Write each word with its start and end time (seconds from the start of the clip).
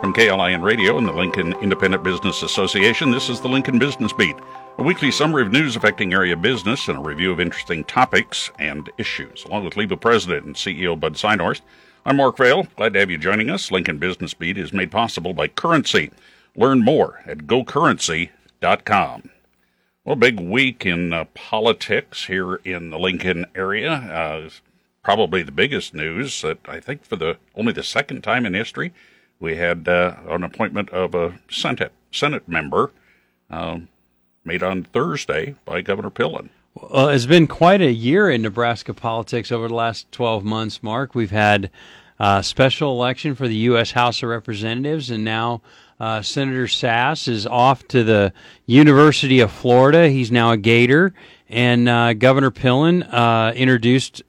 From 0.00 0.14
KLIN 0.14 0.62
Radio 0.62 0.96
and 0.96 1.06
the 1.06 1.12
Lincoln 1.12 1.52
Independent 1.60 2.02
Business 2.02 2.42
Association, 2.42 3.10
this 3.10 3.28
is 3.28 3.40
the 3.40 3.48
Lincoln 3.48 3.78
Business 3.78 4.12
Beat, 4.12 4.36
a 4.78 4.82
weekly 4.82 5.10
summary 5.10 5.42
of 5.42 5.52
news 5.52 5.76
affecting 5.76 6.14
area 6.14 6.36
business 6.36 6.88
and 6.88 6.96
a 6.96 7.02
review 7.02 7.32
of 7.32 7.40
interesting 7.40 7.84
topics 7.84 8.50
and 8.58 8.88
issues. 8.96 9.44
Along 9.44 9.64
with 9.64 9.74
LIBA 9.74 10.00
President 10.00 10.46
and 10.46 10.54
CEO 10.54 10.98
Bud 10.98 11.14
Synhorst, 11.14 11.62
I'm 12.06 12.16
Mark 12.16 12.38
Vale. 12.38 12.68
Glad 12.76 12.94
to 12.94 13.00
have 13.00 13.10
you 13.10 13.18
joining 13.18 13.50
us. 13.50 13.70
Lincoln 13.70 13.98
Business 13.98 14.34
Beat 14.34 14.56
is 14.56 14.72
made 14.72 14.90
possible 14.90 15.34
by 15.34 15.48
Currency. 15.48 16.10
Learn 16.56 16.84
more 16.84 17.20
at 17.26 17.46
gocurrency.com. 17.46 19.30
Well, 20.04 20.16
big 20.16 20.40
week 20.40 20.86
in 20.86 21.12
uh, 21.12 21.24
politics 21.34 22.24
here 22.26 22.54
in 22.64 22.90
the 22.90 22.98
Lincoln 22.98 23.44
area. 23.54 23.92
Uh, 23.92 24.48
probably 25.02 25.42
the 25.42 25.52
biggest 25.52 25.94
news 25.94 26.42
that 26.42 26.58
I 26.68 26.80
think 26.80 27.04
for 27.04 27.16
the 27.16 27.38
only 27.54 27.72
the 27.72 27.82
second 27.82 28.22
time 28.22 28.44
in 28.46 28.54
history 28.54 28.92
we 29.40 29.56
had 29.56 29.88
uh, 29.88 30.16
an 30.28 30.42
appointment 30.42 30.90
of 30.90 31.14
a 31.14 31.38
Senate 31.50 31.92
Senate 32.10 32.48
member 32.48 32.90
um, 33.50 33.88
made 34.44 34.62
on 34.62 34.82
Thursday 34.82 35.54
by 35.64 35.80
Governor 35.80 36.10
Pillen. 36.10 36.48
Well, 36.74 37.08
it's 37.08 37.26
been 37.26 37.46
quite 37.46 37.80
a 37.80 37.92
year 37.92 38.30
in 38.30 38.42
Nebraska 38.42 38.94
politics 38.94 39.50
over 39.50 39.68
the 39.68 39.74
last 39.74 40.10
12 40.12 40.44
months, 40.44 40.82
Mark. 40.82 41.14
We've 41.14 41.30
had 41.30 41.70
a 42.18 42.42
special 42.42 42.92
election 42.92 43.34
for 43.34 43.48
the 43.48 43.56
U.S. 43.56 43.92
House 43.92 44.22
of 44.22 44.28
Representatives, 44.28 45.10
and 45.10 45.24
now 45.24 45.60
uh, 46.00 46.22
Senator 46.22 46.66
Sasse 46.66 47.28
is 47.28 47.46
off 47.46 47.86
to 47.88 48.04
the 48.04 48.32
University 48.66 49.40
of 49.40 49.50
Florida. 49.50 50.08
He's 50.08 50.30
now 50.30 50.52
a 50.52 50.56
Gator, 50.56 51.12
and 51.48 51.88
uh, 51.88 52.12
Governor 52.14 52.50
Pillen 52.50 53.06
uh, 53.12 53.52
introduced 53.54 54.22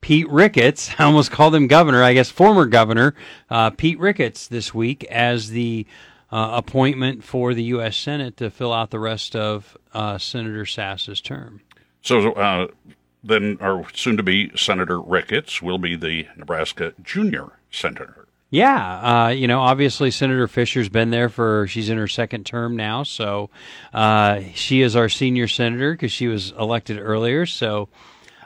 Pete 0.00 0.28
Ricketts. 0.28 0.90
I 0.98 1.04
almost 1.04 1.30
called 1.30 1.54
him 1.54 1.66
governor, 1.66 2.02
I 2.02 2.14
guess 2.14 2.30
former 2.30 2.66
governor 2.66 3.14
uh, 3.50 3.70
Pete 3.70 3.98
Ricketts 3.98 4.48
this 4.48 4.72
week 4.74 5.04
as 5.04 5.50
the 5.50 5.86
uh, 6.30 6.50
appointment 6.54 7.24
for 7.24 7.54
the 7.54 7.64
U.S. 7.64 7.96
Senate 7.96 8.36
to 8.36 8.50
fill 8.50 8.72
out 8.72 8.90
the 8.90 8.98
rest 8.98 9.34
of 9.34 9.76
uh, 9.94 10.18
Senator 10.18 10.66
Sasse's 10.66 11.20
term. 11.20 11.62
So 12.02 12.32
uh, 12.32 12.68
then, 13.24 13.58
our 13.60 13.88
soon 13.94 14.16
to 14.16 14.22
be 14.22 14.50
Senator 14.56 15.00
Ricketts 15.00 15.60
will 15.60 15.78
be 15.78 15.96
the 15.96 16.26
Nebraska 16.36 16.94
junior 17.02 17.52
senator. 17.70 18.26
Yeah, 18.50 19.26
uh, 19.26 19.28
you 19.28 19.46
know, 19.46 19.60
obviously 19.60 20.10
Senator 20.10 20.48
Fisher's 20.48 20.88
been 20.88 21.10
there 21.10 21.28
for 21.28 21.66
she's 21.66 21.90
in 21.90 21.98
her 21.98 22.08
second 22.08 22.46
term 22.46 22.76
now, 22.76 23.02
so 23.02 23.50
uh, 23.92 24.40
she 24.54 24.80
is 24.80 24.96
our 24.96 25.10
senior 25.10 25.48
senator 25.48 25.92
because 25.92 26.12
she 26.12 26.28
was 26.28 26.52
elected 26.52 26.98
earlier. 26.98 27.44
So 27.44 27.90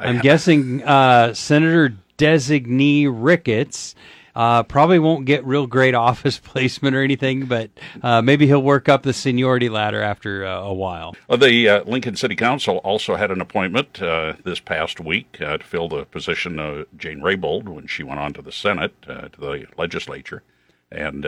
I'm 0.03 0.20
guessing 0.20 0.83
uh, 0.83 1.34
Senator 1.34 1.97
designee 2.19 3.08
Ricketts 3.11 3.95
uh, 4.34 4.62
probably 4.62 4.98
won't 4.98 5.27
get 5.27 5.45
real 5.45 5.67
great 5.67 5.95
office 6.11 6.39
placement 6.39 6.97
or 6.97 7.03
anything, 7.03 7.47
but 7.47 7.70
uh, 8.03 8.23
maybe 8.23 8.47
he'll 8.47 8.62
work 8.62 8.89
up 8.89 9.03
the 9.03 9.12
seniority 9.12 9.69
ladder 9.69 10.03
after 10.03 10.47
uh, 10.47 10.61
a 10.61 10.73
while. 10.73 11.14
Well, 11.28 11.39
the 11.39 11.69
uh, 11.69 11.84
Lincoln 11.84 12.17
City 12.17 12.36
Council 12.36 12.78
also 12.78 13.17
had 13.17 13.30
an 13.30 13.41
appointment 13.41 14.00
uh, 14.00 14.34
this 14.45 14.61
past 14.61 15.00
week 15.00 15.39
uh, 15.41 15.58
to 15.58 15.64
fill 15.64 15.89
the 15.89 16.05
position 16.06 16.58
of 16.58 16.86
Jane 16.97 17.20
Raybould 17.20 17.69
when 17.69 17.86
she 17.86 18.03
went 18.03 18.20
on 18.20 18.33
to 18.34 18.42
the 18.42 18.53
Senate, 18.53 19.00
to 19.03 19.30
the 19.39 19.67
legislature. 19.77 20.42
And 20.91 21.27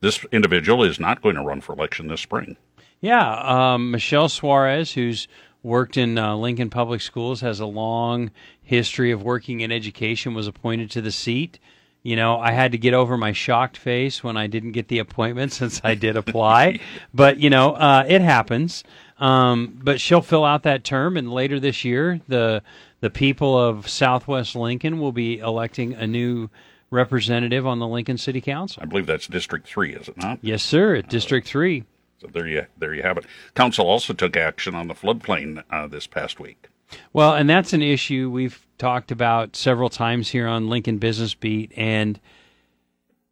this 0.00 0.24
individual 0.32 0.82
is 0.82 1.00
not 1.00 1.22
going 1.22 1.36
to 1.36 1.42
run 1.42 1.60
for 1.60 1.72
election 1.72 2.08
this 2.08 2.20
spring. 2.20 2.56
Yeah, 3.00 3.74
um, 3.74 3.90
Michelle 3.90 4.28
Suarez, 4.28 4.92
who's 4.92 5.28
worked 5.66 5.96
in 5.96 6.16
uh, 6.16 6.36
Lincoln 6.36 6.70
Public 6.70 7.00
Schools, 7.00 7.40
has 7.40 7.60
a 7.60 7.66
long 7.66 8.30
history 8.62 9.10
of 9.10 9.22
working 9.22 9.60
in 9.60 9.72
education, 9.72 10.32
was 10.32 10.46
appointed 10.46 10.90
to 10.92 11.02
the 11.02 11.10
seat. 11.10 11.58
You 12.02 12.14
know, 12.14 12.38
I 12.38 12.52
had 12.52 12.70
to 12.72 12.78
get 12.78 12.94
over 12.94 13.16
my 13.16 13.32
shocked 13.32 13.76
face 13.76 14.22
when 14.22 14.36
I 14.36 14.46
didn't 14.46 14.72
get 14.72 14.86
the 14.86 15.00
appointment 15.00 15.52
since 15.60 15.80
I 15.82 15.96
did 15.96 16.16
apply. 16.16 16.78
but, 17.12 17.38
you 17.38 17.50
know, 17.50 17.72
uh, 17.72 18.04
it 18.08 18.22
happens. 18.22 18.84
Um, 19.18 19.78
but 19.82 20.00
she'll 20.00 20.22
fill 20.22 20.44
out 20.44 20.62
that 20.62 20.84
term, 20.84 21.16
and 21.16 21.32
later 21.32 21.58
this 21.58 21.84
year, 21.84 22.20
the 22.28 22.62
the 23.00 23.10
people 23.10 23.58
of 23.58 23.88
Southwest 23.88 24.54
Lincoln 24.54 24.98
will 25.00 25.12
be 25.12 25.38
electing 25.38 25.94
a 25.94 26.06
new 26.06 26.50
representative 26.90 27.66
on 27.66 27.78
the 27.78 27.86
Lincoln 27.86 28.18
City 28.18 28.40
Council. 28.42 28.82
I 28.82 28.86
believe 28.86 29.06
that's 29.06 29.26
District 29.26 29.66
Three, 29.66 29.94
is 29.94 30.08
it 30.08 30.18
not? 30.18 30.38
Yes, 30.42 30.62
sir. 30.62 30.96
At 30.96 31.08
District 31.08 31.48
Three. 31.48 31.84
There 32.32 32.46
you 32.46 32.66
there 32.78 32.94
you 32.94 33.02
have 33.02 33.18
it. 33.18 33.26
Council 33.54 33.86
also 33.86 34.12
took 34.12 34.36
action 34.36 34.74
on 34.74 34.88
the 34.88 34.94
floodplain 34.94 35.62
uh, 35.70 35.86
this 35.86 36.06
past 36.06 36.40
week. 36.40 36.68
Well, 37.12 37.34
and 37.34 37.48
that's 37.48 37.72
an 37.72 37.82
issue 37.82 38.30
we've 38.30 38.64
talked 38.78 39.10
about 39.10 39.56
several 39.56 39.88
times 39.88 40.30
here 40.30 40.46
on 40.46 40.68
Lincoln 40.68 40.98
Business 40.98 41.34
Beat, 41.34 41.72
and 41.76 42.20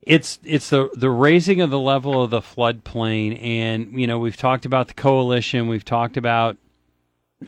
it's 0.03 0.38
it's 0.44 0.71
the 0.71 0.91
the 0.94 1.10
raising 1.10 1.60
of 1.60 1.71
the 1.71 1.78
level 1.78 2.22
of 2.22 2.31
the 2.31 2.41
floodplain, 2.41 3.43
and 3.43 3.99
you 3.99 4.06
know 4.06 4.19
we've 4.19 4.37
talked 4.37 4.66
about 4.66 4.88
the 4.88 4.94
coalition, 4.94 5.69
we've 5.69 5.84
talked 5.84 6.16
about 6.16 6.56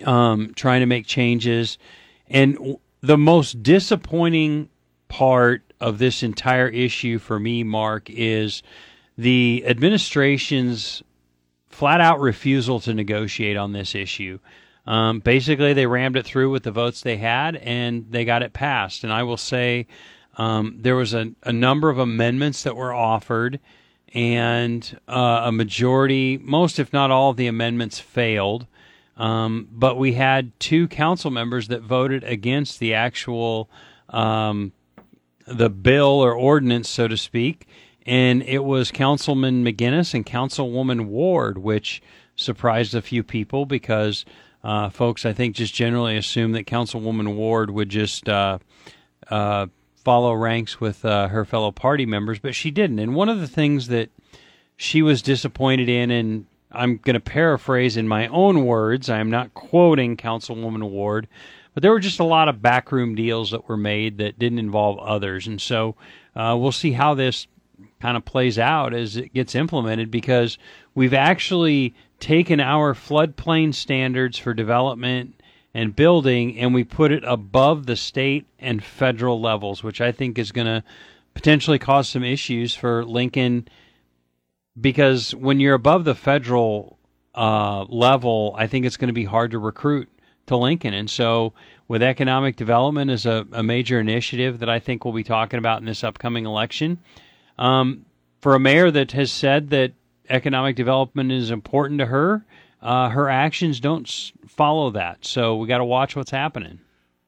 um, 0.05 0.53
trying 0.55 0.81
to 0.81 0.87
make 0.87 1.07
changes, 1.07 1.79
and 2.29 2.79
the 3.01 3.19
most 3.19 3.63
disappointing 3.63 4.69
part 5.09 5.63
of 5.81 5.99
this 5.99 6.23
entire 6.23 6.69
issue 6.69 7.19
for 7.19 7.39
me, 7.39 7.63
Mark, 7.63 8.09
is 8.11 8.63
the 9.19 9.65
administration's 9.67 11.03
flat 11.77 12.01
out 12.01 12.19
refusal 12.21 12.81
to 12.81 12.95
negotiate 12.95 13.55
on 13.55 13.73
this 13.73 13.95
issue. 13.95 14.39
Um, 14.87 15.19
basically, 15.21 15.75
they 15.75 15.87
rammed 15.87 16.17
it 16.17 16.25
through 16.25 16.51
with 16.51 16.63
the 16.63 16.71
votes 16.71 17.03
they 17.03 17.19
had, 17.19 17.57
and 17.57 18.07
they 18.09 18.25
got 18.25 18.43
it 18.43 18.55
passed. 18.55 19.05
And 19.05 19.13
I 19.13 19.25
will 19.25 19.37
say 19.37 19.87
um, 20.39 20.79
there 20.81 20.97
was 20.97 21.13
a, 21.13 21.33
a, 21.43 21.53
number 21.53 21.91
of 21.91 21.99
amendments 21.99 22.63
that 22.63 22.77
were 22.77 22.95
offered, 22.95 23.61
and 24.15 24.99
uh, 25.07 25.43
a 25.45 25.53
majority, 25.53 26.39
most 26.39 26.79
if 26.79 26.95
not 26.95 27.11
all, 27.11 27.31
of 27.31 27.37
the 27.37 27.47
amendments 27.47 27.99
failed. 27.99 28.67
Um, 29.19 29.69
but 29.71 29.99
we 29.99 30.15
had 30.15 30.59
two 30.59 30.89
council 30.89 31.31
members 31.31 31.69
that 31.69 31.83
voted 31.83 32.25
against 32.25 32.79
the 32.79 32.95
actual 32.95 33.69
um, 34.09 34.73
the 35.47 35.69
bill 35.69 36.25
or 36.25 36.33
ordinance, 36.33 36.89
so 36.89 37.07
to 37.07 37.19
speak 37.19 37.67
and 38.07 38.43
it 38.45 38.65
was 38.65 38.91
Councilman 38.91 39.65
Meginnis 39.65 40.15
and 40.15 40.25
Councilwoman 40.25 41.07
Ward, 41.07 41.59
which 41.59 42.01
surprised 42.37 42.95
a 42.95 43.03
few 43.03 43.23
people 43.23 43.67
because 43.67 44.25
uh, 44.63 44.89
folks, 44.91 45.27
I 45.27 45.33
think, 45.33 45.57
just 45.57 45.75
generally 45.75 46.17
assumed 46.17 46.55
that 46.55 46.67
Councilwoman 46.67 47.35
Ward 47.35 47.71
would 47.71 47.89
just 47.89 48.29
uh, 48.29 48.59
uh, 49.29 49.67
follow 49.97 50.33
ranks 50.33 50.81
with 50.81 51.05
uh, 51.05 51.29
her 51.29 51.45
fellow 51.45 51.73
party 51.73 52.07
members, 52.07 52.39
but 52.39 52.55
she 52.55 52.71
didn't. 52.71 52.99
And 52.99 53.15
one 53.15 53.29
of 53.29 53.41
the 53.41 53.49
things 53.49 53.89
that 53.89 54.11
she 54.77 55.03
was 55.03 55.23
disappointed 55.23 55.89
in, 55.89 56.11
and 56.11 56.47
I'm 56.71 56.99
going 56.99 57.15
to 57.15 57.21
paraphrase 57.21 57.97
in 57.97 58.07
my 58.07 58.29
own 58.29 58.65
words, 58.65 59.09
I 59.09 59.19
am 59.19 59.31
not 59.31 59.55
quoting 59.55 60.17
Councilwoman 60.17 60.91
Ward, 60.91 61.29
but 61.75 61.83
there 61.83 61.93
were 61.93 62.01
just 62.01 62.21
a 62.21 62.25
lot 62.25 62.49
of 62.49 62.63
backroom 62.63 63.15
deals 63.15 63.51
that 63.51 63.69
were 63.69 63.77
made 63.77 64.19
that 64.19 64.39
didn't 64.39 64.59
involve 64.59 64.99
others. 64.99 65.47
And 65.47 65.61
so 65.61 65.97
uh, 66.35 66.57
we'll 66.59 66.73
see 66.73 66.93
how 66.93 67.15
this 67.15 67.47
kind 68.01 68.17
of 68.17 68.25
plays 68.25 68.59
out 68.59 68.95
as 68.95 69.17
it 69.17 69.33
gets 69.33 69.55
implemented 69.55 70.11
because 70.11 70.59
we've 70.95 71.15
actually 71.15 71.95
taken 72.21 72.61
our 72.61 72.95
floodplain 72.95 73.75
standards 73.75 74.39
for 74.39 74.55
development 74.55 75.41
and 75.75 75.95
building 75.95 76.59
and 76.59 76.75
we 76.75 76.85
put 76.85 77.13
it 77.13 77.23
above 77.25 77.87
the 77.87 77.97
state 77.97 78.47
and 78.59 78.83
federal 78.83 79.41
levels, 79.41 79.83
which 79.83 80.01
I 80.01 80.13
think 80.13 80.39
is 80.39 80.53
going 80.53 80.67
to 80.67 80.83
potentially 81.35 81.79
cause 81.79 82.09
some 82.09 82.25
issues 82.25 82.75
for 82.75 83.05
Lincoln 83.05 83.69
because 84.81 85.35
when 85.35 85.61
you're 85.61 85.75
above 85.75 86.05
the 86.05 86.15
federal 86.15 86.99
uh, 87.35 87.85
level, 87.85 88.55
I 88.59 88.67
think 88.67 88.87
it's 88.87 88.97
going 88.97 89.09
to 89.09 89.15
be 89.15 89.25
hard 89.25 89.51
to 89.53 89.59
recruit 89.59 90.09
to 90.47 90.57
Lincoln. 90.57 90.95
And 90.95 91.11
so, 91.11 91.53
with 91.89 92.03
economic 92.03 92.57
development 92.57 93.11
as 93.11 93.27
a, 93.27 93.47
a 93.53 93.63
major 93.63 94.01
initiative 94.01 94.59
that 94.59 94.69
I 94.69 94.81
think 94.81 95.05
we'll 95.05 95.15
be 95.15 95.23
talking 95.23 95.59
about 95.59 95.81
in 95.81 95.87
this 95.87 96.03
upcoming 96.03 96.47
election, 96.47 96.99
um, 97.59 98.05
for 98.41 98.55
a 98.55 98.61
mayor 98.61 98.91
that 98.91 99.13
has 99.13 99.33
said 99.33 99.71
that 99.71 99.93
economic 100.29 100.77
development 100.77 101.33
is 101.33 101.51
important 101.51 102.01
to 102.01 102.07
her, 102.07 102.45
uh, 102.83 103.09
her 103.09 103.29
actions 103.29 103.81
don't 103.81 104.33
follow 104.47 104.91
that. 104.91 105.25
So 105.25 105.57
we 105.57 105.67
got 105.67 105.79
to 105.79 105.85
watch 105.85 106.17
what's 106.17 106.31
happening. 106.31 106.81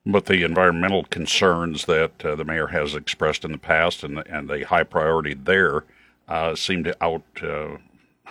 But 0.06 0.26
the 0.26 0.42
environmental 0.42 1.04
concerns 1.04 1.84
that 1.86 2.24
uh, 2.24 2.34
the 2.34 2.44
mayor 2.44 2.68
has 2.68 2.94
expressed 2.94 3.44
in 3.44 3.52
the 3.52 3.58
past 3.58 4.02
and 4.04 4.18
and 4.26 4.48
the 4.48 4.64
high 4.64 4.84
priority 4.84 5.34
there 5.34 5.84
uh, 6.28 6.54
seem 6.54 6.84
to 6.84 7.04
out 7.04 7.24
uh, 7.42 7.76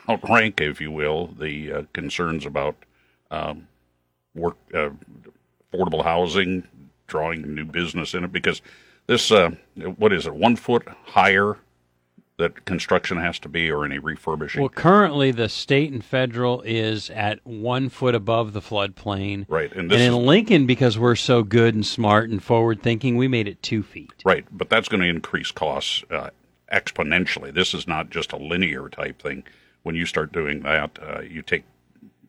outrank, 0.10 0.62
if 0.62 0.82
you 0.82 0.92
will, 0.92 1.28
the 1.28 1.72
uh, 1.72 1.84
concerns 1.94 2.46
about 2.46 2.76
um, 3.30 3.68
work, 4.34 4.56
uh, 4.74 4.90
affordable 5.72 6.04
housing, 6.04 6.64
drawing 7.06 7.54
new 7.54 7.66
business 7.66 8.14
in 8.14 8.24
it. 8.24 8.32
Because 8.32 8.62
this, 9.06 9.32
what 9.98 10.14
is 10.14 10.26
it, 10.26 10.34
one 10.34 10.56
foot 10.56 10.88
higher 11.06 11.58
that 12.38 12.66
construction 12.66 13.18
has 13.18 13.40
to 13.40 13.50
be 13.50 13.70
or 13.72 13.84
any 13.84 13.98
refurbishing? 13.98 14.62
Well, 14.62 14.70
currently 14.70 15.32
the 15.32 15.50
state 15.50 15.92
and 15.92 16.04
federal 16.04 16.62
is 16.62 17.10
at 17.10 17.46
one 17.46 17.90
foot 17.90 18.14
above 18.14 18.54
the 18.54 18.62
floodplain. 18.62 19.46
Right. 19.50 19.72
And, 19.72 19.92
and 19.92 20.02
in 20.02 20.14
is, 20.14 20.16
Lincoln, 20.16 20.68
because 20.68 21.00
we're 21.00 21.16
so 21.16 21.44
good 21.44 21.74
and 21.74 21.86
smart 21.86 22.30
and 22.30 22.42
forward 22.42 22.84
thinking, 22.84 23.18
we 23.18 23.28
made 23.28 23.48
it 23.48 23.62
two 23.64 23.82
feet. 23.82 24.14
Right. 24.24 24.46
But 24.52 24.70
that's 24.70 24.88
going 24.88 25.02
to 25.02 25.08
increase 25.08 25.52
costs 25.52 26.04
uh, 26.12 26.30
exponentially. 26.72 27.54
This 27.54 27.74
is 27.74 27.88
not 27.88 28.12
just 28.12 28.32
a 28.32 28.38
linear 28.38 28.88
type 28.90 29.22
thing. 29.22 29.44
When 29.82 29.96
you 29.96 30.06
start 30.06 30.32
doing 30.32 30.62
that, 30.62 31.00
uh, 31.02 31.22
you 31.22 31.42
take 31.42 31.64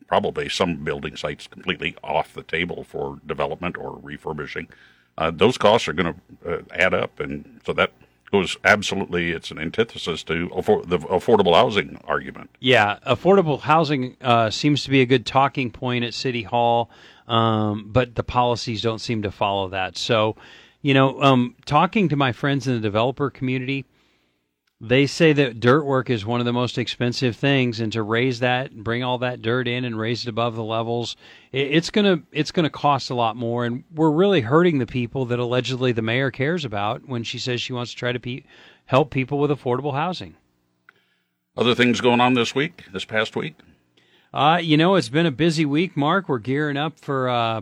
probably 0.07 0.49
some 0.49 0.83
building 0.83 1.15
sites 1.15 1.45
completely 1.45 1.95
off 2.03 2.33
the 2.33 2.41
table 2.41 2.83
for 2.83 3.19
development 3.27 3.77
or 3.77 3.99
refurbishing. 4.01 4.67
Uh, 5.19 5.29
those 5.29 5.57
costs 5.57 5.87
are 5.87 5.93
going 5.93 6.15
to 6.15 6.51
uh, 6.51 6.61
add 6.71 6.93
up, 6.93 7.19
and 7.19 7.59
so 7.65 7.73
that 7.73 7.91
goes 8.31 8.57
absolutely. 8.63 9.31
It's 9.31 9.51
an 9.51 9.59
antithesis 9.59 10.23
to 10.23 10.49
affor- 10.49 10.87
the 10.87 10.99
affordable 10.99 11.55
housing 11.55 11.99
argument. 12.05 12.49
Yeah, 12.59 12.99
affordable 13.05 13.59
housing 13.59 14.17
uh, 14.21 14.49
seems 14.49 14.83
to 14.83 14.89
be 14.89 15.01
a 15.01 15.05
good 15.05 15.25
talking 15.25 15.71
point 15.71 16.03
at 16.03 16.13
City 16.13 16.43
Hall, 16.43 16.89
um, 17.27 17.89
but 17.91 18.15
the 18.15 18.23
policies 18.23 18.81
don't 18.81 18.99
seem 18.99 19.21
to 19.23 19.31
follow 19.31 19.69
that. 19.69 19.97
So, 19.97 20.35
you 20.81 20.93
know, 20.93 21.21
um, 21.21 21.55
talking 21.65 22.09
to 22.09 22.15
my 22.15 22.31
friends 22.31 22.67
in 22.67 22.73
the 22.73 22.79
developer 22.79 23.29
community 23.29 23.85
they 24.81 25.05
say 25.05 25.33
that 25.33 25.59
dirt 25.59 25.83
work 25.83 26.09
is 26.09 26.25
one 26.25 26.39
of 26.39 26.45
the 26.45 26.53
most 26.53 26.77
expensive 26.77 27.35
things, 27.35 27.79
and 27.79 27.91
to 27.91 28.01
raise 28.01 28.39
that, 28.39 28.71
and 28.71 28.83
bring 28.83 29.03
all 29.03 29.17
that 29.17 29.41
dirt 29.41 29.67
in, 29.67 29.83
and 29.83 29.99
raise 29.99 30.23
it 30.25 30.29
above 30.29 30.55
the 30.55 30.63
levels, 30.63 31.17
it's 31.51 31.89
gonna 31.89 32.21
it's 32.31 32.51
gonna 32.51 32.69
cost 32.69 33.09
a 33.09 33.15
lot 33.15 33.35
more. 33.35 33.65
And 33.65 33.83
we're 33.93 34.11
really 34.11 34.41
hurting 34.41 34.79
the 34.79 34.87
people 34.87 35.25
that 35.25 35.39
allegedly 35.39 35.91
the 35.91 36.01
mayor 36.01 36.31
cares 36.31 36.63
about 36.63 37.07
when 37.07 37.23
she 37.23 37.39
says 37.39 37.61
she 37.61 37.73
wants 37.73 37.91
to 37.91 37.97
try 37.97 38.13
to 38.13 38.19
pe- 38.19 38.43
help 38.85 39.11
people 39.11 39.37
with 39.37 39.51
affordable 39.51 39.93
housing. 39.93 40.35
Other 41.57 41.75
things 41.75 41.99
going 41.99 42.21
on 42.21 42.35
this 42.35 42.55
week, 42.55 42.85
this 42.93 43.03
past 43.03 43.35
week. 43.35 43.55
Uh, 44.33 44.59
you 44.61 44.77
know, 44.77 44.95
it's 44.95 45.09
been 45.09 45.25
a 45.25 45.31
busy 45.31 45.65
week, 45.65 45.97
Mark. 45.97 46.29
We're 46.29 46.37
gearing 46.37 46.77
up 46.77 46.99
for 46.99 47.27
uh, 47.27 47.61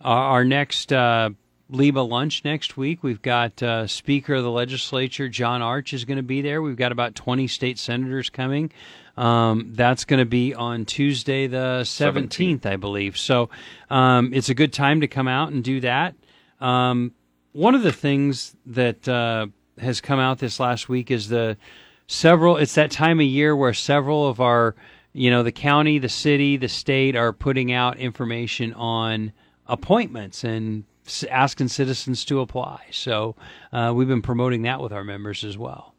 our 0.00 0.44
next 0.44 0.92
uh, 0.92 1.30
LIBA 1.72 2.08
lunch 2.08 2.44
next 2.44 2.76
week. 2.76 3.02
We've 3.02 3.22
got 3.22 3.62
uh, 3.62 3.86
Speaker 3.86 4.34
of 4.34 4.42
the 4.42 4.50
Legislature 4.50 5.28
John 5.28 5.62
Arch 5.62 5.92
is 5.92 6.04
going 6.04 6.18
to 6.18 6.22
be 6.22 6.42
there. 6.42 6.60
We've 6.60 6.76
got 6.76 6.92
about 6.92 7.14
20 7.14 7.46
state 7.46 7.78
senators 7.78 8.28
coming. 8.30 8.70
Um, 9.16 9.72
that's 9.74 10.04
going 10.04 10.18
to 10.18 10.26
be 10.26 10.54
on 10.54 10.84
Tuesday 10.84 11.46
the 11.46 11.82
17th, 11.84 12.60
17th. 12.60 12.66
I 12.66 12.76
believe. 12.76 13.16
So 13.16 13.48
um, 13.88 14.34
it's 14.34 14.48
a 14.48 14.54
good 14.54 14.72
time 14.72 15.00
to 15.00 15.08
come 15.08 15.28
out 15.28 15.52
and 15.52 15.64
do 15.64 15.80
that. 15.80 16.14
Um, 16.60 17.12
one 17.52 17.74
of 17.74 17.82
the 17.82 17.92
things 17.92 18.56
that 18.66 19.08
uh, 19.08 19.46
has 19.78 20.00
come 20.00 20.18
out 20.18 20.38
this 20.38 20.58
last 20.60 20.88
week 20.88 21.10
is 21.10 21.28
the 21.28 21.56
several. 22.08 22.56
It's 22.56 22.74
that 22.74 22.90
time 22.90 23.20
of 23.20 23.26
year 23.26 23.56
where 23.56 23.72
several 23.72 24.28
of 24.28 24.40
our, 24.40 24.74
you 25.12 25.30
know, 25.30 25.42
the 25.42 25.52
county, 25.52 25.98
the 25.98 26.08
city, 26.08 26.56
the 26.56 26.68
state 26.68 27.16
are 27.16 27.32
putting 27.32 27.72
out 27.72 27.96
information 27.98 28.74
on 28.74 29.32
appointments 29.66 30.44
and 30.44 30.84
asking 31.30 31.68
citizens 31.68 32.24
to 32.26 32.40
apply. 32.40 32.86
So 32.90 33.36
uh, 33.72 33.92
we've 33.94 34.08
been 34.08 34.22
promoting 34.22 34.62
that 34.62 34.80
with 34.80 34.92
our 34.92 35.04
members 35.04 35.44
as 35.44 35.58
well. 35.58 35.94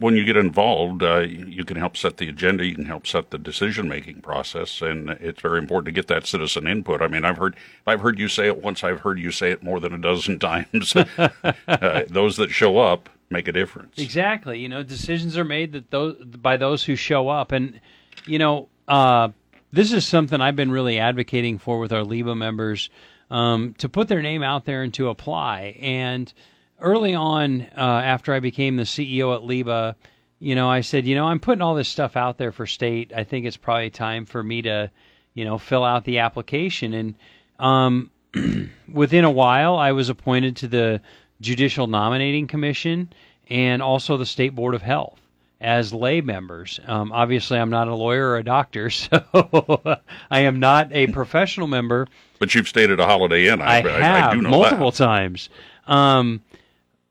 When 0.00 0.16
you 0.16 0.24
get 0.24 0.36
involved, 0.36 1.04
uh, 1.04 1.20
you 1.20 1.64
can 1.64 1.76
help 1.76 1.96
set 1.96 2.16
the 2.16 2.28
agenda. 2.28 2.66
You 2.66 2.74
can 2.74 2.86
help 2.86 3.06
set 3.06 3.30
the 3.30 3.38
decision-making 3.38 4.22
process, 4.22 4.82
and 4.82 5.10
it's 5.10 5.40
very 5.40 5.58
important 5.58 5.86
to 5.86 5.92
get 5.92 6.08
that 6.08 6.26
citizen 6.26 6.66
input. 6.66 7.00
I 7.00 7.06
mean, 7.06 7.24
I've 7.24 7.36
heard 7.38 7.54
I've 7.86 8.00
heard 8.00 8.18
you 8.18 8.26
say 8.26 8.48
it 8.48 8.60
once. 8.60 8.82
I've 8.82 9.02
heard 9.02 9.20
you 9.20 9.30
say 9.30 9.52
it 9.52 9.62
more 9.62 9.78
than 9.78 9.92
a 9.92 9.98
dozen 9.98 10.38
times. 10.40 10.96
uh, 10.96 12.02
those 12.08 12.38
that 12.38 12.50
show 12.50 12.78
up 12.78 13.08
make 13.30 13.46
a 13.46 13.52
difference. 13.52 13.98
Exactly. 13.98 14.58
You 14.58 14.68
know, 14.68 14.82
decisions 14.82 15.36
are 15.36 15.44
made 15.44 15.70
that 15.74 15.92
those 15.92 16.16
by 16.24 16.56
those 16.56 16.82
who 16.82 16.96
show 16.96 17.28
up, 17.28 17.52
and 17.52 17.80
you 18.26 18.40
know, 18.40 18.68
uh, 18.88 19.28
this 19.72 19.92
is 19.92 20.04
something 20.04 20.40
I've 20.40 20.56
been 20.56 20.72
really 20.72 20.98
advocating 20.98 21.56
for 21.56 21.78
with 21.78 21.92
our 21.92 22.02
LIBA 22.02 22.36
members 22.36 22.90
um, 23.30 23.74
to 23.78 23.88
put 23.88 24.08
their 24.08 24.22
name 24.22 24.42
out 24.42 24.64
there 24.64 24.82
and 24.82 24.92
to 24.94 25.08
apply. 25.08 25.76
And 25.80 26.32
early 26.80 27.14
on, 27.14 27.62
uh, 27.76 27.80
after 27.80 28.32
I 28.32 28.40
became 28.40 28.76
the 28.76 28.84
CEO 28.84 29.34
at 29.34 29.42
LIBA, 29.42 29.94
you 30.38 30.54
know, 30.54 30.70
I 30.70 30.82
said, 30.82 31.06
you 31.06 31.14
know, 31.14 31.26
I'm 31.26 31.40
putting 31.40 31.62
all 31.62 31.74
this 31.74 31.88
stuff 31.88 32.16
out 32.16 32.38
there 32.38 32.52
for 32.52 32.66
state. 32.66 33.12
I 33.14 33.24
think 33.24 33.44
it's 33.44 33.56
probably 33.56 33.90
time 33.90 34.24
for 34.24 34.42
me 34.42 34.62
to, 34.62 34.90
you 35.34 35.44
know, 35.44 35.58
fill 35.58 35.84
out 35.84 36.04
the 36.04 36.18
application. 36.18 36.94
And 36.94 37.14
um, 37.58 38.10
within 38.92 39.24
a 39.24 39.30
while, 39.30 39.76
I 39.76 39.92
was 39.92 40.08
appointed 40.08 40.56
to 40.58 40.68
the 40.68 41.02
Judicial 41.40 41.86
Nominating 41.86 42.46
Commission 42.46 43.12
and 43.50 43.82
also 43.82 44.16
the 44.16 44.26
State 44.26 44.54
Board 44.54 44.74
of 44.74 44.82
Health 44.82 45.20
as 45.60 45.92
lay 45.92 46.20
members. 46.20 46.78
Um, 46.86 47.12
obviously, 47.12 47.58
I'm 47.58 47.70
not 47.70 47.88
a 47.88 47.94
lawyer 47.94 48.28
or 48.30 48.36
a 48.36 48.44
doctor, 48.44 48.90
so 48.90 49.98
I 50.30 50.40
am 50.40 50.60
not 50.60 50.92
a 50.92 51.08
professional 51.08 51.66
member. 51.66 52.06
But 52.38 52.54
you've 52.54 52.68
stayed 52.68 52.90
at 52.90 53.00
a 53.00 53.04
Holiday 53.04 53.48
Inn. 53.48 53.60
I, 53.60 53.78
I 53.78 54.00
have 54.00 54.32
I, 54.32 54.34
multiple 54.36 54.90
that. 54.90 54.96
times. 54.96 55.48
Um, 55.86 56.42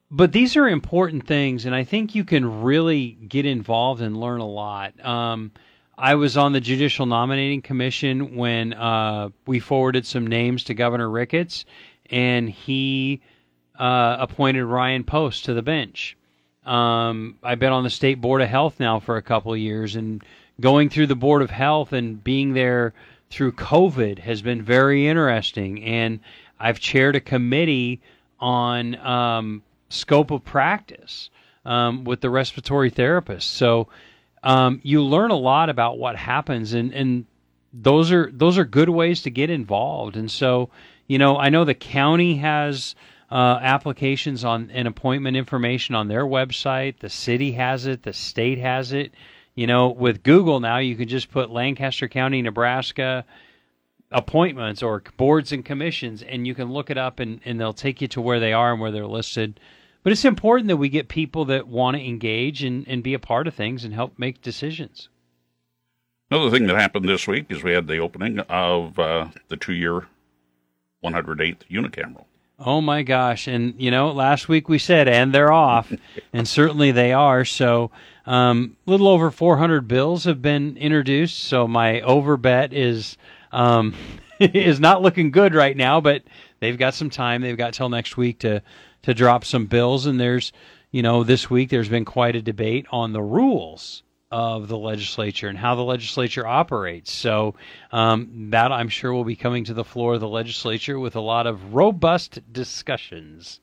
but 0.10 0.32
these 0.32 0.56
are 0.56 0.68
important 0.70 1.28
things, 1.28 1.66
and 1.66 1.76
I 1.76 1.84
think 1.84 2.16
you 2.16 2.24
can 2.24 2.64
really 2.64 3.18
get 3.28 3.46
involved 3.46 4.02
and 4.02 4.16
learn 4.16 4.40
a 4.40 4.48
lot. 4.48 5.04
Um, 5.06 5.52
I 5.98 6.16
was 6.16 6.38
on 6.38 6.54
the 6.54 6.62
Judicial 6.62 7.06
Nominating 7.06 7.62
Commission 7.62 8.36
when 8.36 8.74
uh, 8.74 9.30
we 9.46 9.60
forwarded 9.60 10.06
some 10.06 10.28
names 10.28 10.64
to 10.66 10.74
Governor 10.74 11.10
Ricketts, 11.10 11.66
and 12.10 12.50
he 12.50 13.22
uh, 13.78 14.18
appointed 14.20 14.64
Ryan 14.64 15.04
Post 15.04 15.46
to 15.46 15.54
the 15.54 15.62
bench. 15.62 16.16
Um, 16.68 17.38
I've 17.42 17.60
been 17.60 17.72
on 17.72 17.84
the 17.84 17.90
state 17.90 18.19
board 18.19 18.42
of 18.42 18.50
health 18.50 18.80
now 18.80 19.00
for 19.00 19.18
a 19.18 19.22
couple 19.22 19.54
of 19.54 19.60
years, 19.60 19.96
and 19.96 20.24
going 20.60 20.90
through 20.90 21.08
the 21.08 21.16
board 21.16 21.42
of 21.42 21.50
health 21.50 21.94
and 21.94 22.24
being 22.24 22.54
there 22.54 22.94
through 23.30 23.54
COVID 23.54 24.19
has 24.19 24.42
been 24.42 24.62
very 24.62 25.08
interesting. 25.08 25.84
And 25.84 26.19
I've 26.60 26.80
chaired 26.80 27.16
a 27.16 27.22
committee 27.22 28.02
on 28.40 28.96
um, 28.96 29.64
scope 29.90 30.31
of 30.31 30.44
practice 30.44 31.30
um, 31.66 32.04
with 32.04 32.22
the 32.22 32.30
respiratory 32.30 32.90
therapist. 32.90 33.52
So 33.52 33.88
um, 34.44 34.81
you 34.84 35.04
learn 35.04 35.31
a 35.31 35.38
lot 35.38 35.69
about 35.69 35.98
what 35.98 36.16
happens, 36.16 36.74
and, 36.74 36.94
and 36.94 37.25
those 37.74 38.12
are 38.12 38.31
those 38.31 38.58
are 38.58 38.66
good 38.66 38.90
ways 38.90 39.22
to 39.24 39.30
get 39.30 39.50
involved. 39.50 40.16
And 40.16 40.31
so, 40.31 40.69
you 41.08 41.18
know, 41.18 41.38
I 41.38 41.50
know 41.50 41.66
the 41.66 41.74
county 41.74 42.38
has 42.38 42.96
uh, 43.30 43.60
applications 43.62 44.46
on 44.46 44.72
and 44.72 44.88
appointment 44.88 45.38
information 45.38 45.96
on 45.96 46.08
their 46.08 46.26
website. 46.26 47.00
The 47.00 47.10
city 47.10 47.54
has 47.54 47.86
it. 47.86 48.04
The 48.04 48.14
state 48.14 48.58
has 48.60 48.94
it. 48.94 49.14
You 49.56 49.68
know, 49.68 49.90
with 49.90 50.24
Google 50.24 50.60
now, 50.60 50.78
you 50.78 50.96
can 50.96 51.08
just 51.08 51.32
put 51.32 51.50
Lancaster 51.50 52.08
County, 52.08 52.42
Nebraska 52.42 53.26
appointments 54.12 54.82
or 54.82 55.04
boards 55.18 55.52
and 55.52 55.66
commissions, 55.66 56.22
and 56.22 56.48
you 56.48 56.56
can 56.56 56.72
look 56.72 56.90
it 56.90 56.98
up, 56.98 57.20
and, 57.20 57.42
and 57.44 57.60
they'll 57.60 57.74
take 57.74 58.02
you 58.02 58.08
to 58.10 58.22
where 58.22 58.40
they 58.40 58.54
are 58.54 58.72
and 58.72 58.82
where 58.82 58.92
they're 58.92 59.08
listed. 59.08 59.60
But 60.04 60.14
it's 60.14 60.26
important 60.26 60.70
that 60.70 60.78
we 60.78 60.90
get 60.90 61.10
people 61.10 61.46
that 61.46 61.68
want 61.68 61.98
to 61.98 62.04
engage 62.04 62.64
and, 62.64 62.88
and 62.88 63.04
be 63.04 63.14
a 63.14 63.19
part 63.19 63.48
of 63.48 63.56
things 63.56 63.84
and 63.84 63.94
help 63.94 64.18
make 64.18 64.42
decisions. 64.42 65.10
Another 66.31 66.50
thing 66.50 66.68
that 66.68 66.78
happened 66.78 67.07
this 67.07 67.28
week 67.28 67.48
is 67.50 67.64
we 67.64 67.74
had 67.74 67.88
the 67.88 67.98
opening 67.98 68.40
of 68.40 68.98
uh, 69.00 69.28
the 69.50 69.57
two 69.57 69.74
year 69.74 70.07
108th 71.04 71.68
unicameral. 71.69 72.26
Oh 72.59 72.81
my 72.81 73.04
gosh! 73.04 73.47
And 73.47 73.76
you 73.80 73.92
know, 73.92 74.11
last 74.11 74.49
week 74.49 74.68
we 74.68 74.80
said, 74.80 75.07
and 75.07 75.31
they're 75.31 75.52
off, 75.52 75.94
and 76.33 76.47
certainly 76.47 76.92
they 76.92 77.14
are. 77.14 77.45
So, 77.45 77.92
a 78.26 78.33
um, 78.33 78.76
little 78.87 79.07
over 79.07 79.30
400 79.30 79.87
bills 79.87 80.23
have 80.23 80.42
been 80.42 80.76
introduced. 80.78 81.44
So 81.44 81.68
my 81.68 82.02
over 82.02 82.35
bet 82.35 82.73
is 82.73 83.18
um, 83.52 83.94
is 84.40 84.80
not 84.80 85.04
looking 85.04 85.30
good 85.30 85.54
right 85.54 85.78
now. 85.78 86.02
But 86.02 86.23
they've 86.59 86.78
got 86.78 86.95
some 86.95 87.11
time. 87.11 87.42
They've 87.42 87.57
got 87.57 87.76
till 87.76 87.90
next 87.90 88.18
week 88.18 88.40
to 88.40 88.64
to 89.04 89.14
drop 89.14 89.45
some 89.45 89.68
bills. 89.68 90.07
And 90.07 90.19
there's, 90.19 90.52
you 90.90 91.04
know, 91.04 91.23
this 91.23 91.52
week 91.52 91.69
there's 91.69 91.90
been 91.90 92.06
quite 92.06 92.35
a 92.35 92.42
debate 92.42 92.87
on 92.90 93.14
the 93.14 93.21
rules 93.21 94.02
of 94.31 94.68
the 94.68 94.78
legislature 94.78 95.48
and 95.48 95.57
how 95.57 95.76
the 95.76 95.84
legislature 95.84 96.46
operates. 96.46 97.12
So 97.12 97.56
um, 97.92 98.50
that 98.52 98.72
I'm 98.72 98.90
sure 98.90 99.14
will 99.14 99.24
be 99.24 99.36
coming 99.36 99.64
to 99.66 99.74
the 99.74 99.84
floor 99.84 100.16
of 100.16 100.19
the 100.19 100.28
legislature 100.28 101.00
with 101.00 101.16
a 101.16 101.22
lot 101.22 101.48
of 101.48 101.74
robust 101.74 102.40
discussions. 102.52 103.60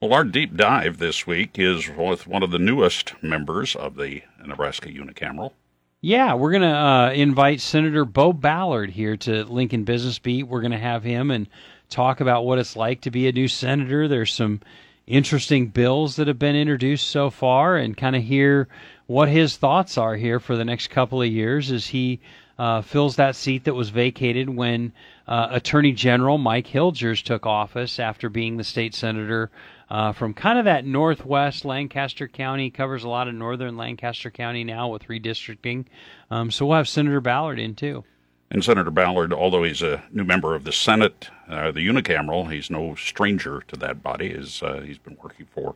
Well, 0.00 0.12
our 0.12 0.24
deep 0.24 0.56
dive 0.56 0.98
this 0.98 1.26
week 1.26 1.58
is 1.58 1.88
with 1.88 2.26
one 2.26 2.42
of 2.42 2.50
the 2.50 2.58
newest 2.58 3.22
members 3.22 3.74
of 3.74 3.96
the 3.96 4.22
Nebraska 4.44 4.88
Unicameral. 4.88 5.52
Yeah, 6.00 6.34
we're 6.34 6.50
going 6.50 6.62
to 6.62 6.68
uh, 6.68 7.10
invite 7.12 7.62
Senator 7.62 8.04
Beau 8.04 8.34
Ballard 8.34 8.90
here 8.90 9.16
to 9.16 9.44
Lincoln 9.44 9.84
Business 9.84 10.18
Beat. 10.18 10.42
We're 10.42 10.60
going 10.60 10.72
to 10.72 10.78
have 10.78 11.02
him 11.02 11.30
and 11.30 11.48
talk 11.88 12.20
about 12.20 12.44
what 12.44 12.58
it's 12.58 12.76
like 12.76 13.00
to 13.02 13.10
be 13.10 13.28
a 13.28 13.32
new 13.32 13.48
senator. 13.48 14.06
There's 14.06 14.32
some 14.32 14.60
interesting 15.06 15.68
bills 15.68 16.16
that 16.16 16.28
have 16.28 16.38
been 16.38 16.56
introduced 16.56 17.08
so 17.08 17.30
far 17.30 17.76
and 17.76 17.96
kind 17.96 18.16
of 18.16 18.22
hear 18.22 18.68
what 19.06 19.28
his 19.28 19.56
thoughts 19.56 19.98
are 19.98 20.16
here 20.16 20.40
for 20.40 20.56
the 20.56 20.64
next 20.64 20.88
couple 20.88 21.20
of 21.20 21.28
years 21.28 21.70
as 21.70 21.86
he 21.86 22.20
uh, 22.58 22.80
fills 22.82 23.16
that 23.16 23.36
seat 23.36 23.64
that 23.64 23.74
was 23.74 23.90
vacated 23.90 24.48
when 24.48 24.92
uh, 25.26 25.48
Attorney 25.50 25.92
General 25.92 26.38
Mike 26.38 26.66
Hilgers 26.66 27.22
took 27.22 27.46
office 27.46 27.98
after 27.98 28.28
being 28.28 28.56
the 28.56 28.64
state 28.64 28.94
senator 28.94 29.50
uh, 29.90 30.12
from 30.12 30.34
kind 30.34 30.58
of 30.58 30.64
that 30.64 30.86
northwest 30.86 31.64
Lancaster 31.64 32.28
County, 32.28 32.70
covers 32.70 33.04
a 33.04 33.08
lot 33.08 33.28
of 33.28 33.34
northern 33.34 33.76
Lancaster 33.76 34.30
County 34.30 34.64
now 34.64 34.88
with 34.88 35.08
redistricting. 35.08 35.84
Um, 36.30 36.50
so 36.50 36.66
we'll 36.66 36.76
have 36.76 36.88
Senator 36.88 37.20
Ballard 37.20 37.58
in 37.58 37.74
too. 37.74 38.04
And 38.50 38.64
Senator 38.64 38.90
Ballard, 38.90 39.32
although 39.32 39.64
he's 39.64 39.82
a 39.82 40.02
new 40.12 40.24
member 40.24 40.54
of 40.54 40.64
the 40.64 40.72
Senate, 40.72 41.28
uh, 41.48 41.72
the 41.72 41.86
unicameral, 41.86 42.52
he's 42.52 42.70
no 42.70 42.94
stranger 42.94 43.62
to 43.68 43.76
that 43.76 44.02
body. 44.02 44.28
Is 44.28 44.62
uh, 44.62 44.80
he's 44.80 44.98
been 44.98 45.16
working 45.22 45.46
for 45.46 45.74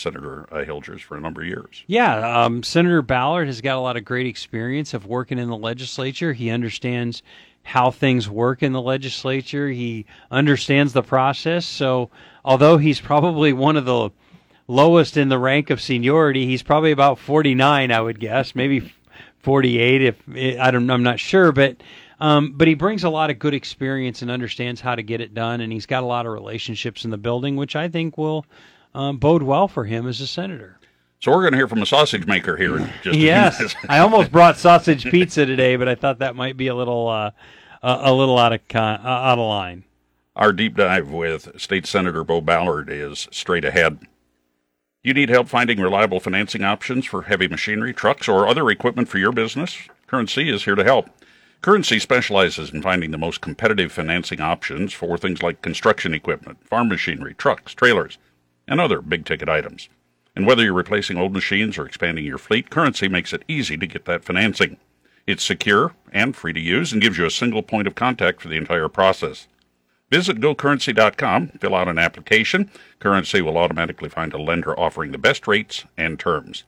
Senator 0.00 0.48
uh, 0.50 0.64
Hilgers 0.64 1.00
for 1.00 1.16
a 1.16 1.20
number 1.20 1.42
of 1.42 1.48
years. 1.48 1.84
Yeah, 1.86 2.44
um, 2.44 2.62
Senator 2.62 3.02
Ballard 3.02 3.46
has 3.46 3.60
got 3.60 3.76
a 3.76 3.80
lot 3.80 3.96
of 3.96 4.04
great 4.04 4.26
experience 4.26 4.94
of 4.94 5.06
working 5.06 5.38
in 5.38 5.48
the 5.48 5.56
legislature. 5.56 6.32
He 6.32 6.50
understands 6.50 7.22
how 7.62 7.90
things 7.90 8.28
work 8.28 8.62
in 8.62 8.72
the 8.72 8.80
legislature. 8.80 9.68
He 9.68 10.06
understands 10.30 10.92
the 10.92 11.02
process. 11.02 11.66
So, 11.66 12.10
although 12.44 12.78
he's 12.78 13.00
probably 13.00 13.52
one 13.52 13.76
of 13.76 13.84
the 13.84 14.10
lowest 14.66 15.16
in 15.16 15.28
the 15.28 15.38
rank 15.38 15.70
of 15.70 15.80
seniority, 15.80 16.46
he's 16.46 16.62
probably 16.62 16.92
about 16.92 17.18
49, 17.18 17.92
I 17.92 18.00
would 18.00 18.18
guess, 18.18 18.54
maybe 18.54 18.92
48 19.40 20.02
if 20.02 20.16
I 20.60 20.70
don't 20.70 20.90
I'm 20.90 21.02
not 21.02 21.18
sure, 21.20 21.52
but 21.52 21.76
um, 22.20 22.52
but 22.54 22.68
he 22.68 22.74
brings 22.74 23.04
a 23.04 23.08
lot 23.08 23.30
of 23.30 23.38
good 23.38 23.54
experience 23.54 24.20
and 24.20 24.30
understands 24.30 24.80
how 24.80 24.94
to 24.94 25.02
get 25.02 25.22
it 25.22 25.32
done, 25.32 25.62
and 25.62 25.72
he's 25.72 25.86
got 25.86 26.02
a 26.02 26.06
lot 26.06 26.26
of 26.26 26.32
relationships 26.32 27.04
in 27.04 27.10
the 27.10 27.16
building, 27.16 27.56
which 27.56 27.76
I 27.76 27.88
think 27.88 28.18
will 28.18 28.44
um, 28.94 29.18
bode 29.18 29.42
well 29.42 29.68
for 29.68 29.84
him 29.84 30.06
as 30.06 30.20
a 30.20 30.26
senator. 30.26 30.78
So 31.20 31.30
we're 31.32 31.42
going 31.42 31.52
to 31.52 31.58
hear 31.58 31.68
from 31.68 31.82
a 31.82 31.86
sausage 31.86 32.26
maker 32.26 32.56
here 32.56 32.78
in 32.78 32.90
just 33.02 33.18
yes. 33.18 33.74
I 33.88 33.98
almost 33.98 34.32
brought 34.32 34.56
sausage 34.56 35.04
pizza 35.04 35.44
today, 35.44 35.76
but 35.76 35.86
I 35.86 35.94
thought 35.94 36.20
that 36.20 36.34
might 36.34 36.56
be 36.56 36.68
a 36.68 36.74
little 36.74 37.08
uh, 37.08 37.30
a, 37.82 37.98
a 38.04 38.14
little 38.14 38.38
out 38.38 38.54
of 38.54 38.66
con- 38.68 39.00
uh, 39.04 39.08
out 39.08 39.38
of 39.38 39.46
line. 39.46 39.84
Our 40.34 40.52
deep 40.52 40.76
dive 40.76 41.10
with 41.10 41.60
State 41.60 41.86
Senator 41.86 42.24
Beau 42.24 42.40
Ballard 42.40 42.88
is 42.88 43.28
straight 43.30 43.64
ahead. 43.64 43.98
You 45.02 45.12
need 45.12 45.28
help 45.28 45.48
finding 45.48 45.80
reliable 45.80 46.20
financing 46.20 46.62
options 46.62 47.04
for 47.04 47.22
heavy 47.22 47.48
machinery, 47.48 47.92
trucks, 47.92 48.28
or 48.28 48.46
other 48.46 48.70
equipment 48.70 49.08
for 49.08 49.18
your 49.18 49.32
business? 49.32 49.76
Currency 50.06 50.48
is 50.48 50.64
here 50.64 50.74
to 50.74 50.84
help. 50.84 51.08
Currency 51.62 51.98
specializes 51.98 52.70
in 52.70 52.80
finding 52.80 53.10
the 53.10 53.18
most 53.18 53.42
competitive 53.42 53.92
financing 53.92 54.40
options 54.40 54.94
for 54.94 55.18
things 55.18 55.42
like 55.42 55.60
construction 55.60 56.14
equipment, 56.14 56.66
farm 56.66 56.88
machinery, 56.88 57.34
trucks, 57.34 57.74
trailers, 57.74 58.16
and 58.70 58.80
other 58.80 59.02
big 59.02 59.26
ticket 59.26 59.50
items. 59.50 59.90
And 60.34 60.46
whether 60.46 60.62
you're 60.62 60.72
replacing 60.72 61.18
old 61.18 61.34
machines 61.34 61.76
or 61.76 61.84
expanding 61.84 62.24
your 62.24 62.38
fleet, 62.38 62.70
Currency 62.70 63.08
makes 63.08 63.34
it 63.34 63.44
easy 63.48 63.76
to 63.76 63.86
get 63.86 64.06
that 64.06 64.24
financing. 64.24 64.78
It's 65.26 65.44
secure 65.44 65.94
and 66.12 66.34
free 66.34 66.54
to 66.54 66.60
use 66.60 66.92
and 66.92 67.02
gives 67.02 67.18
you 67.18 67.26
a 67.26 67.30
single 67.30 67.62
point 67.62 67.86
of 67.86 67.94
contact 67.94 68.40
for 68.40 68.48
the 68.48 68.56
entire 68.56 68.88
process. 68.88 69.48
Visit 70.10 70.40
gocurrency.com, 70.40 71.48
fill 71.60 71.74
out 71.74 71.88
an 71.88 71.98
application. 71.98 72.70
Currency 72.98 73.42
will 73.42 73.58
automatically 73.58 74.08
find 74.08 74.32
a 74.32 74.42
lender 74.42 74.78
offering 74.78 75.12
the 75.12 75.18
best 75.18 75.46
rates 75.46 75.84
and 75.96 76.18
terms. 76.18 76.64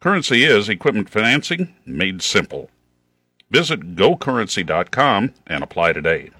Currency 0.00 0.44
is 0.44 0.68
equipment 0.68 1.08
financing 1.08 1.74
made 1.86 2.20
simple. 2.20 2.70
Visit 3.50 3.96
gocurrency.com 3.96 5.32
and 5.46 5.62
apply 5.62 5.92
today. 5.92 6.30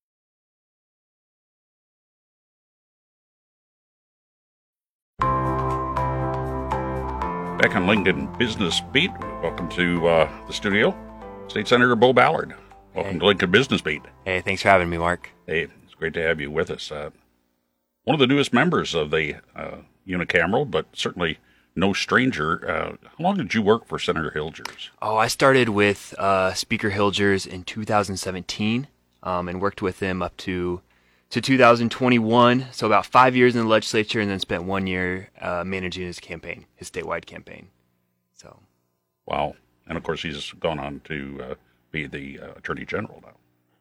Back 7.59 7.77
on 7.77 7.87
Lincoln 7.87 8.27
Business 8.39 8.81
Beat, 8.93 9.13
welcome 9.41 9.69
to 9.71 10.09
uh, 10.09 10.47
the 10.49 10.53
studio, 10.53 10.97
State 11.47 11.69
Senator 11.69 11.95
Beau 11.95 12.13
Ballard. 12.13 12.55
Welcome 12.95 13.13
Hey. 13.15 13.19
to 13.21 13.27
Lincoln 13.27 13.51
Business 13.53 13.81
Beat. 13.81 14.03
Hey, 14.25 14.41
thanks 14.41 14.63
for 14.63 14.69
having 14.69 14.91
me, 14.91 14.99
Mark. 14.99 15.31
Hey, 15.47 15.69
it's 15.85 15.95
great 15.95 16.13
to 16.15 16.23
have 16.23 16.41
you 16.41 16.51
with 16.51 16.71
us. 16.73 16.91
Uh, 16.91 17.11
one 18.03 18.15
of 18.15 18.19
the 18.21 18.27
newest 18.27 18.53
members 18.53 18.95
of 18.95 19.13
the 19.13 19.37
uh, 19.55 19.77
unicameral, 20.07 20.71
but 20.71 20.87
certainly 20.93 21.39
no 21.75 21.93
stranger. 21.93 22.69
Uh, 22.69 22.97
how 23.03 23.25
long 23.25 23.37
did 23.37 23.55
you 23.55 23.63
work 23.63 23.87
for 23.87 23.99
Senator 23.99 24.33
Hilgers? 24.35 24.91
Oh, 25.01 25.17
I 25.17 25.29
started 25.29 25.71
with 25.71 26.15
uh, 26.19 26.53
Speaker 26.55 26.91
Hilgers 26.91 27.47
in 27.47 27.65
2017 27.65 28.89
um, 29.23 29.49
and 29.49 29.61
worked 29.61 29.83
with 29.83 30.01
him 30.01 30.23
up 30.23 30.37
to 30.39 30.81
to 31.31 31.41
2021. 31.41 32.67
So 32.73 32.87
about 32.87 33.07
five 33.07 33.35
years 33.35 33.57
in 33.57 33.63
the 33.63 33.69
legislature, 33.69 34.21
and 34.21 34.31
then 34.31 34.39
spent 34.39 34.65
one 34.65 34.87
year 34.87 35.31
uh, 35.41 35.65
managing 35.65 36.07
his 36.07 36.21
campaign, 36.21 36.67
his 36.77 36.91
statewide 36.91 37.25
campaign. 37.25 37.69
So 38.35 38.59
Wow. 39.27 39.57
And 39.87 39.97
of 39.97 40.05
course, 40.05 40.23
he's 40.23 40.53
gone 40.53 40.79
on 40.79 41.01
to 41.05 41.41
uh, 41.43 41.55
be 41.91 42.07
the 42.07 42.41
uh, 42.41 42.53
Attorney 42.57 42.85
General 42.85 43.21
now. 43.23 43.35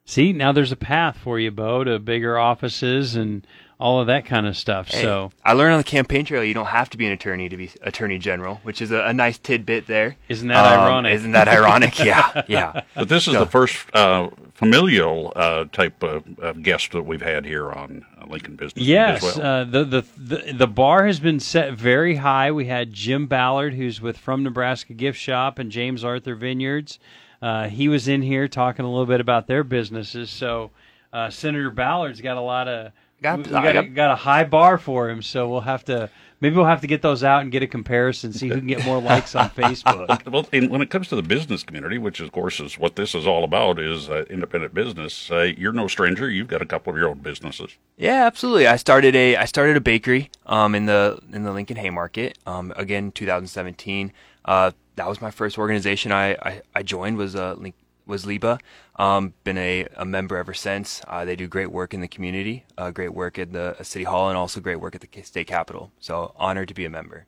See, 0.05 0.33
now 0.33 0.51
there's 0.51 0.71
a 0.71 0.77
path 0.77 1.17
for 1.17 1.39
you, 1.39 1.51
Beau, 1.51 1.83
to 1.83 1.99
bigger 1.99 2.37
offices 2.37 3.15
and 3.15 3.45
all 3.81 3.99
of 3.99 4.07
that 4.07 4.25
kind 4.25 4.45
of 4.47 4.55
stuff. 4.55 4.89
hey, 4.89 5.01
So, 5.01 5.31
I 5.43 5.53
learned 5.53 5.73
on 5.73 5.79
the 5.79 5.83
campaign 5.83 6.23
trail 6.23 6.43
you 6.43 6.53
don't 6.53 6.67
have 6.67 6.89
to 6.91 6.97
be 6.97 7.05
an 7.07 7.11
attorney 7.11 7.49
to 7.49 7.57
be 7.57 7.71
Attorney 7.81 8.17
General, 8.19 8.59
which 8.63 8.81
is 8.81 8.91
a, 8.91 9.01
a 9.05 9.13
nice 9.13 9.37
tidbit 9.37 9.87
there. 9.87 10.15
Isn't 10.29 10.47
that 10.49 10.65
Um, 10.73 10.79
ironic? 10.81 11.13
Isn't 11.15 11.31
that 11.31 11.47
ironic? 11.47 11.97
yeah, 12.03 12.43
yeah. 12.47 12.81
But 12.95 13.09
this 13.09 13.27
is 13.27 13.33
the 13.33 13.45
first 13.47 13.85
uh, 13.95 14.29
familial 14.53 15.33
uh, 15.35 15.65
type 15.71 16.03
of, 16.03 16.23
of 16.39 16.61
guest 16.63 16.91
that 16.91 17.01
we've 17.03 17.21
had 17.21 17.45
here 17.45 17.71
on 17.71 18.05
uh, 18.21 18.25
Lincoln 18.27 18.55
Business 18.55 18.73
Beat 18.75 18.83
Yes, 18.85 19.23
as 19.25 19.37
well. 19.37 19.45
uh, 19.45 19.63
the, 19.65 19.83
the 19.83 20.05
the 20.17 20.53
the 20.53 20.67
bar 20.67 21.07
has 21.07 21.19
been 21.19 21.39
set 21.39 21.73
very 21.73 22.17
high. 22.17 22.51
We 22.51 22.65
had 22.67 22.93
Jim 22.93 23.25
Ballard, 23.27 23.73
who's 23.73 23.99
with 23.99 24.17
From 24.17 24.43
Nebraska 24.43 24.93
Gift 24.93 25.17
Shop 25.19 25.57
and 25.59 25.71
James 25.71 26.03
Arthur 26.03 26.35
Vineyards. 26.35 26.99
Uh, 27.41 27.67
he 27.69 27.87
was 27.87 28.07
in 28.07 28.21
here 28.21 28.47
talking 28.47 28.85
a 28.85 28.89
little 28.89 29.07
bit 29.07 29.19
about 29.19 29.47
their 29.47 29.63
businesses. 29.63 30.29
So 30.29 30.69
uh, 31.11 31.31
Senator 31.31 31.71
Ballard's 31.71 32.21
got 32.21 32.37
a 32.37 32.41
lot 32.41 32.67
of 32.67 32.91
Got- 33.21 33.37
we, 33.37 33.43
we 33.43 33.49
got, 33.49 33.75
a, 33.75 33.79
I- 33.79 33.87
got 33.87 34.11
a 34.11 34.15
high 34.15 34.43
bar 34.43 34.77
for 34.77 35.09
him. 35.09 35.21
So 35.21 35.47
we'll 35.49 35.61
have 35.61 35.83
to 35.85 36.09
maybe 36.39 36.55
we'll 36.55 36.65
have 36.65 36.81
to 36.81 36.87
get 36.87 37.01
those 37.03 37.23
out 37.23 37.41
and 37.43 37.51
get 37.51 37.61
a 37.61 37.67
comparison, 37.67 38.33
see 38.33 38.47
who 38.49 38.55
can 38.55 38.67
get 38.67 38.83
more 38.83 38.99
likes 39.01 39.35
on 39.35 39.49
Facebook. 39.51 40.29
Well, 40.31 40.47
and 40.51 40.69
when 40.69 40.81
it 40.81 40.89
comes 40.89 41.07
to 41.09 41.15
the 41.15 41.21
business 41.21 41.63
community, 41.63 41.97
which 41.99 42.19
of 42.19 42.31
course 42.31 42.59
is 42.59 42.79
what 42.79 42.95
this 42.95 43.13
is 43.13 43.27
all 43.27 43.43
about, 43.43 43.79
is 43.79 44.09
uh, 44.09 44.25
independent 44.29 44.73
business. 44.73 45.29
Uh, 45.29 45.51
you're 45.55 45.71
no 45.73 45.87
stranger. 45.87 46.29
You've 46.29 46.47
got 46.47 46.61
a 46.61 46.65
couple 46.65 46.91
of 46.91 46.97
your 46.97 47.09
own 47.09 47.19
businesses. 47.19 47.77
Yeah, 47.97 48.25
absolutely. 48.25 48.67
I 48.67 48.75
started 48.77 49.15
a 49.15 49.35
I 49.37 49.45
started 49.45 49.77
a 49.77 49.81
bakery 49.81 50.31
um, 50.47 50.73
in 50.75 50.87
the 50.87 51.19
in 51.31 51.43
the 51.43 51.51
Lincoln 51.51 51.77
Haymarket. 51.77 52.37
Um, 52.45 52.73
again, 52.75 53.11
2017. 53.11 54.11
Uh, 54.43 54.71
that 54.95 55.07
was 55.07 55.21
my 55.21 55.31
first 55.31 55.57
organization 55.57 56.11
I, 56.11 56.31
I, 56.33 56.61
I 56.75 56.83
joined 56.83 57.17
was 57.17 57.35
uh, 57.35 57.53
Link, 57.53 57.75
was 58.05 58.25
LIBA. 58.25 58.59
Um, 58.97 59.33
been 59.43 59.57
a, 59.57 59.87
a 59.95 60.05
member 60.05 60.37
ever 60.37 60.53
since. 60.53 61.01
Uh, 61.07 61.25
they 61.25 61.35
do 61.35 61.47
great 61.47 61.71
work 61.71 61.93
in 61.93 62.01
the 62.01 62.07
community, 62.07 62.65
uh, 62.77 62.91
great 62.91 63.13
work 63.13 63.39
at 63.39 63.51
the 63.53 63.75
uh, 63.79 63.83
city 63.83 64.03
hall, 64.05 64.29
and 64.29 64.37
also 64.37 64.59
great 64.59 64.77
work 64.77 64.95
at 64.95 65.01
the 65.01 65.21
state 65.21 65.47
capitol. 65.47 65.91
So 65.99 66.33
honored 66.37 66.67
to 66.69 66.73
be 66.73 66.85
a 66.85 66.89
member. 66.89 67.25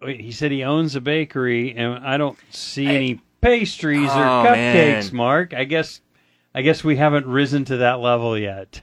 Wait, 0.00 0.20
he 0.20 0.30
said 0.30 0.52
he 0.52 0.62
owns 0.62 0.94
a 0.94 1.00
bakery, 1.00 1.74
and 1.74 2.06
I 2.06 2.16
don't 2.16 2.38
see 2.50 2.86
any 2.86 3.20
pastries 3.40 4.08
or 4.10 4.24
Oh, 4.24 4.44
cupcakes. 4.46 4.54
man. 4.54 5.16
Mark, 5.16 5.54
I 5.54 5.64
guess, 5.64 6.00
I 6.54 6.62
guess 6.62 6.84
we 6.84 6.96
haven't 6.96 7.26
risen 7.26 7.64
to 7.66 7.78
that 7.78 7.98
level 8.00 8.38
yet. 8.38 8.80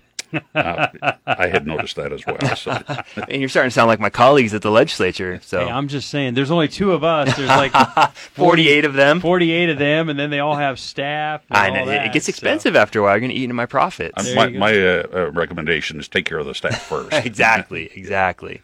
Uh, 0.54 0.88
I 1.26 1.48
had 1.48 1.66
noticed 1.68 1.96
that 1.96 2.12
as 2.12 2.26
well. 2.26 2.56
So. 2.56 2.72
and 3.30 3.40
you're 3.40 3.50
starting 3.50 3.70
to 3.70 3.74
sound 3.74 3.88
like 3.88 4.00
my 4.00 4.10
colleagues 4.10 4.54
at 4.54 4.62
the 4.62 4.72
legislature. 4.72 5.40
So 5.44 5.66
Hey, 5.66 5.72
I'm 5.72 5.88
just 5.88 6.10
saying, 6.10 6.34
there's 6.34 6.52
only 6.52 6.68
two 6.68 6.92
of 6.92 7.04
us. 7.04 7.36
There's 7.36 7.50
like 7.50 7.72
48 8.16 8.86
of 8.86 8.94
them. 8.94 9.20
48 9.22 9.70
of 9.70 9.78
them, 9.78 10.10
and 10.10 10.20
then 10.20 10.30
they 10.30 10.40
all 10.40 10.56
have 10.56 10.80
staff. 10.80 11.44
And 11.50 11.58
I 11.58 11.70
all 11.70 11.76
know 11.76 11.86
that, 11.92 12.06
it 12.08 12.14
gets 12.14 12.26
so- 12.26 12.30
expensive 12.32 12.76
after 12.76 13.00
a 13.00 13.04
while. 13.04 13.14
You're 13.14 13.22
going 13.22 13.32
to 13.32 13.38
eat 13.38 13.44
into 13.44 13.54
my 13.56 13.66
profits. 13.66 14.36
My 14.36 14.50
my 14.50 14.74
uh, 14.74 15.08
uh, 15.14 15.32
recommendation 15.32 16.00
is 16.00 16.08
take 16.08 16.26
care 16.26 16.38
of 16.38 16.46
the 16.46 16.56
staff 16.56 16.82
first. 16.84 17.14
exactly, 17.26 17.92
exactly. 17.96 18.62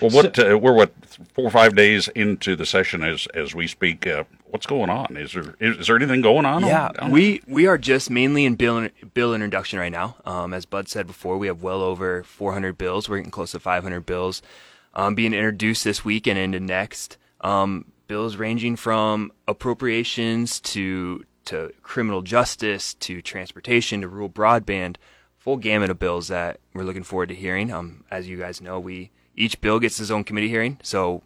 Well, 0.00 0.10
what 0.10 0.36
so, 0.36 0.54
uh, 0.54 0.58
we're 0.58 0.74
what 0.74 0.92
four 1.34 1.44
or 1.44 1.50
five 1.50 1.74
days 1.74 2.08
into 2.08 2.56
the 2.56 2.66
session 2.66 3.02
as 3.02 3.26
as 3.34 3.54
we 3.54 3.66
speak. 3.66 4.06
Uh, 4.06 4.24
what's 4.46 4.66
going 4.66 4.90
on? 4.90 5.16
Is 5.16 5.32
there 5.32 5.54
is, 5.60 5.78
is, 5.78 5.86
there 5.86 5.96
anything 5.96 6.20
going 6.20 6.46
on? 6.46 6.62
Yeah, 6.64 6.90
on, 6.98 7.10
we 7.10 7.42
we 7.46 7.66
are 7.66 7.78
just 7.78 8.10
mainly 8.10 8.44
in 8.44 8.54
bill 8.54 8.88
bill 9.14 9.34
introduction 9.34 9.78
right 9.78 9.92
now. 9.92 10.16
Um, 10.24 10.52
as 10.52 10.66
Bud 10.66 10.88
said 10.88 11.06
before, 11.06 11.38
we 11.38 11.46
have 11.46 11.62
well 11.62 11.82
over 11.82 12.22
400 12.22 12.76
bills. 12.76 13.08
We're 13.08 13.18
getting 13.18 13.30
close 13.30 13.52
to 13.52 13.60
500 13.60 14.04
bills 14.06 14.42
um, 14.94 15.14
being 15.14 15.32
introduced 15.32 15.84
this 15.84 16.04
week 16.04 16.26
and 16.26 16.38
into 16.38 16.60
next. 16.60 17.16
Um, 17.40 17.86
bills 18.08 18.36
ranging 18.36 18.76
from 18.76 19.32
appropriations 19.46 20.60
to 20.60 21.24
to 21.44 21.72
criminal 21.82 22.20
justice 22.20 22.92
to 22.94 23.22
transportation 23.22 24.02
to 24.02 24.08
rural 24.08 24.28
broadband, 24.28 24.96
full 25.38 25.56
gamut 25.56 25.88
of 25.88 25.98
bills 25.98 26.28
that 26.28 26.60
we're 26.74 26.82
looking 26.82 27.04
forward 27.04 27.30
to 27.30 27.34
hearing. 27.34 27.72
Um, 27.72 28.04
as 28.10 28.28
you 28.28 28.36
guys 28.36 28.60
know, 28.60 28.78
we 28.78 29.10
each 29.38 29.60
bill 29.60 29.78
gets 29.78 30.00
its 30.00 30.10
own 30.10 30.24
committee 30.24 30.48
hearing, 30.48 30.78
so 30.82 31.22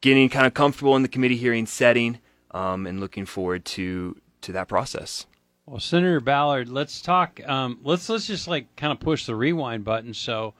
getting 0.00 0.28
kind 0.28 0.46
of 0.46 0.54
comfortable 0.54 0.96
in 0.96 1.02
the 1.02 1.08
committee 1.08 1.36
hearing 1.36 1.66
setting 1.66 2.18
um, 2.50 2.86
and 2.86 3.00
looking 3.00 3.26
forward 3.26 3.64
to 3.64 4.16
to 4.40 4.52
that 4.52 4.68
process. 4.68 5.26
Well, 5.66 5.78
Senator 5.78 6.20
Ballard, 6.20 6.68
let's 6.68 7.00
talk. 7.00 7.40
Um, 7.46 7.78
let's 7.84 8.08
let's 8.08 8.26
just 8.26 8.48
like 8.48 8.74
kind 8.76 8.92
of 8.92 9.00
push 9.00 9.26
the 9.26 9.36
rewind 9.36 9.84
button. 9.84 10.12
So, 10.12 10.54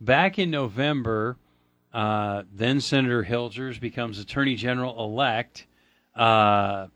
back 0.00 0.38
in 0.38 0.50
November, 0.50 1.36
uh, 1.92 2.42
then 2.52 2.80
Senator 2.80 3.24
Hilgers 3.24 3.80
becomes 3.80 4.18
Attorney 4.18 4.56
General 4.56 4.98
elect. 4.98 5.66
Uh, 6.14 6.88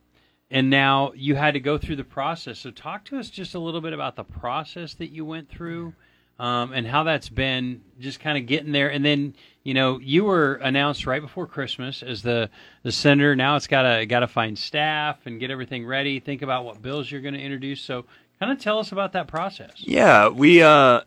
and 0.51 0.69
now 0.69 1.13
you 1.15 1.35
had 1.35 1.55
to 1.55 1.61
go 1.61 1.79
through 1.79 1.97
the 1.97 2.05
process. 2.05 2.59
So, 2.59 2.73
talk 2.73 3.05
to 3.07 3.19
us 3.19 3.31
just 3.31 3.55
a 3.55 3.61
little 3.61 3.81
bit 3.81 3.93
about 3.93 4.17
the 4.17 4.25
process 4.25 4.95
that 4.95 5.11
you 5.11 5.25
went 5.25 5.49
through 5.49 5.95
um, 6.43 6.73
and 6.73 6.85
how 6.85 7.05
that's 7.05 7.29
been 7.29 7.83
just 8.01 8.19
kind 8.19 8.37
of 8.37 8.47
getting 8.47 8.73
there. 8.73 8.91
And 8.91 9.05
then, 9.05 9.37
you 9.63 9.75
know, 9.75 10.01
you 10.01 10.25
were 10.25 10.55
announced 10.55 11.07
right 11.07 11.23
before 11.23 11.47
Christmas 11.47 12.03
as 12.03 12.23
the, 12.23 12.51
the 12.83 12.91
senator. 12.91 13.37
Now 13.37 13.55
it's 13.55 13.69
got 13.69 13.83
to 13.83 14.07
got 14.07 14.21
to 14.21 14.27
find 14.27 14.59
staff 14.59 15.25
and 15.25 15.39
get 15.39 15.53
everything 15.53 15.87
ready. 15.87 16.19
Think 16.19 16.43
about 16.43 16.65
what 16.65 16.83
bills 16.83 17.09
you're 17.09 17.21
going 17.21 17.35
to 17.35 17.41
introduce. 17.41 17.81
So, 17.81 18.07
kind 18.41 18.51
of 18.51 18.59
tell 18.59 18.81
us 18.81 18.91
about 18.91 19.13
that 19.13 19.29
process. 19.29 19.75
Yeah, 19.77 20.31
we. 20.31 20.61
Uh, 20.63 21.03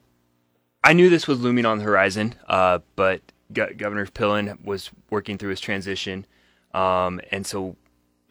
I 0.86 0.94
knew 0.94 1.10
this 1.10 1.27
was 1.27 1.42
looming 1.42 1.65
on 1.65 1.80
the 1.80 1.84
horizon, 1.84 2.36
uh, 2.48 2.80
but 2.96 3.22
Governor 3.51 4.06
Pillen 4.06 4.63
was 4.63 4.89
working 5.10 5.38
through 5.38 5.50
his 5.50 5.60
transition, 5.60 6.25
um, 6.74 7.20
and 7.30 7.46
so 7.46 7.75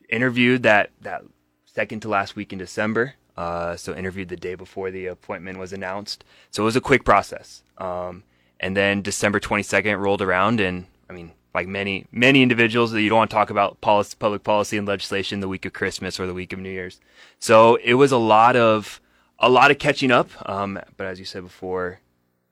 interviewed 0.09 0.63
that 0.63 0.91
that 1.03 1.23
second 1.67 2.01
to 2.01 2.09
last 2.09 2.35
week 2.35 2.51
in 2.51 2.59
December. 2.59 3.17
Uh, 3.37 3.77
so 3.77 3.95
interviewed 3.95 4.29
the 4.29 4.37
day 4.37 4.55
before 4.55 4.91
the 4.91 5.07
appointment 5.07 5.59
was 5.59 5.73
announced. 5.73 6.25
So 6.51 6.63
it 6.63 6.67
was 6.67 6.77
a 6.77 6.81
quick 6.81 7.05
process. 7.05 7.63
Um, 7.79 8.23
and 8.61 8.77
then 8.77 9.03
December 9.03 9.41
22nd 9.41 9.99
rolled 9.99 10.23
around, 10.23 10.61
and 10.61 10.87
I 11.11 11.13
mean, 11.13 11.33
like 11.55 11.69
many 11.69 12.07
many 12.11 12.43
individuals, 12.43 12.93
that 12.93 13.03
you 13.03 13.09
don't 13.09 13.19
want 13.19 13.31
to 13.31 13.35
talk 13.35 13.51
about 13.51 13.81
policy, 13.81 14.17
public 14.19 14.43
policy 14.43 14.77
and 14.77 14.87
legislation 14.87 15.41
the 15.41 15.49
week 15.49 15.65
of 15.65 15.73
Christmas 15.73 16.19
or 16.19 16.27
the 16.27 16.35
week 16.35 16.53
of 16.53 16.59
New 16.59 16.71
Year's. 16.71 17.01
So 17.39 17.77
it 17.77 17.95
was 17.95 18.13
a 18.13 18.19
lot 18.19 18.57
of 18.57 19.01
a 19.39 19.49
lot 19.49 19.71
of 19.71 19.79
catching 19.79 20.11
up. 20.11 20.31
Um, 20.49 20.81
but 20.97 21.07
as 21.07 21.19
you 21.19 21.25
said 21.25 21.43
before, 21.43 22.01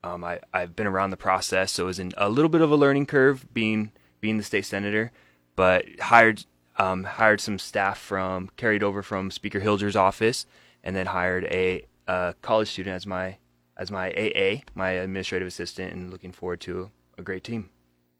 um, 0.03 0.23
I, 0.23 0.39
I've 0.53 0.75
been 0.75 0.87
around 0.87 1.11
the 1.11 1.17
process, 1.17 1.71
so 1.71 1.83
it 1.83 1.87
was 1.87 1.99
a 1.99 2.29
little 2.29 2.49
bit 2.49 2.61
of 2.61 2.71
a 2.71 2.75
learning 2.75 3.05
curve 3.05 3.45
being 3.53 3.91
being 4.21 4.37
the 4.37 4.43
state 4.43 4.65
senator, 4.65 5.11
but 5.55 5.85
hired 5.99 6.45
um, 6.77 7.03
hired 7.03 7.41
some 7.41 7.59
staff 7.59 7.97
from 7.97 8.49
carried 8.57 8.83
over 8.83 9.01
from 9.01 9.31
Speaker 9.31 9.59
Hilger's 9.59 9.95
office, 9.95 10.45
and 10.83 10.95
then 10.95 11.05
hired 11.05 11.45
a, 11.45 11.85
a 12.07 12.35
college 12.41 12.69
student 12.69 12.95
as 12.95 13.05
my 13.05 13.37
as 13.75 13.89
my 13.89 14.11
AA, 14.11 14.61
my 14.75 14.91
administrative 14.91 15.47
assistant, 15.47 15.93
and 15.93 16.11
looking 16.11 16.31
forward 16.31 16.61
to 16.61 16.91
a 17.17 17.23
great 17.23 17.43
team. 17.43 17.69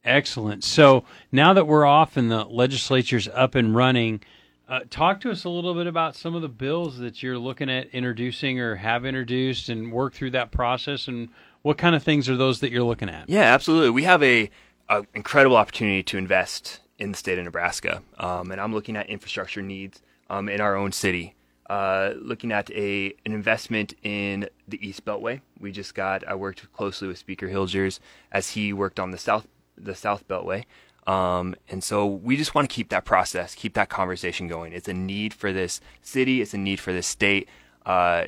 Excellent. 0.03 0.63
So 0.63 1.05
now 1.32 1.53
that 1.53 1.67
we're 1.67 1.86
off 1.86 2.17
and 2.17 2.32
the 2.32 2.43
legislature's 2.43 3.27
up 3.27 3.53
and 3.53 3.75
running, 3.75 4.22
uh, 4.67 4.82
talk 4.89 5.22
to 5.22 5.32
us 5.32 5.43
a 5.43 5.50
little 5.50 5.75
bit 5.75 5.88
about 5.88 6.15
some 6.15 6.36
of 6.36 6.41
the 6.41 6.50
bills 6.50 6.98
that 6.98 7.22
you're 7.22 7.38
looking 7.38 7.70
at 7.70 7.88
introducing 7.93 8.60
or 8.60 8.75
have 8.75 9.05
introduced 9.05 9.70
and 9.70 9.91
work 9.91 10.13
through 10.13 10.32
that 10.32 10.51
process 10.51 11.08
and 11.08 11.29
what 11.62 11.77
kind 11.77 11.96
of 11.96 12.03
things 12.03 12.29
are 12.29 12.36
those 12.36 12.60
that 12.60 12.72
you're 12.72 12.84
looking 12.84 13.10
at? 13.10 13.29
Yeah, 13.29 13.53
absolutely. 13.53 13.89
We 13.89 14.03
have 14.03 14.22
a, 14.22 14.49
a 14.89 15.06
incredible 15.13 15.56
opportunity 15.56 16.04
to 16.04 16.17
invest 16.17 16.80
in 16.99 17.12
the 17.12 17.17
state 17.17 17.39
of 17.39 17.45
Nebraska, 17.45 18.04
um, 18.17 18.52
and 18.52 18.62
I'm 18.62 18.73
looking 18.73 18.95
at 18.95 19.10
infrastructure 19.10 19.62
needs 19.62 20.02
um, 20.30 20.47
in 20.49 20.62
our 20.62 20.76
own 20.76 20.91
city. 20.91 21.36
Uh, 21.69 22.13
looking 22.17 22.52
at 22.52 22.69
a 22.71 23.13
an 23.26 23.32
investment 23.32 23.93
in 24.04 24.49
the 24.67 24.86
East 24.86 25.06
Beltway. 25.06 25.41
We 25.60 25.71
just 25.71 25.95
got. 25.95 26.28
I 26.28 26.36
worked 26.36 26.71
closely 26.73 27.08
with 27.08 27.17
Speaker 27.17 27.47
Hilgers 27.47 27.99
as 28.32 28.52
he 28.52 28.73
worked 28.73 28.99
on 28.99 29.12
the 29.12 29.17
South 29.17 29.47
the 29.78 29.95
South 29.95 30.28
Beltway. 30.28 30.65
Um, 31.06 31.56
and 31.69 31.84
so 31.84 32.06
we 32.06 32.38
just 32.38 32.56
want 32.56 32.69
to 32.69 32.73
keep 32.73 32.89
that 32.89 33.06
process, 33.06 33.56
keep 33.56 33.73
that 33.73 33.89
conversation 33.89 34.47
going. 34.47 34.73
It's 34.73 34.88
a 34.88 34.93
need 34.93 35.34
for 35.34 35.52
this 35.52 35.82
city. 36.02 36.41
It's 36.41 36.54
a 36.54 36.58
need 36.58 36.80
for 36.80 36.93
this 36.93 37.08
state. 37.08 37.49
Uh, 37.86 38.26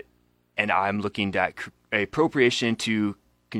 and 0.58 0.72
I'm 0.72 1.00
looking 1.02 1.36
at 1.36 1.54
appropriation 1.92 2.76
to 2.78 3.16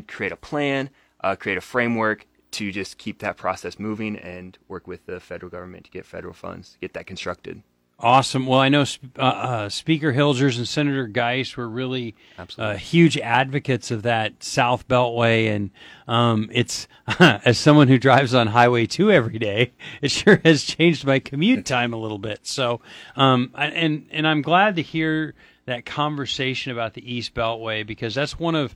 create 0.08 0.32
a 0.32 0.38
plan, 0.38 0.90
uh, 1.22 1.36
create 1.36 1.58
a 1.58 1.62
framework 1.62 2.26
to 2.52 2.72
just 2.72 2.98
keep 2.98 3.20
that 3.20 3.38
process 3.38 3.80
moving 3.80 4.18
and 4.18 4.58
work 4.68 4.88
with 4.88 5.06
the 5.06 5.20
federal 5.20 5.50
government 5.50 5.86
to 5.86 5.92
get 5.92 6.06
federal 6.06 6.34
funds, 6.34 6.78
get 6.82 6.94
that 6.94 7.06
constructed. 7.06 7.62
Awesome. 7.98 8.46
Well, 8.46 8.60
I 8.60 8.68
know 8.68 8.84
uh, 9.18 9.22
uh, 9.22 9.70
Speaker 9.70 10.12
Hilgers 10.12 10.58
and 10.58 10.68
Senator 10.68 11.08
Geist 11.08 11.56
were 11.56 11.70
really 11.70 12.14
uh, 12.58 12.76
huge 12.76 13.18
advocates 13.18 13.90
of 13.90 14.04
that 14.04 14.44
South 14.44 14.86
Beltway, 14.90 15.48
and 15.48 15.72
um, 16.06 16.50
it's 16.52 16.90
as 17.20 17.58
someone 17.58 17.88
who 17.88 17.98
drives 17.98 18.34
on 18.34 18.48
Highway 18.48 18.86
Two 18.86 19.12
every 19.12 19.40
day, 19.40 19.72
it 20.02 20.12
sure 20.12 20.42
has 20.44 20.66
changed 20.66 21.06
my 21.06 21.20
commute 21.20 21.66
time 21.66 21.94
a 21.94 21.98
little 21.98 22.18
bit. 22.18 22.46
So, 22.46 22.82
um, 23.16 23.52
and 23.56 24.06
and 24.12 24.28
I'm 24.28 24.42
glad 24.42 24.76
to 24.76 24.82
hear 24.82 25.34
that 25.66 25.86
conversation 25.86 26.74
about 26.74 26.96
the 26.96 27.14
East 27.14 27.34
Beltway 27.34 27.88
because 27.88 28.14
that's 28.14 28.38
one 28.38 28.56
of 28.56 28.76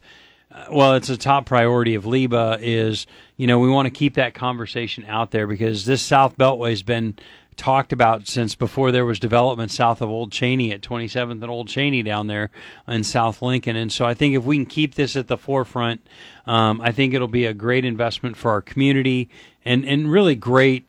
uh, 0.52 0.66
well, 0.72 0.96
it's 0.96 1.10
a 1.10 1.18
top 1.18 1.46
priority 1.46 1.94
of 1.94 2.06
LIBA 2.06 2.60
is, 2.62 3.06
you 3.38 3.46
know, 3.46 3.60
we 3.60 3.70
want 3.70 3.86
to 3.86 3.92
keep 3.92 4.16
that 4.16 4.34
conversation 4.34 5.06
out 5.06 5.30
there 5.30 5.46
because 5.46 5.86
this 5.86 6.02
South 6.02 6.38
Beltway 6.38 6.72
has 6.72 6.82
been 6.82 7.16
talked 7.60 7.92
about 7.92 8.26
since 8.26 8.56
before 8.56 8.90
there 8.92 9.06
was 9.06 9.20
development 9.20 9.70
south 9.70 10.02
of 10.02 10.10
Old 10.10 10.32
Cheney 10.32 10.72
at 10.72 10.80
27th 10.80 11.32
and 11.32 11.50
Old 11.50 11.68
Cheney 11.68 12.02
down 12.02 12.28
there 12.28 12.52
in 12.88 13.04
South 13.04 13.42
Lincoln. 13.42 13.76
And 13.76 13.92
so 13.92 14.06
I 14.06 14.14
think 14.14 14.34
if 14.34 14.46
we 14.46 14.56
can 14.56 14.66
keep 14.66 14.96
this 14.96 15.18
at 15.18 15.28
the 15.28 15.38
forefront, 15.38 16.08
um, 16.48 16.80
I 16.80 16.94
think 16.94 17.14
it'll 17.14 17.28
be 17.28 17.46
a 17.46 17.54
great 17.54 17.84
investment 17.84 18.38
for 18.38 18.52
our 18.52 18.62
community 18.62 19.30
and, 19.66 19.84
and 19.84 20.10
really 20.10 20.36
great 20.36 20.86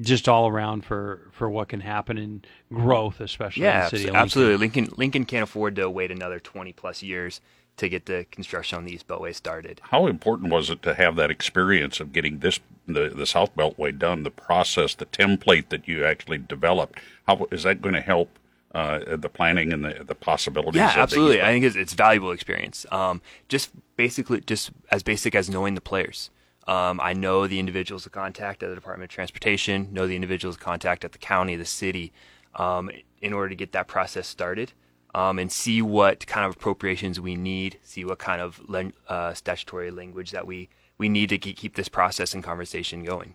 just 0.00 0.28
all 0.28 0.48
around 0.48 0.84
for, 0.84 1.28
for 1.30 1.48
what 1.48 1.68
can 1.68 1.80
happen 1.80 2.18
in 2.18 2.42
growth, 2.72 3.20
especially 3.20 3.62
yeah, 3.62 3.84
in 3.84 3.90
the 3.90 3.98
city. 3.98 4.10
absolutely. 4.12 4.56
Lincoln 4.56 4.88
Lincoln 4.96 5.24
can't 5.24 5.44
afford 5.44 5.76
to 5.76 5.88
wait 5.88 6.10
another 6.10 6.40
20 6.40 6.72
plus 6.72 7.02
years 7.02 7.40
to 7.80 7.88
get 7.88 8.06
the 8.06 8.26
construction 8.30 8.78
on 8.78 8.84
the 8.84 8.92
East 8.92 9.08
Beltway 9.08 9.34
started. 9.34 9.80
How 9.84 10.06
important 10.06 10.52
was 10.52 10.70
it 10.70 10.82
to 10.82 10.94
have 10.94 11.16
that 11.16 11.30
experience 11.30 12.00
of 12.00 12.12
getting 12.12 12.38
this 12.38 12.60
the, 12.86 13.08
the 13.08 13.26
South 13.26 13.54
Beltway 13.56 13.96
done, 13.96 14.22
the 14.22 14.30
process, 14.30 14.94
the 14.94 15.06
template 15.06 15.68
that 15.70 15.88
you 15.88 16.04
actually 16.04 16.38
developed? 16.38 17.00
How 17.26 17.46
is 17.50 17.62
that 17.64 17.82
going 17.82 17.94
to 17.94 18.00
help 18.00 18.38
uh, 18.72 19.16
the 19.16 19.28
planning 19.28 19.72
and 19.72 19.84
the, 19.84 20.04
the 20.04 20.14
possibilities. 20.14 20.78
Yeah, 20.78 20.94
absolutely. 20.96 21.42
I 21.42 21.46
think 21.46 21.64
it's, 21.64 21.74
it's 21.74 21.94
valuable 21.94 22.30
experience. 22.30 22.86
Um, 22.92 23.20
just 23.48 23.70
basically, 23.96 24.42
just 24.42 24.70
as 24.92 25.02
basic 25.02 25.34
as 25.34 25.50
knowing 25.50 25.74
the 25.74 25.80
players. 25.80 26.30
Um, 26.68 27.00
I 27.00 27.12
know 27.12 27.48
the 27.48 27.58
individuals 27.58 28.06
of 28.06 28.12
contact 28.12 28.62
at 28.62 28.68
the 28.68 28.76
Department 28.76 29.10
of 29.10 29.14
Transportation, 29.14 29.88
know 29.92 30.06
the 30.06 30.14
individuals 30.14 30.54
of 30.54 30.60
contact 30.60 31.04
at 31.04 31.10
the 31.10 31.18
county, 31.18 31.56
the 31.56 31.64
city, 31.64 32.12
um, 32.54 32.90
in 33.20 33.32
order 33.32 33.48
to 33.48 33.56
get 33.56 33.72
that 33.72 33.88
process 33.88 34.28
started 34.28 34.72
um, 35.14 35.38
and 35.38 35.50
see 35.50 35.82
what 35.82 36.26
kind 36.26 36.46
of 36.46 36.56
appropriations 36.56 37.20
we 37.20 37.34
need, 37.34 37.78
see 37.82 38.04
what 38.04 38.18
kind 38.18 38.40
of 38.40 38.60
uh, 39.08 39.34
statutory 39.34 39.90
language 39.90 40.30
that 40.30 40.46
we, 40.46 40.68
we 40.98 41.08
need 41.08 41.28
to 41.30 41.38
keep 41.38 41.74
this 41.74 41.88
process 41.88 42.34
and 42.34 42.44
conversation 42.44 43.04
going. 43.04 43.34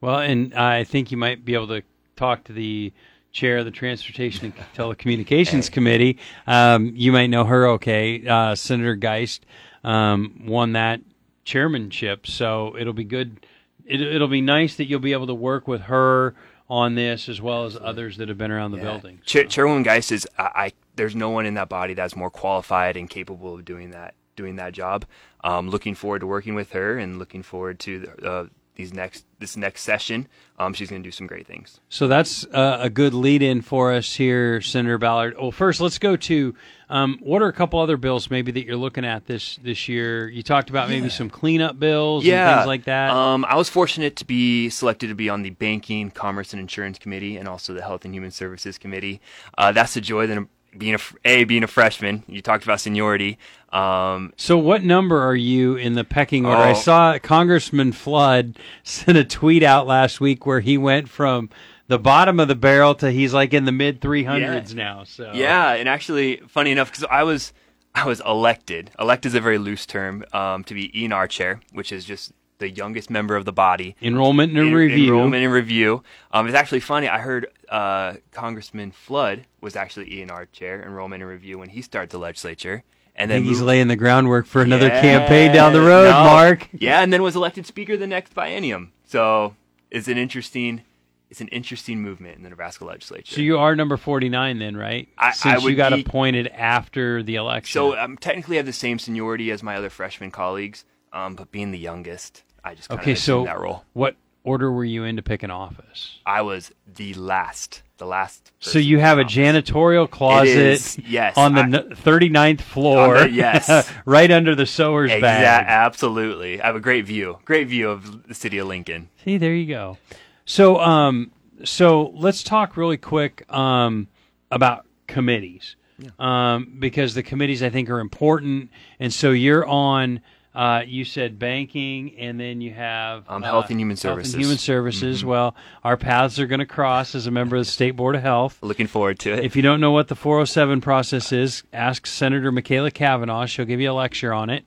Well, 0.00 0.18
and 0.18 0.54
I 0.54 0.84
think 0.84 1.10
you 1.10 1.16
might 1.16 1.44
be 1.44 1.54
able 1.54 1.68
to 1.68 1.82
talk 2.16 2.44
to 2.44 2.52
the 2.52 2.92
chair 3.32 3.58
of 3.58 3.64
the 3.64 3.70
Transportation 3.70 4.46
and 4.46 4.54
Telecommunications 4.74 5.70
Committee. 5.70 6.18
Um, 6.46 6.92
you 6.94 7.12
might 7.12 7.28
know 7.28 7.44
her 7.44 7.66
okay. 7.68 8.26
Uh, 8.26 8.54
Senator 8.54 8.96
Geist 8.96 9.46
um, 9.84 10.42
won 10.46 10.72
that 10.72 11.00
chairmanship, 11.44 12.26
so 12.26 12.76
it'll 12.78 12.92
be 12.92 13.04
good. 13.04 13.46
It, 13.84 14.20
will 14.20 14.28
be 14.28 14.40
nice 14.40 14.76
that 14.76 14.86
you'll 14.86 15.00
be 15.00 15.12
able 15.12 15.28
to 15.28 15.34
work 15.34 15.68
with 15.68 15.82
her 15.82 16.34
on 16.68 16.96
this 16.96 17.28
as 17.28 17.40
well 17.40 17.64
as 17.64 17.76
others 17.80 18.16
that 18.16 18.28
have 18.28 18.38
been 18.38 18.50
around 18.50 18.72
the 18.72 18.78
yeah. 18.78 18.82
building. 18.84 19.20
So. 19.24 19.44
Chairwoman 19.44 19.84
Geist 19.84 20.10
is 20.10 20.26
I, 20.36 20.42
I, 20.42 20.72
there's 20.96 21.14
no 21.14 21.30
one 21.30 21.46
in 21.46 21.54
that 21.54 21.68
body 21.68 21.94
that's 21.94 22.16
more 22.16 22.30
qualified 22.30 22.96
and 22.96 23.08
capable 23.08 23.54
of 23.54 23.64
doing 23.64 23.90
that 23.90 24.14
doing 24.34 24.56
that 24.56 24.72
job. 24.72 25.04
Um, 25.42 25.70
looking 25.70 25.94
forward 25.94 26.20
to 26.20 26.26
working 26.26 26.54
with 26.54 26.72
her 26.72 26.98
and 26.98 27.18
looking 27.18 27.42
forward 27.42 27.78
to 27.80 28.00
the, 28.00 28.28
uh, 28.28 28.46
these 28.76 28.92
next 28.92 29.24
this 29.38 29.56
next 29.56 29.82
session, 29.82 30.28
um, 30.58 30.72
she's 30.72 30.88
going 30.88 31.02
to 31.02 31.06
do 31.06 31.10
some 31.10 31.26
great 31.26 31.46
things. 31.46 31.80
So 31.88 32.08
that's 32.08 32.46
uh, 32.46 32.78
a 32.80 32.88
good 32.88 33.12
lead 33.12 33.42
in 33.42 33.60
for 33.60 33.92
us 33.92 34.14
here, 34.14 34.60
Senator 34.60 34.98
Ballard. 34.98 35.34
Well, 35.38 35.50
first, 35.50 35.80
let's 35.80 35.98
go 35.98 36.16
to 36.16 36.54
um, 36.88 37.18
what 37.20 37.42
are 37.42 37.48
a 37.48 37.52
couple 37.52 37.80
other 37.80 37.96
bills 37.96 38.30
maybe 38.30 38.52
that 38.52 38.64
you're 38.64 38.76
looking 38.76 39.04
at 39.04 39.26
this 39.26 39.58
this 39.62 39.88
year? 39.88 40.28
You 40.28 40.42
talked 40.42 40.70
about 40.70 40.88
maybe 40.88 41.08
some 41.08 41.28
cleanup 41.28 41.78
bills 41.78 42.24
yeah, 42.24 42.48
and 42.48 42.58
things 42.58 42.66
like 42.66 42.84
that. 42.84 43.10
Um, 43.10 43.44
I 43.46 43.56
was 43.56 43.68
fortunate 43.68 44.16
to 44.16 44.24
be 44.24 44.70
selected 44.70 45.08
to 45.08 45.14
be 45.14 45.28
on 45.28 45.42
the 45.42 45.50
Banking, 45.50 46.10
Commerce, 46.10 46.52
and 46.52 46.60
Insurance 46.60 46.98
Committee, 46.98 47.36
and 47.36 47.48
also 47.48 47.74
the 47.74 47.82
Health 47.82 48.04
and 48.04 48.14
Human 48.14 48.30
Services 48.30 48.78
Committee. 48.78 49.20
Uh, 49.58 49.72
that's 49.72 49.96
a 49.96 50.00
joy 50.00 50.26
that 50.26 50.46
being 50.78 50.94
a 50.94 50.98
a 51.24 51.44
being 51.44 51.62
a 51.64 51.66
freshman. 51.66 52.22
You 52.26 52.40
talked 52.42 52.64
about 52.64 52.80
seniority. 52.80 53.38
Um, 53.72 54.32
so, 54.36 54.56
what 54.56 54.82
number 54.84 55.20
are 55.20 55.34
you 55.36 55.76
in 55.76 55.94
the 55.94 56.04
pecking 56.04 56.46
order? 56.46 56.60
I 56.62 56.70
Oh. 56.70 56.74
saw 56.74 57.18
Congressman 57.18 57.92
Flood 57.92 58.58
sent 58.82 59.18
a 59.18 59.24
tweet 59.24 59.62
out 59.62 59.86
last 59.86 60.20
week 60.20 60.46
where 60.46 60.60
he 60.60 60.78
went 60.78 61.08
from 61.08 61.50
the 61.88 61.98
bottom 61.98 62.40
of 62.40 62.48
the 62.48 62.54
barrel 62.54 62.94
to 62.96 63.10
he's 63.10 63.32
like 63.34 63.52
in 63.54 63.64
the 63.64 63.72
mid 63.72 64.00
300s 64.00 64.74
now. 64.74 65.04
So, 65.04 65.30
Yeah, 65.34 65.72
and 65.72 65.88
actually, 65.88 66.38
funny 66.48 66.70
enough, 66.72 66.90
because 66.90 67.04
I 67.10 67.22
was 67.24 67.52
I 67.94 68.06
was 68.06 68.20
elected. 68.26 68.90
Elected 68.98 69.30
is 69.30 69.34
a 69.34 69.40
very 69.40 69.58
loose 69.58 69.86
term 69.86 70.24
um, 70.32 70.64
to 70.64 70.74
be 70.74 70.88
ENR 70.90 71.28
chair, 71.28 71.60
which 71.72 71.92
is 71.92 72.04
just 72.04 72.32
the 72.58 72.70
youngest 72.70 73.10
member 73.10 73.36
of 73.36 73.44
the 73.44 73.52
body. 73.52 73.94
enrollment 74.00 74.50
and 74.56 74.68
En- 74.68 74.72
review. 74.74 75.12
Enrollment 75.14 75.44
and 75.44 75.52
review. 75.52 76.02
Um, 76.32 76.46
it's 76.46 76.54
actually 76.56 76.80
funny. 76.80 77.06
I 77.08 77.18
heard 77.18 77.46
uh, 77.68 78.14
Congressman 78.32 78.90
Flood 78.92 79.46
was 79.60 79.76
actually 79.76 80.06
ENR 80.10 80.50
chair, 80.52 80.82
enrollment 80.82 81.22
and 81.22 81.30
review, 81.30 81.58
when 81.58 81.68
he 81.70 81.82
started 81.82 82.10
the 82.10 82.18
legislature, 82.18 82.82
and 83.14 83.30
I 83.30 83.34
then 83.34 83.42
think 83.42 83.48
he's 83.48 83.58
moved- 83.58 83.68
laying 83.68 83.88
the 83.88 83.96
groundwork 83.96 84.46
for 84.46 84.62
another 84.62 84.88
Yeah, 84.88 85.00
campaign 85.00 85.52
down 85.52 85.72
the 85.72 85.80
road, 85.80 86.04
no. 86.10 86.24
Mark. 86.24 86.68
Yeah, 86.72 87.00
and 87.02 87.12
then 87.12 87.22
was 87.22 87.34
elected 87.36 87.66
speaker 87.66 87.96
the 87.96 88.06
next 88.06 88.34
biennium. 88.34 88.90
So 89.04 89.56
it's 89.90 90.06
an 90.08 90.18
interesting, 90.18 90.82
it's 91.30 91.40
an 91.40 91.48
interesting 91.48 92.02
movement 92.02 92.36
in 92.36 92.42
the 92.42 92.50
Nebraska 92.50 92.84
legislature. 92.84 93.34
So 93.34 93.40
you 93.40 93.58
are 93.58 93.74
number 93.74 93.96
49 93.96 94.58
then, 94.58 94.76
right? 94.76 95.08
I- 95.18 95.28
I 95.28 95.30
Since 95.32 95.64
you 95.64 95.74
got 95.76 95.92
be- 95.92 96.00
appointed 96.02 96.48
after 96.48 97.22
the 97.22 97.36
election. 97.36 97.72
So 97.72 97.96
I'm 97.96 98.16
technically 98.18 98.56
have 98.58 98.66
the 98.66 98.72
same 98.72 98.98
seniority 98.98 99.50
as 99.50 99.62
my 99.62 99.76
other 99.76 99.90
freshman 99.90 100.30
colleagues, 100.30 100.84
um, 101.12 101.34
but 101.34 101.50
being 101.50 101.70
the 101.70 101.78
youngest, 101.78 102.42
I 102.62 102.74
just 102.74 102.88
kind 102.88 103.00
okay, 103.00 103.12
of 103.12 103.18
so 103.18 103.44
that 103.44 103.58
role. 103.58 103.84
what 103.94 104.16
order 104.46 104.70
were 104.72 104.84
you 104.84 105.04
in 105.04 105.16
to 105.16 105.22
pick 105.22 105.42
an 105.42 105.50
office? 105.50 106.18
I 106.24 106.40
was 106.42 106.72
the 106.94 107.12
last, 107.14 107.82
the 107.98 108.06
last. 108.06 108.52
So 108.60 108.78
you 108.78 108.98
have 108.98 109.18
a 109.18 109.22
office. 109.22 109.34
janitorial 109.34 110.08
closet 110.10 110.48
is, 110.56 110.98
yes, 110.98 111.36
on 111.36 111.54
the 111.54 111.60
I- 111.60 111.64
n 111.64 111.72
39th 111.94 112.60
floor. 112.62 113.16
On 113.16 113.22
the- 113.24 113.30
yes. 113.30 113.92
right 114.06 114.30
under 114.30 114.54
the 114.54 114.64
sewer's 114.66 115.10
Exact, 115.10 115.22
bag. 115.22 115.66
absolutely. 115.68 116.60
I 116.62 116.66
have 116.66 116.76
a 116.76 116.80
great 116.80 117.04
view, 117.06 117.38
great 117.44 117.68
view 117.68 117.90
of 117.90 118.26
the 118.28 118.34
city 118.34 118.58
of 118.58 118.68
Lincoln. 118.68 119.08
See, 119.24 119.36
there 119.36 119.54
you 119.54 119.66
go. 119.66 119.98
So, 120.44 120.78
um, 120.80 121.32
so 121.64 122.12
let's 122.14 122.42
talk 122.42 122.76
really 122.76 122.96
quick 122.98 123.44
um, 123.52 124.06
about 124.50 124.86
committees, 125.08 125.76
um, 126.18 126.76
because 126.78 127.14
the 127.14 127.22
committees 127.22 127.62
I 127.62 127.70
think 127.70 127.90
are 127.90 127.98
important. 128.00 128.70
And 129.00 129.12
so 129.12 129.30
you're 129.32 129.66
on. 129.66 130.20
Uh, 130.56 130.82
you 130.86 131.04
said 131.04 131.38
banking, 131.38 132.16
and 132.18 132.40
then 132.40 132.62
you 132.62 132.72
have 132.72 133.24
Um, 133.28 133.44
uh, 133.44 133.46
Health 133.46 133.68
and 133.68 133.78
Human 133.78 133.96
services. 133.96 134.32
Health 134.32 134.36
and 134.36 134.42
Human 134.44 134.56
Services. 134.58 135.22
Well, 135.22 135.54
our 135.84 135.98
paths 135.98 136.40
are 136.40 136.46
going 136.46 136.60
to 136.60 136.66
cross 136.66 137.14
as 137.14 137.26
a 137.26 137.30
member 137.30 137.56
of 137.56 137.60
the 137.66 137.70
State 137.70 137.90
Board 137.90 138.14
of 138.16 138.22
Health. 138.22 138.58
Looking 138.62 138.86
forward 138.86 139.18
to 139.18 139.32
it. 139.34 139.44
If 139.44 139.54
you 139.54 139.60
don't 139.60 139.80
know 139.82 139.90
what 139.90 140.08
the 140.08 140.14
407 140.16 140.80
process 140.80 141.30
is, 141.30 141.62
ask 141.74 142.06
Senator 142.06 142.50
Machaela 142.50 142.90
Cavanaugh. 142.90 143.44
She'll 143.44 143.66
give 143.66 143.80
you 143.82 143.90
a 143.90 143.92
lecture 143.92 144.32
on 144.32 144.48
it 144.48 144.64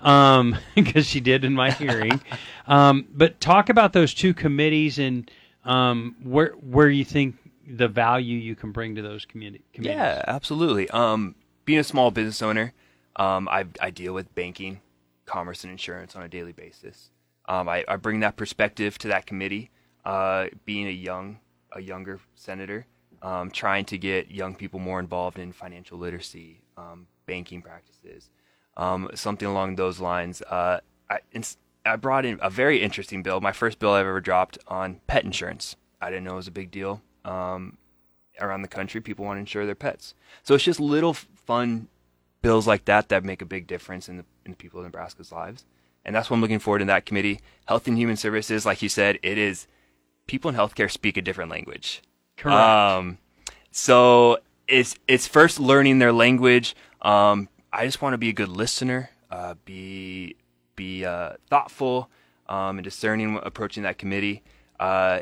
because 0.74 1.06
she 1.06 1.20
did 1.20 1.44
in 1.44 1.54
my 1.54 1.70
hearing. 1.82 2.20
um, 2.66 3.06
but 3.14 3.40
talk 3.40 3.70
about 3.70 3.94
those 3.94 4.12
two 4.12 4.34
committees 4.34 4.98
and 4.98 5.30
um, 5.64 6.16
where 6.22 6.50
where 6.60 6.88
you 6.90 7.04
think 7.04 7.36
the 7.66 7.88
value 7.88 8.36
you 8.36 8.54
can 8.54 8.72
bring 8.72 8.94
to 8.96 9.02
those 9.02 9.24
community 9.24 9.64
committees. 9.72 9.96
Yeah, 9.96 10.22
absolutely. 10.26 10.90
Um, 10.90 11.34
being 11.64 11.78
a 11.78 11.84
small 11.84 12.10
business 12.10 12.42
owner, 12.42 12.72
um, 13.16 13.48
I, 13.48 13.64
I 13.80 13.90
deal 13.90 14.12
with 14.12 14.34
banking, 14.34 14.80
commerce, 15.30 15.64
and 15.64 15.70
insurance 15.70 16.16
on 16.16 16.22
a 16.22 16.28
daily 16.28 16.52
basis. 16.52 17.10
Um, 17.48 17.68
I, 17.68 17.84
I 17.86 17.96
bring 17.96 18.20
that 18.20 18.36
perspective 18.36 18.98
to 18.98 19.08
that 19.08 19.26
committee. 19.26 19.70
Uh, 20.04 20.46
being 20.64 20.86
a 20.86 20.90
young, 20.90 21.38
a 21.72 21.80
younger 21.80 22.18
senator, 22.34 22.86
um, 23.22 23.50
trying 23.50 23.84
to 23.84 23.98
get 23.98 24.30
young 24.30 24.54
people 24.54 24.80
more 24.80 24.98
involved 24.98 25.38
in 25.38 25.52
financial 25.52 25.98
literacy, 25.98 26.62
um, 26.76 27.06
banking 27.26 27.62
practices, 27.62 28.30
um, 28.76 29.10
something 29.14 29.46
along 29.46 29.76
those 29.76 30.00
lines. 30.00 30.42
Uh, 30.42 30.80
I, 31.08 31.18
I 31.84 31.96
brought 31.96 32.24
in 32.24 32.38
a 32.42 32.50
very 32.50 32.82
interesting 32.82 33.22
bill, 33.22 33.40
my 33.40 33.52
first 33.52 33.78
bill 33.78 33.92
I've 33.92 34.06
ever 34.06 34.20
dropped 34.20 34.58
on 34.66 35.00
pet 35.06 35.24
insurance. 35.24 35.76
I 36.00 36.08
didn't 36.10 36.24
know 36.24 36.32
it 36.32 36.36
was 36.36 36.48
a 36.48 36.52
big 36.52 36.70
deal. 36.70 37.02
Um, 37.24 37.76
around 38.40 38.62
the 38.62 38.68
country, 38.68 39.00
people 39.00 39.24
want 39.24 39.36
to 39.36 39.40
insure 39.40 39.66
their 39.66 39.74
pets. 39.74 40.14
So 40.42 40.54
it's 40.54 40.64
just 40.64 40.80
little 40.80 41.12
fun 41.12 41.88
bills 42.42 42.66
like 42.66 42.84
that 42.86 43.08
that 43.08 43.24
make 43.24 43.42
a 43.42 43.46
big 43.46 43.66
difference 43.66 44.08
in 44.08 44.18
the, 44.18 44.24
in 44.44 44.52
the 44.52 44.56
people 44.56 44.80
of 44.80 44.84
Nebraska's 44.84 45.32
lives. 45.32 45.64
And 46.04 46.14
that's 46.14 46.30
what 46.30 46.36
I'm 46.36 46.40
looking 46.40 46.58
forward 46.58 46.80
in 46.80 46.88
that 46.88 47.04
committee. 47.04 47.40
Health 47.66 47.86
and 47.86 47.98
Human 47.98 48.16
Services, 48.16 48.64
like 48.64 48.80
you 48.82 48.88
said, 48.88 49.18
it 49.22 49.36
is 49.36 49.66
people 50.26 50.48
in 50.48 50.54
healthcare 50.56 50.90
speak 50.90 51.16
a 51.16 51.22
different 51.22 51.50
language. 51.50 52.02
Correct. 52.36 52.58
Um, 52.58 53.18
so 53.70 54.38
it's 54.66 54.96
it's 55.06 55.26
first 55.26 55.60
learning 55.60 55.98
their 55.98 56.12
language. 56.12 56.74
Um, 57.02 57.48
I 57.72 57.84
just 57.84 58.00
want 58.00 58.14
to 58.14 58.18
be 58.18 58.30
a 58.30 58.32
good 58.32 58.48
listener, 58.48 59.10
uh, 59.30 59.54
be 59.64 60.36
be 60.76 61.04
uh, 61.04 61.34
thoughtful 61.50 62.08
um, 62.48 62.78
and 62.78 62.84
discerning 62.84 63.34
when 63.34 63.44
approaching 63.44 63.82
that 63.82 63.98
committee, 63.98 64.42
uh, 64.78 65.20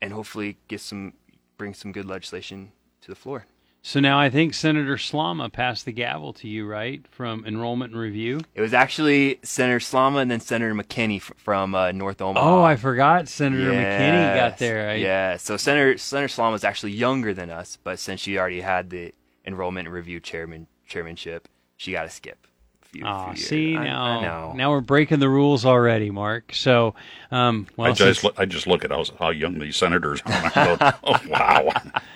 and 0.00 0.12
hopefully 0.12 0.56
get 0.68 0.80
some 0.80 1.12
bring 1.58 1.74
some 1.74 1.92
good 1.92 2.06
legislation 2.06 2.72
to 3.02 3.08
the 3.10 3.14
floor. 3.14 3.46
So 3.86 4.00
now 4.00 4.18
I 4.18 4.30
think 4.30 4.54
Senator 4.54 4.96
Slama 4.96 5.52
passed 5.52 5.84
the 5.84 5.92
gavel 5.92 6.32
to 6.34 6.48
you, 6.48 6.66
right, 6.66 7.06
from 7.10 7.44
enrollment 7.44 7.92
and 7.92 8.00
review. 8.00 8.40
It 8.54 8.62
was 8.62 8.72
actually 8.72 9.38
Senator 9.42 9.78
Slama 9.78 10.22
and 10.22 10.30
then 10.30 10.40
Senator 10.40 10.74
McKinney 10.74 11.20
from 11.20 11.74
uh, 11.74 11.92
North 11.92 12.22
Omaha. 12.22 12.48
Oh, 12.48 12.62
I 12.64 12.76
forgot 12.76 13.28
Senator 13.28 13.70
McKinney 13.70 14.36
got 14.36 14.56
there. 14.56 14.88
I, 14.88 14.94
yeah, 14.94 15.36
so 15.36 15.58
Senator 15.58 15.98
Senator 15.98 16.32
Slama 16.32 16.54
is 16.54 16.64
actually 16.64 16.92
younger 16.92 17.34
than 17.34 17.50
us, 17.50 17.76
but 17.84 17.98
since 17.98 18.22
she 18.22 18.38
already 18.38 18.62
had 18.62 18.88
the 18.88 19.12
enrollment 19.44 19.86
and 19.86 19.94
review 19.94 20.18
chairman 20.18 20.66
chairmanship, 20.86 21.46
she 21.76 21.92
got 21.92 22.04
to 22.04 22.10
skip. 22.10 22.46
Few, 22.80 23.04
Oh, 23.04 23.32
few 23.34 23.42
see 23.44 23.76
I- 23.76 23.84
now, 23.84 24.02
I 24.02 24.22
know. 24.22 24.52
now 24.56 24.70
we're 24.70 24.80
breaking 24.80 25.18
the 25.18 25.28
rules 25.28 25.66
already, 25.66 26.10
Mark. 26.10 26.54
So, 26.54 26.94
um, 27.30 27.66
well, 27.76 27.88
I 27.88 27.90
just 27.92 28.20
since- 28.20 28.24
look, 28.24 28.34
I 28.40 28.46
just 28.46 28.66
look 28.66 28.82
at 28.82 28.92
how, 28.92 29.04
how 29.18 29.28
young 29.28 29.58
these 29.58 29.76
senators 29.76 30.22
are. 30.24 30.32
I 30.54 30.76
go, 30.78 30.92
oh, 31.04 31.20
wow, 31.28 31.72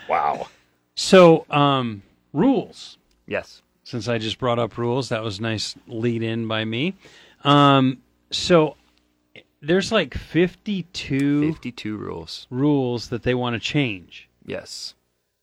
wow. 0.09 0.49
So 1.01 1.47
um, 1.49 2.03
rules. 2.33 2.99
yes, 3.27 3.63
Since 3.85 4.09
I 4.09 4.19
just 4.19 4.39
brought 4.39 4.59
up 4.59 4.77
rules, 4.77 5.09
that 5.11 5.23
was 5.23 5.41
nice 5.41 5.77
lead 5.87 6.23
in 6.25 6.49
by 6.49 6.65
me. 6.65 6.95
Um, 7.45 7.99
so 8.33 8.77
there's 9.63 9.93
like 9.93 10.15
52 10.15 11.53
fifty-two 11.53 11.97
rules. 11.97 12.47
rules 12.51 13.09
that 13.11 13.23
they 13.23 13.35
want 13.35 13.55
to 13.55 13.61
change 13.61 14.29
Yes. 14.45 14.95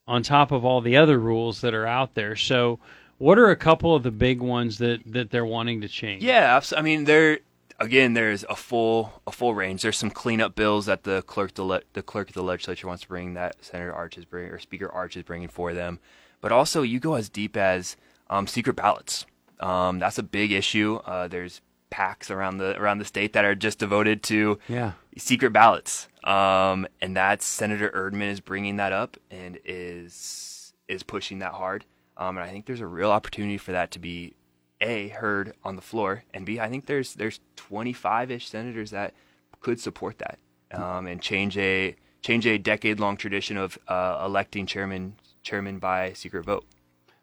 on 0.08 0.24
top 0.24 0.52
of 0.52 0.65
all 0.65 0.82
the 0.82 0.98
other 0.98 1.18
rules 1.20 1.62
that 1.62 1.74
are 1.74 1.88
out 1.88 2.13
there. 2.15 2.36
So, 2.36 2.80
what 3.18 3.39
are 3.39 3.50
a 3.50 3.56
couple 3.56 3.96
of 3.96 4.04
the 4.04 4.12
big 4.12 4.41
ones 4.41 4.78
that 4.80 5.00
that 5.06 5.32
they're 5.32 5.46
wanting 5.46 5.80
to 5.82 5.88
change? 5.88 6.22
Yeah, 6.24 6.60
I 6.76 6.82
mean 6.82 7.06
there 7.06 7.39
again. 7.80 8.14
There's 8.14 8.44
a 8.50 8.56
full 8.56 9.22
a 9.28 9.32
full 9.32 9.54
range. 9.56 9.82
There's 9.82 9.98
some 9.98 10.12
cleanup 10.12 10.56
bills 10.56 10.86
that 10.86 11.04
the 11.04 11.22
clerk 11.24 11.54
the, 11.56 11.64
le- 11.64 11.82
the 11.94 12.02
clerk 12.04 12.30
of 12.30 12.34
the 12.34 12.44
legislature 12.44 12.88
wants 12.88 13.04
to 13.04 13.08
bring 13.08 13.34
that 13.36 13.64
Senator 13.64 13.94
Arch 13.94 14.18
is 14.18 14.26
bringing 14.26 14.52
or 14.52 14.60
Speaker 14.60 14.90
Arch 14.92 15.16
is 15.18 15.24
bringing 15.24 15.48
for 15.48 15.74
them. 15.74 16.00
But 16.42 16.52
also 16.52 16.82
you 16.82 17.00
go 17.00 17.16
as 17.16 17.30
deep 17.30 17.58
as 17.58 17.96
um, 18.30 18.48
secret 18.48 18.76
ballots. 18.76 19.26
Um, 19.60 20.00
that's 20.00 20.18
a 20.18 20.24
big 20.24 20.52
issue. 20.52 20.98
Uh, 21.06 21.28
there's 21.28 21.62
packs 21.90 22.30
around 22.30 22.58
the 22.58 22.78
around 22.80 22.98
the 22.98 23.06
state 23.06 23.34
that 23.34 23.46
are 23.46 23.56
just 23.56 23.80
devoted 23.80 24.22
to 24.24 24.60
Yeah. 24.68 24.94
secret 25.18 25.52
ballots. 25.54 26.08
Um, 26.24 26.88
and 27.02 27.16
that's 27.16 27.46
Senator 27.46 27.90
Erdman 27.92 28.32
is 28.32 28.40
bringing 28.42 28.78
that 28.78 28.92
up 28.92 29.18
and 29.32 29.60
is 29.64 30.74
is 30.88 31.04
pushing 31.04 31.40
that 31.40 31.54
hard. 31.54 31.86
Um, 32.18 32.38
and 32.38 32.46
I 32.46 32.50
think 32.52 32.66
there's 32.66 32.80
a 32.82 32.88
real 32.88 33.12
opportunity 33.12 33.58
for 33.58 33.72
that 33.74 33.92
to 33.92 34.00
be 34.00 34.34
a 34.82 35.10
heard 35.10 35.54
on 35.64 35.76
the 35.76 35.82
floor, 35.82 36.24
and 36.34 36.46
b 36.46 36.60
I 36.60 36.70
think 36.70 36.86
there's 36.86 37.14
there's 37.14 37.40
25 37.56 38.32
ish 38.32 38.48
senators 38.50 38.92
that 38.92 39.14
could 39.62 39.80
support 39.80 40.20
that 40.20 40.38
um, 40.72 41.08
and 41.08 41.22
change 41.22 41.58
a 41.58 41.96
change 42.22 42.46
a 42.46 42.58
decade 42.58 43.00
long 43.00 43.18
tradition 43.18 43.58
of 43.58 43.78
uh, 43.88 44.22
electing 44.26 44.66
chairman 44.66 45.16
chairman 45.44 45.80
by 45.80 46.14
secret 46.14 46.46
vote. 46.46 46.66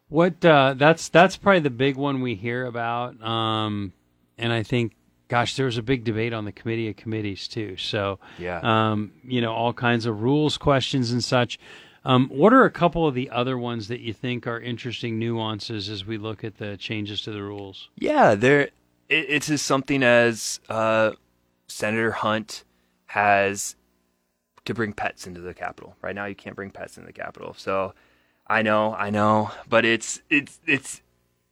What 0.09 0.43
uh, 0.45 0.75
that's 0.77 1.09
that's 1.09 1.37
probably 1.37 1.61
the 1.61 1.69
big 1.69 1.95
one 1.95 2.21
we 2.21 2.35
hear 2.35 2.65
about, 2.65 3.21
um, 3.23 3.93
and 4.37 4.51
I 4.53 4.63
think, 4.63 4.93
gosh, 5.27 5.55
there 5.55 5.65
was 5.65 5.77
a 5.77 5.83
big 5.83 6.03
debate 6.03 6.33
on 6.33 6.45
the 6.45 6.51
committee 6.51 6.89
of 6.89 6.95
committees 6.95 7.47
too. 7.47 7.77
So, 7.77 8.19
Yeah. 8.37 8.59
um, 8.61 9.11
you 9.23 9.41
know, 9.41 9.53
all 9.53 9.73
kinds 9.73 10.05
of 10.05 10.21
rules, 10.21 10.57
questions, 10.57 11.11
and 11.11 11.23
such. 11.23 11.57
Um, 12.05 12.27
what 12.29 12.53
are 12.53 12.65
a 12.65 12.71
couple 12.71 13.07
of 13.07 13.15
the 13.15 13.29
other 13.29 13.57
ones 13.57 13.87
that 13.87 14.01
you 14.01 14.13
think 14.13 14.45
are 14.45 14.59
interesting 14.59 15.17
nuances 15.17 15.87
as 15.87 16.05
we 16.05 16.17
look 16.17 16.43
at 16.43 16.57
the 16.57 16.75
changes 16.77 17.21
to 17.21 17.31
the 17.31 17.41
rules? 17.41 17.89
Yeah, 17.95 18.35
there. 18.35 18.69
It, 19.09 19.25
it's 19.29 19.49
as 19.49 19.61
something 19.61 20.03
as 20.03 20.59
uh, 20.69 21.11
Senator 21.67 22.11
Hunt 22.11 22.65
has 23.07 23.75
to 24.65 24.73
bring 24.73 24.93
pets 24.93 25.27
into 25.27 25.41
the 25.41 25.53
capital. 25.53 25.95
Right 26.01 26.15
now, 26.15 26.25
you 26.25 26.35
can't 26.35 26.55
bring 26.55 26.71
pets 26.71 26.97
into 26.97 27.07
the 27.07 27.13
capital. 27.13 27.53
So, 27.57 27.93
I 28.47 28.61
know, 28.61 28.93
I 28.93 29.09
know, 29.09 29.51
but 29.69 29.85
it's 29.85 30.21
it's 30.29 30.59
it's 30.65 31.01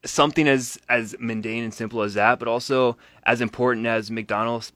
something 0.04 0.48
as 0.48 0.78
as 0.90 1.16
mundane 1.20 1.64
and 1.64 1.74
simple 1.74 2.02
as 2.02 2.16
that, 2.16 2.40
but 2.40 2.48
also 2.48 2.98
as 3.24 3.40
important 3.40 3.88
as 3.88 4.10
McDonnell's 4.10 4.74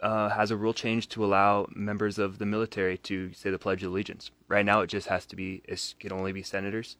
uh, 0.00 0.28
has 0.30 0.50
a 0.50 0.56
rule 0.56 0.74
change 0.74 1.08
to 1.10 1.24
allow 1.24 1.66
members 1.74 2.18
of 2.18 2.38
the 2.38 2.46
military 2.46 2.98
to 2.98 3.32
say 3.32 3.50
the 3.50 3.58
Pledge 3.58 3.82
of 3.82 3.90
Allegiance. 3.90 4.30
Right 4.48 4.64
now, 4.64 4.80
it 4.80 4.88
just 4.88 5.08
has 5.08 5.26
to 5.26 5.36
be 5.36 5.62
it 5.64 5.94
can 5.98 6.12
only 6.12 6.32
be 6.32 6.42
senators 6.42 6.96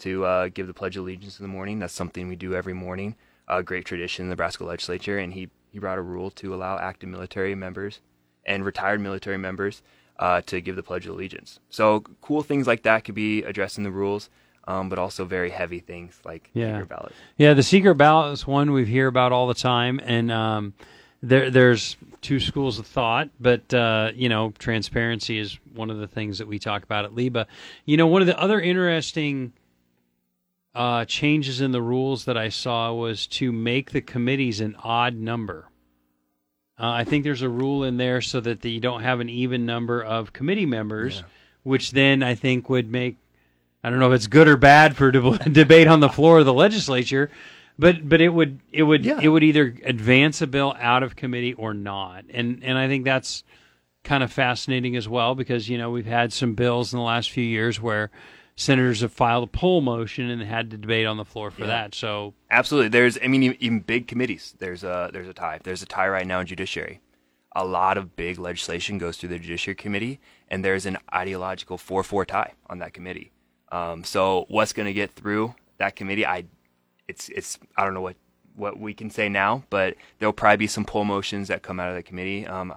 to 0.00 0.24
uh, 0.24 0.48
give 0.48 0.66
the 0.66 0.74
Pledge 0.74 0.96
of 0.96 1.04
Allegiance 1.04 1.38
in 1.38 1.44
the 1.44 1.52
morning. 1.52 1.78
That's 1.78 1.94
something 1.94 2.28
we 2.28 2.36
do 2.36 2.54
every 2.54 2.74
morning. 2.74 3.16
A 3.48 3.62
great 3.62 3.84
tradition 3.84 4.24
in 4.24 4.28
the 4.28 4.32
Nebraska 4.32 4.64
legislature, 4.64 5.18
and 5.18 5.32
he 5.32 5.48
he 5.70 5.78
brought 5.78 5.98
a 5.98 6.02
rule 6.02 6.30
to 6.32 6.54
allow 6.54 6.78
active 6.78 7.08
military 7.08 7.54
members 7.54 8.00
and 8.46 8.64
retired 8.64 9.00
military 9.00 9.36
members 9.36 9.82
uh, 10.18 10.40
to 10.42 10.60
give 10.60 10.76
the 10.76 10.82
Pledge 10.82 11.06
of 11.06 11.14
Allegiance. 11.14 11.60
So 11.70 12.00
cool 12.20 12.42
things 12.42 12.66
like 12.66 12.82
that 12.82 13.04
could 13.04 13.14
be 13.14 13.42
addressed 13.42 13.78
in 13.78 13.84
the 13.84 13.90
rules 13.90 14.30
um, 14.68 14.88
but 14.90 14.98
also 14.98 15.24
very 15.24 15.50
heavy 15.50 15.80
things 15.80 16.20
like 16.24 16.50
Yeah. 16.52 16.74
secret 16.74 16.88
ballots. 16.90 17.14
Yeah, 17.38 17.54
the 17.54 17.62
secret 17.62 17.94
ballot 17.96 18.34
is 18.34 18.46
one 18.46 18.70
we 18.72 18.84
hear 18.84 19.06
about 19.08 19.32
all 19.32 19.48
the 19.48 19.54
time, 19.54 19.98
and 20.04 20.30
um, 20.30 20.74
there 21.22 21.50
there's 21.50 21.96
two 22.20 22.40
schools 22.40 22.78
of 22.78 22.86
thought, 22.86 23.28
but 23.40 23.72
uh, 23.74 24.12
you 24.14 24.28
know, 24.28 24.52
transparency 24.58 25.38
is 25.38 25.58
one 25.74 25.90
of 25.90 25.98
the 25.98 26.06
things 26.06 26.38
that 26.38 26.48
we 26.48 26.58
talk 26.58 26.82
about 26.82 27.04
at 27.04 27.12
LIBA. 27.12 27.46
You 27.84 27.96
know, 27.96 28.06
one 28.06 28.22
of 28.22 28.26
the 28.26 28.38
other 28.38 28.60
interesting 28.60 29.52
uh, 30.74 31.04
changes 31.04 31.60
in 31.60 31.72
the 31.72 31.82
rules 31.82 32.24
that 32.26 32.36
I 32.36 32.48
saw 32.48 32.92
was 32.92 33.26
to 33.28 33.52
make 33.52 33.90
the 33.90 34.00
committees 34.00 34.60
an 34.60 34.76
odd 34.82 35.14
number. 35.14 35.68
Uh, 36.78 36.90
I 36.90 37.04
think 37.04 37.24
there's 37.24 37.42
a 37.42 37.48
rule 37.48 37.82
in 37.82 37.96
there 37.96 38.20
so 38.20 38.38
that 38.40 38.60
the, 38.60 38.70
you 38.70 38.80
don't 38.80 39.02
have 39.02 39.18
an 39.18 39.28
even 39.28 39.66
number 39.66 40.00
of 40.00 40.32
committee 40.32 40.66
members, 40.66 41.24
which 41.64 41.90
then 41.90 42.22
I 42.22 42.36
think 42.36 42.70
would 42.70 42.90
make 42.90 43.16
I 43.82 43.90
don't 43.90 44.00
know 44.00 44.12
if 44.12 44.16
it's 44.16 44.26
good 44.26 44.48
or 44.48 44.56
bad 44.56 44.96
for 44.96 45.10
deb- 45.10 45.52
debate 45.52 45.86
on 45.86 46.00
the 46.00 46.08
floor 46.08 46.40
of 46.40 46.46
the 46.46 46.52
legislature, 46.52 47.30
but 47.78 48.08
but 48.08 48.20
it 48.20 48.30
would 48.30 48.60
it 48.72 48.82
would 48.84 49.04
Yeah. 49.04 49.20
it 49.22 49.28
would 49.28 49.42
either 49.44 49.74
advance 49.84 50.40
a 50.42 50.46
bill 50.46 50.74
out 50.80 51.02
of 51.02 51.16
committee 51.16 51.54
or 51.54 51.74
not, 51.74 52.24
and 52.30 52.62
and 52.64 52.76
I 52.78 52.88
think 52.88 53.04
that's 53.04 53.44
kind 54.04 54.22
of 54.22 54.32
fascinating 54.32 54.96
as 54.96 55.08
well 55.08 55.34
because 55.34 55.68
you 55.68 55.76
know 55.78 55.90
we've 55.90 56.06
had 56.06 56.32
some 56.32 56.54
bills 56.54 56.92
in 56.92 56.98
the 56.98 57.04
last 57.04 57.30
few 57.30 57.44
years 57.44 57.80
where 57.80 58.10
senators 58.56 59.02
have 59.02 59.12
filed 59.12 59.44
a 59.44 59.46
poll 59.46 59.80
motion 59.80 60.28
and 60.30 60.42
had 60.42 60.70
to 60.70 60.76
debate 60.76 61.06
on 61.06 61.16
the 61.16 61.24
floor 61.24 61.48
for 61.50 61.64
that. 61.66 61.94
So 61.94 62.34
Absolutely. 62.50 62.88
There's, 62.88 63.16
I 63.22 63.28
mean, 63.28 63.54
even- 63.60 63.78
big 63.80 64.08
committees. 64.08 64.54
There's 64.58 64.82
a 64.82 65.10
there's 65.12 65.28
a 65.28 65.32
tie. 65.32 65.60
There's 65.62 65.82
a 65.82 65.86
tie 65.86 66.08
right 66.08 66.26
now 66.26 66.40
in 66.40 66.46
judiciary. 66.46 67.00
A 67.54 67.64
lot 67.64 67.96
of 67.96 68.16
big 68.16 68.38
legislation 68.38 68.98
goes 68.98 69.16
through 69.16 69.30
the 69.30 69.38
judiciary 69.38 69.74
committee, 69.76 70.18
and 70.48 70.64
there's 70.64 70.86
an 70.86 70.98
ideological 71.14 71.78
four-four 71.78 72.24
tie 72.24 72.54
on 72.68 72.78
that 72.80 72.92
committee. 72.92 73.30
Um, 73.70 74.02
so 74.04 74.44
what's 74.48 74.72
going 74.72 74.86
to 74.86 74.92
get 74.92 75.12
through 75.12 75.54
that 75.78 75.94
committee? 75.96 76.26
I, 76.26 76.44
it's 77.08 77.28
it's 77.30 77.58
I 77.76 77.84
don't 77.84 77.94
know 77.94 78.00
what 78.00 78.16
what 78.54 78.78
we 78.78 78.92
can 78.92 79.10
say 79.10 79.28
now, 79.28 79.64
but 79.70 79.94
there'll 80.18 80.32
probably 80.32 80.56
be 80.56 80.66
some 80.66 80.84
poll 80.84 81.04
motions 81.04 81.48
that 81.48 81.62
come 81.62 81.80
out 81.80 81.88
of 81.88 81.94
the 81.94 82.02
committee. 82.02 82.46
Um, 82.46 82.74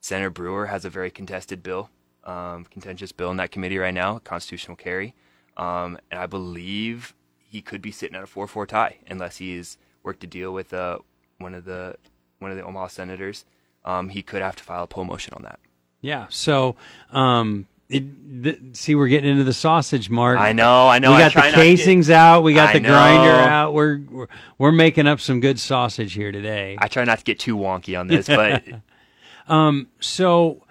Senator 0.00 0.30
Brewer 0.30 0.66
has 0.66 0.84
a 0.84 0.90
very 0.90 1.10
contested 1.10 1.62
bill, 1.62 1.90
um, 2.24 2.64
contentious 2.64 3.12
bill 3.12 3.30
in 3.30 3.36
that 3.38 3.50
committee 3.50 3.78
right 3.78 3.94
now, 3.94 4.18
constitutional 4.18 4.76
carry, 4.76 5.14
um, 5.56 5.98
and 6.10 6.20
I 6.20 6.26
believe 6.26 7.14
he 7.38 7.60
could 7.60 7.82
be 7.82 7.90
sitting 7.90 8.16
at 8.16 8.22
a 8.22 8.26
four-four 8.26 8.66
tie 8.66 8.98
unless 9.08 9.38
he's 9.38 9.78
worked 10.02 10.22
a 10.22 10.26
deal 10.26 10.52
with 10.52 10.72
uh, 10.72 10.98
one 11.38 11.54
of 11.54 11.64
the 11.64 11.96
one 12.38 12.50
of 12.50 12.56
the 12.56 12.64
Omaha 12.64 12.88
senators. 12.88 13.44
Um, 13.84 14.08
he 14.10 14.22
could 14.22 14.42
have 14.42 14.56
to 14.56 14.64
file 14.64 14.84
a 14.84 14.86
poll 14.86 15.04
motion 15.04 15.34
on 15.34 15.42
that. 15.42 15.58
yeah, 16.00 16.26
so 16.28 16.76
um, 17.12 17.66
it, 17.88 18.42
th- 18.42 18.58
see 18.72 18.94
we're 18.94 19.08
getting 19.08 19.30
into 19.30 19.44
the 19.44 19.52
sausage, 19.52 20.10
Mark. 20.10 20.38
I 20.38 20.52
know, 20.52 20.88
I 20.88 20.98
know. 20.98 21.12
we 21.12 21.18
got 21.18 21.34
the 21.34 21.40
to 21.42 21.46
get- 21.48 21.54
casings 21.54 22.10
out. 22.10 22.42
We 22.42 22.52
got 22.54 22.70
I 22.70 22.72
the 22.74 22.80
grinder 22.80 23.30
out. 23.30 23.74
We're, 23.74 24.00
we're 24.10 24.26
we're 24.58 24.72
making 24.72 25.06
up 25.06 25.20
some 25.20 25.40
good 25.40 25.58
sausage 25.60 26.12
here 26.14 26.32
today. 26.32 26.76
I 26.80 26.88
try 26.88 27.04
not 27.04 27.18
to 27.18 27.24
get 27.24 27.38
too 27.38 27.56
wonky 27.56 27.98
on 27.98 28.08
this, 28.08 28.26
but 28.26 28.64
um, 29.48 29.88
So, 30.00 30.64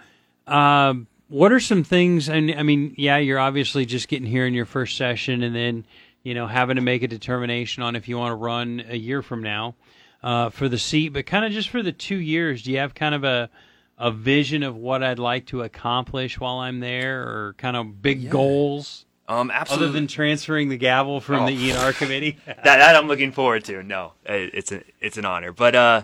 um, 0.48 1.08
what 1.28 1.52
are 1.52 1.60
some 1.60 1.84
things? 1.84 2.30
And 2.30 2.52
I 2.54 2.64
mean, 2.64 2.94
yeah, 2.98 3.18
you're 3.18 3.40
obviously 3.40 3.86
just 3.86 4.08
getting 4.08 4.28
here 4.28 4.46
in 4.46 4.54
your 4.54 4.66
first 4.66 4.98
session, 4.98 5.42
and 5.44 5.56
then 5.56 5.86
you 6.24 6.34
know 6.34 6.48
having 6.48 6.76
to 6.76 6.82
make 6.82 7.02
a 7.04 7.08
determination 7.08 7.82
on 7.84 7.96
if 7.96 8.08
you 8.08 8.18
want 8.18 8.32
to 8.32 8.36
run 8.36 8.84
a 8.90 8.98
year 8.98 9.22
from 9.22 9.42
now 9.42 9.76
uh, 10.22 10.50
for 10.50 10.68
the 10.68 10.78
seat. 10.78 11.10
But 11.10 11.26
kind 11.26 11.46
of 11.46 11.52
just 11.52 11.70
for 11.70 11.82
the 11.82 11.92
two 11.92 12.18
years, 12.18 12.62
do 12.64 12.72
you 12.72 12.78
have 12.80 12.94
kind 12.94 13.16
of 13.16 13.24
a 13.24 13.50
a 13.98 14.12
vision 14.12 14.64
of 14.64 14.76
what 14.76 15.04
I'd 15.04 15.20
like 15.20 15.46
to 15.48 15.62
accomplish 15.64 16.40
while 16.40 16.58
I'm 16.60 16.80
there, 16.80 17.22
or 17.24 17.56
kind 17.58 17.78
of 17.78 18.02
big 18.02 18.30
goals 18.30 19.06
um, 19.28 19.50
absolutely. 19.52 19.88
other 19.88 19.94
than 19.94 20.08
transferring 20.08 20.70
the 20.70 20.78
gavel 20.78 21.20
from 21.22 21.44
Oh. 21.44 21.46
the 21.48 21.54
E 21.54 21.70
and 21.72 21.80
R 21.80 21.94
committee? 21.94 22.38
that, 22.46 22.64
that 22.64 22.96
I'm 22.96 23.08
looking 23.08 23.32
forward 23.32 23.64
to. 23.66 23.82
No, 23.84 24.14
it- 24.26 24.52
it's 24.54 24.72
a, 24.72 24.84
it's 25.00 25.18
an 25.18 25.26
honor, 25.26 25.52
but 25.52 25.76
uh, 25.76 26.04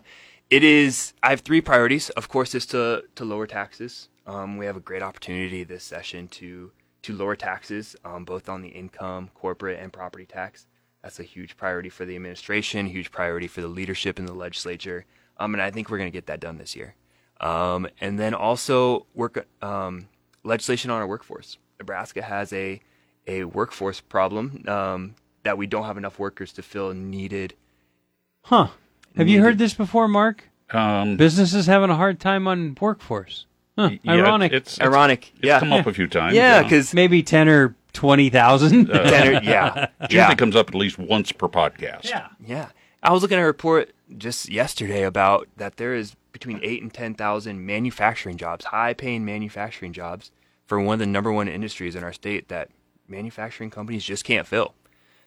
it 0.50 0.64
is. 0.64 1.14
I 1.22 1.30
have 1.32 1.42
three 1.42 1.62
priorities. 1.62 2.10
Of 2.12 2.30
course, 2.30 2.56
is 2.56 2.66
to 2.68 3.04
to 3.16 3.26
lower 3.26 3.48
taxes. 3.48 4.10
Um, 4.28 4.58
we 4.58 4.66
have 4.66 4.78
a 4.78 4.82
great 4.82 5.02
opportunity 5.02 5.64
this 5.64 5.84
session 5.84 6.28
to 6.30 6.72
to 7.04 7.14
lower 7.14 7.36
taxes, 7.36 7.96
um, 8.06 8.24
both 8.26 8.48
on 8.48 8.62
the 8.62 8.70
income, 8.70 9.30
corporate, 9.34 9.80
and 9.82 9.92
property 9.92 10.26
tax. 10.26 10.68
That's 11.04 11.20
a 11.20 11.24
huge 11.24 11.58
priority 11.58 11.90
for 11.90 12.06
the 12.06 12.16
administration, 12.16 12.86
huge 12.86 13.12
priority 13.12 13.48
for 13.48 13.62
the 13.62 13.68
leadership 13.68 14.20
in 14.20 14.26
the 14.28 14.34
legislature, 14.36 15.06
um, 15.40 15.56
and 15.56 15.62
I 15.64 15.72
think 15.72 15.90
we're 15.90 15.98
going 15.98 16.12
to 16.12 16.16
get 16.16 16.28
that 16.28 16.40
done 16.40 16.58
this 16.60 16.76
year. 16.76 16.94
Um, 17.42 17.88
and 18.00 18.18
then 18.20 18.34
also 18.34 19.08
work 19.16 19.46
um, 19.62 20.08
legislation 20.44 20.92
on 20.92 21.02
our 21.02 21.08
workforce. 21.08 21.58
Nebraska 21.80 22.22
has 22.22 22.54
a 22.54 22.80
a 23.28 23.44
workforce 23.44 24.00
problem 24.00 24.64
um, 24.68 25.16
that 25.44 25.58
we 25.58 25.68
don't 25.68 25.86
have 25.86 25.98
enough 25.98 26.20
workers 26.20 26.54
to 26.54 26.62
fill 26.62 26.94
needed. 26.94 27.56
Huh? 28.44 28.68
Have 29.18 29.28
you 29.28 29.42
heard 29.42 29.58
this 29.58 29.74
before, 29.74 30.08
Mark? 30.08 30.46
Um, 30.72 31.18
Businesses 31.18 31.66
having 31.66 31.90
a 31.90 31.96
hard 31.96 32.20
time 32.20 32.48
on 32.48 32.78
workforce. 32.80 33.46
Huh, 33.78 33.92
yeah, 34.04 34.14
ironic. 34.14 34.52
It's, 34.52 34.74
it's 34.74 34.82
Ironic, 34.82 35.32
It's 35.36 35.44
yeah. 35.44 35.60
come 35.60 35.74
up 35.74 35.88
a 35.88 35.94
few 35.94 36.08
times. 36.08 36.36
Yeah, 36.36 36.62
because 36.64 36.94
Maybe 36.94 37.24
ten 37.24 37.48
or 37.50 37.76
twenty 37.94 38.30
thousand. 38.30 38.88
yeah, 38.94 39.24
it 39.34 39.44
yeah, 39.44 39.88
usually 40.10 40.36
comes 40.36 40.56
up 40.56 40.70
at 40.70 40.76
least 40.76 40.98
once 40.98 41.32
per 41.32 41.48
podcast. 41.48 42.06
yeah. 42.06 42.28
yeah. 42.46 42.70
I 43.04 43.12
was 43.12 43.24
looking 43.24 43.38
at 43.38 43.42
a 43.42 43.46
report 43.46 43.92
just 44.18 44.50
yesterday 44.50 45.04
about 45.04 45.48
that 45.58 45.78
there 45.78 45.96
is 45.96 46.16
between 46.32 46.60
eight 46.64 46.82
and 46.82 46.94
ten 46.94 47.14
thousand 47.14 47.66
manufacturing 47.66 48.38
jobs, 48.38 48.66
high-paying 48.66 49.26
manufacturing 49.26 49.94
jobs, 49.94 50.32
for 50.66 50.80
one 50.80 50.94
of 50.94 51.00
the 51.00 51.06
number 51.06 51.32
one 51.32 51.48
industries 51.48 51.96
in 51.96 52.04
our 52.04 52.14
state 52.14 52.48
that 52.48 52.70
manufacturing 53.08 53.70
companies 53.70 54.06
just 54.06 54.24
can't 54.24 54.48
fill. 54.48 54.74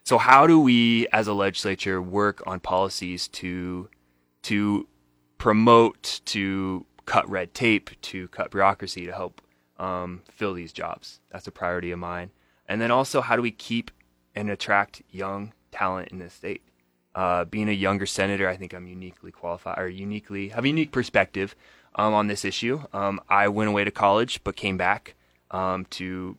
So 0.03 0.19
how 0.19 0.47
do 0.47 0.61
we, 0.61 1.07
as 1.13 1.27
a 1.27 1.35
legislature, 1.35 2.01
work 2.01 2.43
on 2.47 2.61
policies 2.61 3.29
to 3.29 3.89
to 4.43 4.87
promote, 5.39 6.21
to 6.27 6.87
cut 7.07 7.29
red 7.29 7.55
tape, 7.55 7.91
to 8.03 8.29
cut 8.29 8.51
bureaucracy, 8.51 9.07
to 9.07 9.13
help 9.13 9.43
um, 9.79 10.23
fill 10.31 10.55
these 10.55 10.73
jobs? 10.73 11.21
That's 11.31 11.47
a 11.47 11.53
priority 11.53 11.91
of 11.91 11.99
mine. 11.99 12.31
And 12.69 12.81
then 12.81 12.91
also, 12.91 13.21
how 13.21 13.37
do 13.37 13.43
we 13.43 13.51
keep 13.51 13.91
and 14.35 14.51
attract 14.51 15.03
young 15.11 15.53
talent 15.71 16.09
in 16.09 16.19
this 16.19 16.35
state? 16.35 16.63
Uh, 17.15 17.45
being 17.45 17.69
a 17.69 17.73
younger 17.73 18.07
senator, 18.07 18.49
I 18.49 18.57
think 18.57 18.75
I'm 18.75 18.87
uniquely 18.87 19.31
qualified 19.31 19.79
or 19.79 19.89
uniquely 19.89 20.49
have 20.49 20.65
a 20.65 20.69
unique 20.69 20.91
perspective 20.91 21.55
um, 21.95 22.13
on 22.13 22.27
this 22.27 22.45
issue. 22.45 22.83
Um, 22.93 23.21
I 23.29 23.49
went 23.49 23.71
away 23.71 23.85
to 23.85 23.91
college, 23.91 24.43
but 24.43 24.57
came 24.57 24.77
back 24.77 25.15
um, 25.51 25.87
to 25.91 26.37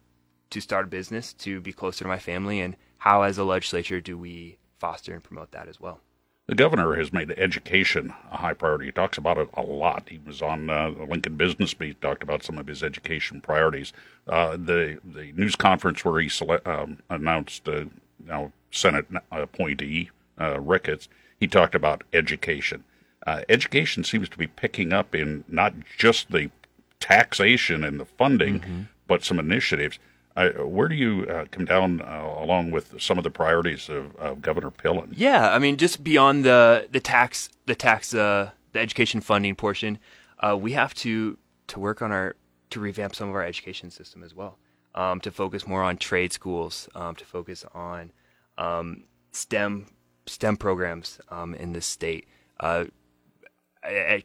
to 0.50 0.62
start 0.62 0.86
a 0.86 0.90
business, 0.90 1.34
to 1.34 1.60
be 1.60 1.74
closer 1.74 2.04
to 2.04 2.08
my 2.08 2.20
family, 2.20 2.60
and 2.60 2.76
how, 3.00 3.24
as 3.24 3.38
a 3.38 3.44
legislature, 3.44 4.00
do 4.00 4.18
we 4.18 4.58
foster 4.80 5.14
and 5.14 5.24
promote 5.24 5.52
that 5.52 5.68
as 5.68 5.80
well? 5.80 6.00
The 6.48 6.56
governor 6.56 6.94
has 6.96 7.12
made 7.12 7.32
education 7.32 8.14
a 8.32 8.38
high 8.38 8.54
priority. 8.54 8.86
He 8.86 8.92
talks 8.92 9.18
about 9.18 9.40
it 9.40 9.50
a 9.56 9.64
lot. 9.64 10.08
He 10.10 10.20
was 10.24 10.44
on 10.44 10.70
uh, 10.70 10.92
the 10.92 11.06
Lincoln 11.06 11.38
Business 11.38 11.74
Beat, 11.74 12.00
talked 12.02 12.22
about 12.22 12.44
some 12.44 12.60
of 12.60 12.68
his 12.68 12.84
education 12.84 13.42
priorities. 13.42 13.94
Uh, 14.28 14.52
the 14.52 15.00
the 15.04 15.32
news 15.32 15.56
conference 15.56 16.06
where 16.06 16.20
he 16.22 16.30
sele- 16.30 16.62
um, 16.66 17.00
announced 17.10 17.68
uh, 17.68 17.86
now 18.24 18.52
Senate 18.70 19.08
appointee 19.32 20.12
uh, 20.40 20.60
Ricketts, 20.60 21.08
he 21.40 21.48
talked 21.48 21.76
about 21.76 22.04
education. 22.14 22.84
Uh, 23.26 23.42
education 23.50 24.04
seems 24.04 24.30
to 24.30 24.38
be 24.38 24.48
picking 24.48 24.94
up 24.94 25.16
in 25.16 25.44
not 25.48 25.74
just 25.98 26.32
the 26.32 26.52
taxation 27.00 27.84
and 27.84 28.00
the 28.00 28.06
funding, 28.06 28.88
but 29.08 29.24
some 29.24 29.40
initiatives. 29.40 30.00
Uh, 30.36 30.50
where 30.66 30.88
do 30.88 30.96
you 30.96 31.26
uh, 31.28 31.46
come 31.50 31.66
down 31.66 32.02
uh, 32.02 32.36
along 32.40 32.70
with 32.70 33.00
some 33.02 33.18
of 33.18 33.24
the 33.24 33.30
priorities 33.30 33.88
of, 33.90 34.16
of 34.18 34.42
Governor 34.42 34.70
Pillen? 34.70 35.14
Yeah, 35.16 35.54
I 35.54 35.60
mean, 35.60 35.78
just 35.78 36.04
beyond 36.04 36.44
the 36.44 36.88
the 36.92 37.00
tax, 37.00 37.50
the 37.68 37.76
tax, 37.76 38.14
uh, 38.14 38.52
the 38.74 38.80
education 38.80 39.22
funding 39.22 39.56
portion, 39.56 39.98
uh, 40.40 40.58
we 40.58 40.74
have 40.74 40.94
to 40.96 41.38
to 41.68 41.80
work 41.80 42.02
on 42.02 42.12
our 42.12 42.36
to 42.72 42.80
revamp 42.82 43.16
some 43.16 43.30
of 43.30 43.36
our 43.36 43.44
education 43.46 43.90
system 43.90 44.24
as 44.24 44.36
well. 44.36 44.58
Um, 44.94 45.20
to 45.22 45.32
focus 45.32 45.68
more 45.68 45.84
on 45.84 45.98
trade 45.98 46.32
schools, 46.34 46.88
um, 46.96 47.16
to 47.16 47.26
focus 47.26 47.66
on 47.74 48.12
um, 48.58 49.04
STEM 49.32 49.88
STEM 50.26 50.58
programs 50.58 51.20
um, 51.30 51.54
in 51.56 51.74
this 51.74 51.86
state. 51.86 52.28
Uh, 52.60 52.86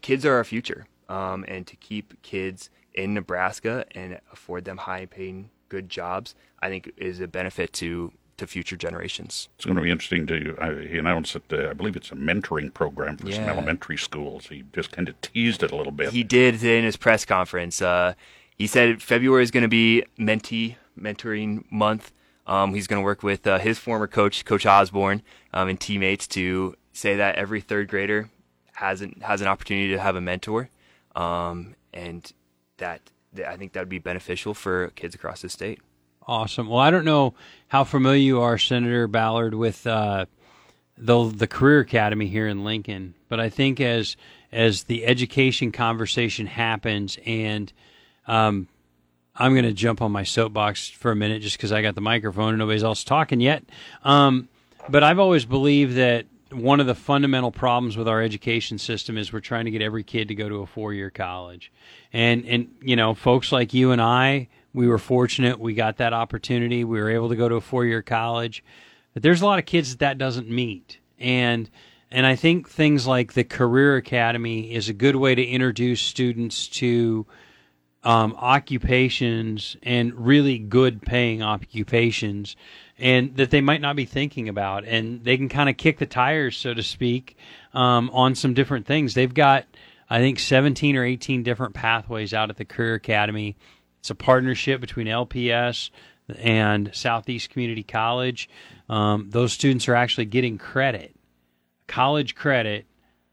kids 0.01 0.25
are 0.25 0.35
our 0.35 0.45
future, 0.45 0.87
um, 1.09 1.45
and 1.49 1.67
to 1.67 1.77
keep 1.77 2.21
kids 2.23 2.71
in 2.95 3.15
Nebraska 3.15 3.85
and 3.95 4.21
afford 4.33 4.65
them 4.65 4.79
high 4.79 5.07
paying 5.07 5.51
good 5.69 5.89
jobs, 5.89 6.35
I 6.61 6.69
think 6.69 6.93
is 6.97 7.21
a 7.21 7.29
benefit 7.29 7.73
to 7.75 8.13
to 8.41 8.47
future 8.47 8.77
generations. 8.77 9.51
It's 9.57 9.67
going 9.67 9.77
to 9.77 9.83
be 9.83 9.91
interesting 9.91 10.27
to. 10.27 10.57
Uh, 10.59 10.75
he 10.77 10.99
announced 10.99 11.35
that 11.35 11.53
uh, 11.53 11.71
I 11.71 11.75
believe 11.75 11.95
it's 11.95 12.11
a 12.11 12.17
mentoring 12.17 12.73
program 12.73 13.19
for 13.19 13.31
some 13.31 13.45
elementary 13.45 13.99
schools. 13.99 14.47
He 14.47 14.65
just 14.73 14.93
kind 14.93 15.09
of 15.09 15.21
teased 15.21 15.63
it 15.63 15.73
a 15.73 15.77
little 15.77 15.93
bit. 15.93 16.11
He 16.13 16.25
did 16.25 16.63
in 16.65 16.85
his 16.85 16.97
press 16.97 17.25
conference. 17.25 17.83
Uh, 17.83 18.15
he 18.57 18.67
said 18.67 19.03
February 19.03 19.43
is 19.43 19.51
going 19.51 19.63
to 19.63 19.69
be 19.69 20.05
mentee 20.19 20.77
mentoring 20.99 21.71
month. 21.71 22.13
Um, 22.47 22.75
he's 22.75 22.87
going 22.87 23.01
to 23.01 23.05
work 23.05 23.23
with 23.23 23.47
uh, 23.47 23.59
his 23.59 23.79
former 23.79 24.07
coach, 24.07 24.45
Coach 24.45 24.67
Osborne, 24.67 25.23
um, 25.53 25.69
and 25.69 25.81
teammates 25.81 26.27
to 26.29 26.75
say 26.93 27.17
that 27.17 27.37
every 27.37 27.61
third 27.61 27.89
grader 27.89 28.31
has 28.73 29.03
an, 29.03 29.21
has 29.23 29.41
an 29.41 29.47
opportunity 29.47 29.93
to 29.93 30.01
have 30.01 30.17
a 30.17 30.21
mentor, 30.21 30.69
um, 31.15 31.75
and 31.93 32.33
that, 32.79 33.01
that 33.35 33.49
I 33.49 33.57
think 33.57 33.73
that 33.73 33.81
would 33.81 33.89
be 33.89 33.99
beneficial 33.99 34.55
for 34.55 34.89
kids 34.97 35.15
across 35.15 35.43
the 35.43 35.49
state. 35.49 35.81
Awesome. 36.27 36.69
Well, 36.69 36.79
I 36.79 36.91
don't 36.91 37.05
know 37.05 37.35
how 37.69 37.85
familiar 37.85 38.21
you 38.21 38.41
are, 38.41 38.59
Senator 38.59 39.07
Ballard, 39.07 39.55
with 39.55 39.87
uh, 39.87 40.27
the 40.97 41.25
the 41.29 41.47
Career 41.47 41.81
Academy 41.81 42.27
here 42.29 42.47
in 42.47 42.63
Lincoln, 42.63 43.15
but 43.29 43.41
I 43.41 43.49
think 43.49 43.81
as 43.81 44.17
as 44.53 44.85
the 44.85 45.07
education 45.07 45.73
conversation 45.73 46.47
happens, 46.47 47.19
and 47.25 47.73
um, 48.27 48.69
I'm 49.41 49.55
going 49.55 49.65
to 49.65 49.73
jump 49.73 50.03
on 50.03 50.13
my 50.13 50.23
soapbox 50.23 50.89
for 50.91 51.11
a 51.11 51.17
minute 51.17 51.41
just 51.41 51.57
because 51.57 51.73
I 51.73 51.81
got 51.81 51.95
the 51.95 52.03
microphone 52.03 52.51
and 52.51 52.59
nobody's 52.59 52.85
else 52.85 53.03
talking 53.03 53.41
yet. 53.41 53.65
Um, 54.05 54.49
but 54.89 55.03
I've 55.03 55.19
always 55.19 55.47
believed 55.47 55.97
that 55.97 56.27
one 56.53 56.79
of 56.79 56.87
the 56.87 56.95
fundamental 56.95 57.51
problems 57.51 57.97
with 57.97 58.07
our 58.07 58.21
education 58.21 58.77
system 58.77 59.17
is 59.17 59.33
we're 59.33 59.41
trying 59.41 59.65
to 59.65 59.71
get 59.71 59.81
every 59.83 60.03
kid 60.03 60.29
to 60.29 60.35
go 60.35 60.49
to 60.49 60.57
a 60.57 60.67
four 60.67 60.93
year 60.93 61.11
college. 61.11 61.73
And 62.13 62.45
and 62.45 62.69
you 62.83 62.97
know, 62.97 63.15
folks 63.15 63.51
like 63.51 63.73
you 63.73 63.93
and 63.93 64.03
I, 64.03 64.49
we 64.75 64.87
were 64.87 64.99
fortunate 64.99 65.59
we 65.59 65.75
got 65.75 65.97
that 65.99 66.13
opportunity. 66.13 66.85
We 66.85 67.01
were 67.01 67.11
able 67.11 67.31
to 67.31 67.37
go 67.37 67.49
to 67.49 67.55
a 67.55 67.61
four 67.61 67.85
year 67.87 68.03
college. 68.03 68.63
But 69.15 69.23
there's 69.23 69.43
a 69.43 69.47
lot 69.47 69.59
of 69.59 69.65
kids 69.65 69.91
that 69.91 69.99
that 70.01 70.19
doesn't 70.19 70.51
meet. 70.51 70.99
And 71.19 71.71
and 72.11 72.27
I 72.27 72.35
think 72.35 72.69
things 72.69 73.07
like 73.07 73.35
the 73.35 73.45
Career 73.45 73.97
Academy 73.97 74.73
is 74.75 74.89
a 74.89 74.93
good 74.93 75.17
way 75.17 75.35
to 75.35 75.45
introduce 75.45 76.01
students 76.01 76.67
to 76.69 77.27
um, 78.03 78.35
occupations 78.39 79.77
and 79.83 80.15
really 80.15 80.59
good 80.59 81.03
paying 81.03 81.43
occupations 81.43 82.57
and 82.99 83.37
that 83.37 83.51
they 83.51 83.61
might 83.61 83.81
not 83.81 83.97
be 83.97 84.05
thinking 84.05 84.49
about. 84.49 84.85
And 84.85 85.25
they 85.25 85.37
can 85.37 85.49
kind 85.49 85.69
of 85.69 85.77
kick 85.77 85.99
the 85.99 86.07
tires 86.07 86.57
so 86.57 86.75
to 86.75 86.83
speak 86.83 87.37
um, 87.75 88.11
on 88.13 88.35
some 88.35 88.55
different 88.55 88.87
things. 88.87 89.15
They've 89.15 89.33
got 89.33 89.67
i 90.13 90.19
think 90.19 90.41
17 90.41 90.97
or 90.97 91.05
18 91.05 91.45
different 91.45 91.73
pathways 91.73 92.35
out 92.35 92.51
at 92.51 92.57
the 92.57 92.65
career 92.65 92.95
academy. 92.95 93.57
It's 94.01 94.11
a 94.11 94.15
partnership 94.15 94.81
between 94.81 95.07
lps 95.07 95.91
and 96.39 96.91
southeast 96.95 97.51
community 97.51 97.83
college. 97.83 98.49
Um, 98.89 99.29
those 99.31 99.53
students 99.53 99.89
are 99.89 99.95
actually 99.95 100.25
getting 100.27 100.59
credit 100.59 101.15
college 101.87 102.37
credit 102.37 102.87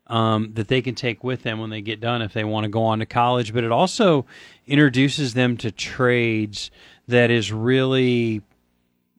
um, 0.07 0.53
that 0.53 0.67
they 0.67 0.81
can 0.81 0.95
take 0.95 1.23
with 1.23 1.43
them 1.43 1.59
when 1.59 1.69
they 1.69 1.81
get 1.81 1.99
done 1.99 2.21
if 2.21 2.33
they 2.33 2.43
want 2.43 2.63
to 2.63 2.69
go 2.69 2.83
on 2.83 2.99
to 2.99 3.05
college. 3.05 3.53
But 3.53 3.63
it 3.63 3.71
also 3.71 4.25
introduces 4.65 5.33
them 5.33 5.57
to 5.57 5.71
trades 5.71 6.71
that 7.07 7.29
is 7.29 7.51
really 7.51 8.41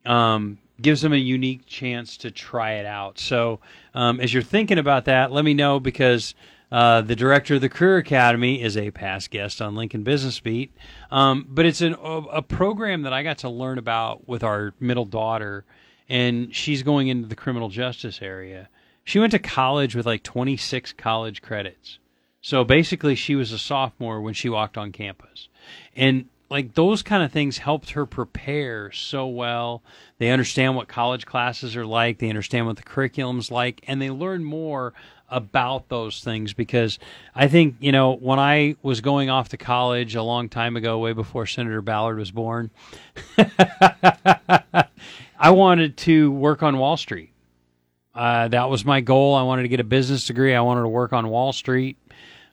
um, 0.04 0.58
gives 0.80 1.02
them 1.02 1.12
a 1.12 1.16
unique 1.16 1.66
chance 1.66 2.16
to 2.18 2.30
try 2.30 2.74
it 2.74 2.86
out. 2.86 3.18
So 3.18 3.60
um, 3.94 4.20
as 4.20 4.32
you're 4.32 4.42
thinking 4.42 4.78
about 4.78 5.04
that, 5.06 5.32
let 5.32 5.44
me 5.44 5.54
know 5.54 5.80
because. 5.80 6.34
Uh, 6.70 7.00
the 7.00 7.16
director 7.16 7.54
of 7.54 7.62
the 7.62 7.68
Career 7.70 7.96
Academy 7.96 8.60
is 8.60 8.76
a 8.76 8.90
past 8.90 9.30
guest 9.30 9.62
on 9.62 9.74
Lincoln 9.74 10.02
Business 10.02 10.38
Beat, 10.38 10.70
um, 11.10 11.46
but 11.48 11.64
it's 11.64 11.80
an, 11.80 11.94
a, 11.94 12.18
a 12.30 12.42
program 12.42 13.04
that 13.04 13.12
I 13.14 13.22
got 13.22 13.38
to 13.38 13.48
learn 13.48 13.78
about 13.78 14.28
with 14.28 14.44
our 14.44 14.74
middle 14.78 15.06
daughter, 15.06 15.64
and 16.10 16.54
she's 16.54 16.82
going 16.82 17.08
into 17.08 17.26
the 17.26 17.36
criminal 17.36 17.70
justice 17.70 18.20
area 18.20 18.68
she 19.08 19.18
went 19.18 19.30
to 19.30 19.38
college 19.38 19.96
with 19.96 20.04
like 20.04 20.22
26 20.22 20.92
college 20.92 21.40
credits. 21.40 21.98
So 22.42 22.62
basically, 22.62 23.14
she 23.14 23.36
was 23.36 23.52
a 23.52 23.58
sophomore 23.58 24.20
when 24.20 24.34
she 24.34 24.50
walked 24.50 24.76
on 24.76 24.92
campus. 24.92 25.48
And 25.96 26.26
like 26.50 26.74
those 26.74 27.02
kind 27.02 27.22
of 27.22 27.32
things 27.32 27.56
helped 27.56 27.92
her 27.92 28.04
prepare 28.04 28.92
so 28.92 29.26
well. 29.26 29.82
They 30.18 30.28
understand 30.28 30.76
what 30.76 30.88
college 30.88 31.24
classes 31.24 31.74
are 31.74 31.86
like, 31.86 32.18
they 32.18 32.28
understand 32.28 32.66
what 32.66 32.76
the 32.76 32.82
curriculum's 32.82 33.50
like, 33.50 33.82
and 33.88 34.02
they 34.02 34.10
learn 34.10 34.44
more 34.44 34.92
about 35.30 35.88
those 35.88 36.22
things 36.22 36.52
because 36.52 36.98
I 37.34 37.48
think, 37.48 37.76
you 37.80 37.92
know, 37.92 38.14
when 38.14 38.38
I 38.38 38.76
was 38.82 39.00
going 39.00 39.30
off 39.30 39.48
to 39.48 39.56
college 39.56 40.16
a 40.16 40.22
long 40.22 40.50
time 40.50 40.76
ago, 40.76 40.98
way 40.98 41.14
before 41.14 41.46
Senator 41.46 41.80
Ballard 41.80 42.18
was 42.18 42.30
born, 42.30 42.70
I 45.38 45.50
wanted 45.50 45.96
to 45.96 46.30
work 46.30 46.62
on 46.62 46.76
Wall 46.76 46.98
Street. 46.98 47.32
Uh, 48.18 48.48
that 48.48 48.68
was 48.68 48.84
my 48.84 49.00
goal. 49.00 49.36
I 49.36 49.42
wanted 49.44 49.62
to 49.62 49.68
get 49.68 49.78
a 49.78 49.84
business 49.84 50.26
degree. 50.26 50.52
I 50.52 50.60
wanted 50.60 50.82
to 50.82 50.88
work 50.88 51.12
on 51.12 51.28
Wall 51.28 51.52
Street. 51.52 51.96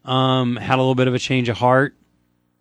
Um, 0.03 0.57
had 0.57 0.75
a 0.75 0.77
little 0.77 0.93
bit 0.93 1.07
of 1.07 1.15
a 1.15 1.19
change 1.19 1.49
of 1.49 1.57
heart 1.57 1.95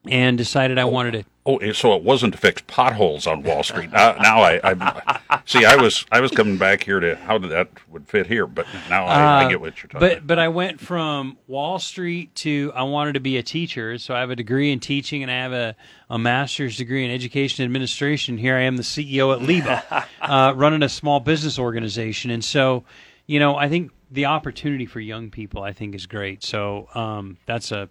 and 0.09 0.39
decided 0.39 0.79
I 0.79 0.87
wanted 0.87 1.11
to. 1.13 1.25
Oh, 1.47 1.73
so 1.73 1.95
it 1.95 2.03
wasn't 2.03 2.33
to 2.33 2.39
fix 2.41 2.63
potholes 2.67 3.27
on 3.27 3.43
Wall 3.43 3.63
Street. 3.63 3.93
Now, 3.93 4.15
now 4.15 4.41
I, 4.41 4.61
I 4.65 5.41
see. 5.45 5.67
I 5.67 5.77
was 5.77 6.07
I 6.11 6.21
was 6.21 6.31
coming 6.31 6.57
back 6.57 6.83
here 6.83 7.01
to 7.01 7.17
how 7.17 7.37
did 7.37 7.51
that 7.51 7.69
would 7.91 8.09
fit 8.09 8.27
here, 8.27 8.47
but 8.47 8.67
now 8.89 9.05
I, 9.05 9.45
I 9.45 9.51
get 9.51 9.61
what 9.61 9.83
you're 9.83 9.89
talking. 9.91 9.97
Uh, 9.99 10.01
But 10.01 10.13
about. 10.13 10.27
but 10.27 10.39
I 10.39 10.49
went 10.49 10.81
from 10.81 11.37
Wall 11.47 11.79
Street 11.79 12.35
to 12.37 12.73
I 12.75 12.85
wanted 12.85 13.13
to 13.13 13.21
be 13.21 13.37
a 13.37 13.43
teacher. 13.43 13.99
So 13.99 14.15
I 14.15 14.21
have 14.21 14.31
a 14.31 14.37
degree 14.37 14.73
in 14.73 14.81
teaching 14.81 15.21
and 15.23 15.31
I 15.31 15.35
have 15.35 15.53
a, 15.53 15.77
a 16.09 16.19
master's 16.19 16.79
degree 16.79 17.05
in 17.05 17.11
education 17.11 17.63
administration. 17.63 18.39
Here 18.39 18.57
I 18.57 18.63
am, 18.63 18.79
the 18.79 18.83
CEO 18.83 19.35
at 19.35 19.47
LIBA, 19.47 20.07
uh, 20.23 20.55
running 20.57 20.83
a 20.83 20.89
small 20.89 21.21
business 21.21 21.59
organization. 21.59 22.31
And 22.31 22.43
so, 22.43 22.85
you 23.27 23.39
know, 23.39 23.55
I 23.55 23.69
think 23.69 23.93
the 24.11 24.25
opportunity 24.25 24.87
for 24.87 25.01
young 25.01 25.31
people 25.31 25.63
I 25.63 25.75
think 25.75 25.95
is 25.95 26.07
great. 26.07 26.43
So 26.43 26.89
um, 26.95 27.37
that's 27.45 27.71
a 27.71 27.91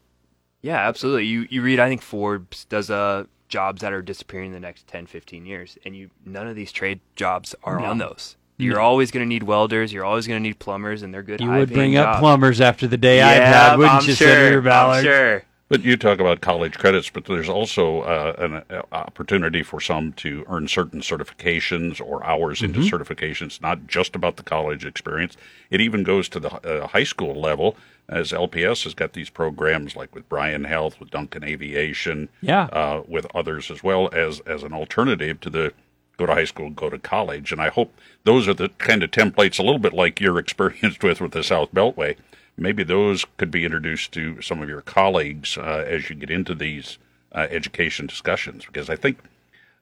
Yeah, 0.63 0.77
absolutely. 0.87 1.25
You 1.27 1.45
you 1.51 1.61
read 1.61 1.79
I 1.79 1.87
think 1.87 2.01
Forbes 2.01 2.65
does 2.65 2.89
uh 2.89 3.25
jobs 3.53 3.81
that 3.81 3.93
are 3.93 4.01
disappearing 4.01 4.47
in 4.47 4.53
the 4.53 4.59
next 4.59 4.87
10, 4.87 5.05
15 5.05 5.45
years 5.45 5.77
and 5.85 5.95
you 5.95 6.09
none 6.25 6.47
of 6.47 6.55
these 6.55 6.71
trade 6.71 6.99
jobs 7.15 7.53
are 7.63 7.79
on 7.79 7.99
those. 7.99 8.35
You're 8.57 8.79
always 8.79 9.11
going 9.11 9.23
to 9.23 9.27
need 9.27 9.43
welders, 9.43 9.93
you're 9.93 10.05
always 10.05 10.25
going 10.25 10.41
to 10.41 10.43
need 10.43 10.57
plumbers 10.57 11.03
and 11.03 11.13
they're 11.13 11.21
good 11.21 11.39
you 11.39 11.49
would 11.49 11.69
paying 11.69 11.93
bring 11.93 11.97
up 11.97 12.19
plumbers 12.19 12.59
after 12.59 12.87
the 12.87 12.97
day 12.97 13.17
yeah, 13.17 13.27
I've 13.27 13.43
had, 13.43 13.77
wouldn't 13.77 14.01
I'm 14.01 14.09
you, 14.09 14.15
sure, 14.15 14.27
Senator 14.27 14.57
I'm 14.57 14.63
Ballard? 14.63 15.03
sure. 15.03 15.43
But 15.69 15.83
you 15.83 15.97
talk 15.97 16.19
about 16.19 16.41
college 16.41 16.77
credits, 16.77 17.09
but 17.09 17.25
there's 17.25 17.49
also 17.49 18.01
uh, 18.01 18.35
an 18.37 18.75
uh, 18.75 18.83
opportunity 18.91 19.63
for 19.63 19.79
some 19.79 20.13
to 20.13 20.45
earn 20.47 20.67
certain 20.67 21.01
certifications 21.01 22.01
or 22.01 22.23
hours 22.23 22.61
into 22.61 22.81
certifications, 22.81 23.61
not 23.61 23.87
just 23.87 24.15
about 24.15 24.37
the 24.37 24.43
college 24.43 24.85
experience. 24.85 25.35
It 25.71 25.81
even 25.81 26.03
goes 26.03 26.29
to 26.29 26.39
the 26.39 26.51
uh, 26.51 26.87
high 26.87 27.05
school 27.05 27.39
level, 27.39 27.75
as 28.09 28.31
LPS 28.31 28.83
has 28.83 28.93
got 28.93 29.13
these 29.13 29.29
programs 29.29 29.95
like 29.95 30.13
with 30.13 30.27
Bryan 30.29 30.65
Health, 30.65 30.99
with 30.99 31.09
Duncan 31.11 31.43
Aviation, 31.43 32.29
Yeah. 32.41 32.63
uh, 32.65 33.03
with 33.07 33.25
others 33.33 33.71
as 33.71 33.83
well 33.83 34.09
as 34.13 34.39
as 34.41 34.63
an 34.63 34.73
alternative 34.73 35.39
to 35.41 35.49
the 35.49 35.73
go 36.17 36.25
to 36.27 36.33
high 36.33 36.45
school, 36.45 36.69
go 36.69 36.89
to 36.89 36.99
college. 36.99 37.51
And 37.51 37.59
I 37.61 37.69
hope 37.69 37.91
those 38.23 38.47
are 38.47 38.53
the 38.53 38.69
kind 38.77 39.01
of 39.03 39.09
templates, 39.11 39.57
a 39.57 39.63
little 39.63 39.79
bit 39.79 39.93
like 39.93 40.21
you're 40.21 40.37
experienced 40.45 41.01
with 41.03 41.21
with 41.21 41.31
the 41.31 41.43
South 41.43 41.73
Beltway. 41.73 42.17
Maybe 42.55 42.83
those 42.83 43.25
could 43.37 43.49
be 43.49 43.65
introduced 43.65 44.11
to 44.11 44.39
some 44.41 44.61
of 44.61 44.69
your 44.69 44.81
colleagues 44.81 45.57
uh, 45.57 45.83
as 45.87 46.09
you 46.09 46.15
get 46.15 46.29
into 46.29 46.53
these 46.53 46.99
uh, 47.33 47.47
education 47.49 48.05
discussions, 48.05 48.65
because 48.67 48.91
I 48.91 48.95
think 48.95 49.17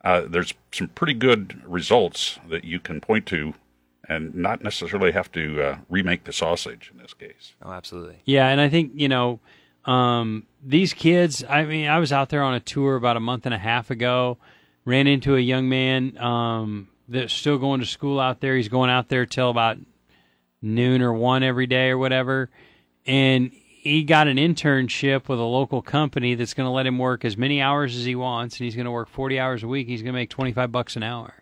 uh, 0.06 0.22
there's 0.26 0.54
some 0.72 0.88
pretty 0.88 1.14
good 1.14 1.62
results 1.66 2.40
that 2.48 2.64
you 2.64 2.80
can 2.80 3.02
point 3.02 3.26
to, 3.26 3.54
and 4.12 4.36
not 4.36 4.62
necessarily 4.62 5.14
have 5.14 5.32
to 5.32 5.62
uh, 5.62 5.78
remake 5.90 6.26
the 6.26 6.34
sausage 6.34 6.92
in 6.94 7.02
this 7.02 7.14
case. 7.14 7.54
Oh, 7.64 7.72
absolutely. 7.72 8.20
Yeah, 8.26 8.50
and 8.50 8.60
I 8.60 8.68
think 8.68 8.92
you 8.96 9.08
know 9.08 9.40
um, 9.86 10.46
these 10.62 10.94
kids. 10.94 11.46
I 11.48 11.64
mean, 11.64 11.88
I 11.88 11.98
was 11.98 12.12
out 12.12 12.30
there 12.30 12.44
on 12.44 12.54
a 12.54 12.60
tour 12.60 12.98
about 12.98 13.16
a 13.16 13.22
month 13.22 13.46
and 13.46 13.56
a 13.56 13.58
half 13.58 13.90
ago. 13.90 14.38
Ran 14.84 15.08
into 15.08 15.36
a 15.36 15.40
young 15.40 15.70
man 15.70 16.18
um, 16.18 16.90
that's 17.08 17.32
still 17.32 17.58
going 17.58 17.80
to 17.80 17.86
school 17.86 18.20
out 18.20 18.42
there. 18.42 18.58
He's 18.58 18.68
going 18.68 18.90
out 18.90 19.10
there 19.10 19.26
till 19.26 19.50
about 19.50 19.78
noon 20.62 21.02
or 21.02 21.14
one 21.14 21.44
every 21.44 21.68
day 21.68 21.90
or 21.90 21.98
whatever, 21.98 22.50
and 23.06 23.52
he 23.54 24.04
got 24.04 24.28
an 24.28 24.38
internship 24.38 25.30
with 25.30 25.40
a 25.40 25.44
local 25.44 25.82
company 25.82 26.36
that's 26.36 26.54
going 26.54 26.68
to 26.68 26.72
let 26.72 26.86
him 26.86 26.98
work 27.00 27.24
as 27.24 27.38
many 27.38 27.62
hours 27.62 27.96
as 27.96 28.04
he 28.04 28.16
wants, 28.16 28.58
and 28.58 28.66
he's 28.66 28.76
going 28.76 28.86
to 28.86 28.92
work 28.92 29.08
forty 29.08 29.40
hours 29.40 29.64
a 29.64 29.68
week. 29.68 29.88
He's 29.88 30.02
going 30.02 30.14
to 30.14 30.20
make 30.20 30.30
twenty 30.30 30.52
five 30.52 30.70
bucks 30.72 30.98
an 30.98 31.04
hour 31.04 31.34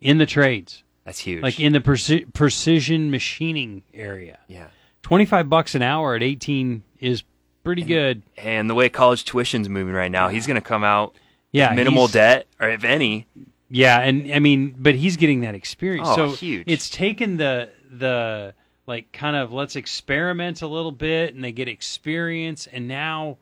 in 0.00 0.16
the 0.16 0.26
trades, 0.26 0.82
That's 1.04 1.18
huge. 1.18 1.42
like 1.42 1.58
in 1.58 1.72
the 1.72 1.80
preci- 1.80 2.32
precision 2.32 3.10
machining 3.10 3.82
area. 3.94 4.38
yeah. 4.48 4.66
25 5.02 5.48
bucks 5.48 5.74
an 5.74 5.82
hour 5.82 6.14
at 6.14 6.22
18 6.22 6.82
is 7.00 7.22
pretty 7.64 7.82
good. 7.82 8.22
And 8.36 8.68
the 8.68 8.74
way 8.74 8.88
college 8.90 9.24
tuition's 9.24 9.68
moving 9.68 9.94
right 9.94 10.10
now, 10.10 10.28
he's 10.28 10.46
going 10.46 10.56
to 10.56 10.60
come 10.60 10.84
out 10.84 11.14
Yeah, 11.52 11.72
minimal 11.74 12.06
debt 12.06 12.46
or 12.60 12.68
if 12.68 12.84
any. 12.84 13.26
Yeah, 13.70 13.98
and 14.00 14.32
I 14.32 14.38
mean, 14.40 14.74
but 14.78 14.94
he's 14.94 15.16
getting 15.16 15.40
that 15.40 15.54
experience. 15.54 16.08
Oh, 16.10 16.16
so 16.16 16.30
huge. 16.32 16.64
it's 16.66 16.90
taken 16.90 17.38
the 17.38 17.70
the 17.90 18.54
like 18.86 19.10
kind 19.12 19.36
of 19.36 19.52
let's 19.52 19.74
experiment 19.76 20.60
a 20.62 20.66
little 20.66 20.92
bit 20.92 21.34
and 21.34 21.42
they 21.42 21.52
get 21.52 21.66
experience 21.68 22.66
and 22.66 22.86
now 22.88 23.38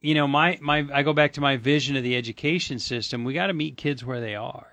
you 0.00 0.14
know, 0.14 0.26
my 0.28 0.58
my 0.60 0.86
I 0.92 1.02
go 1.02 1.14
back 1.14 1.32
to 1.32 1.40
my 1.40 1.56
vision 1.56 1.96
of 1.96 2.02
the 2.02 2.14
education 2.16 2.78
system. 2.78 3.24
We 3.24 3.32
got 3.32 3.46
to 3.46 3.54
meet 3.54 3.78
kids 3.78 4.04
where 4.04 4.20
they 4.20 4.34
are, 4.34 4.66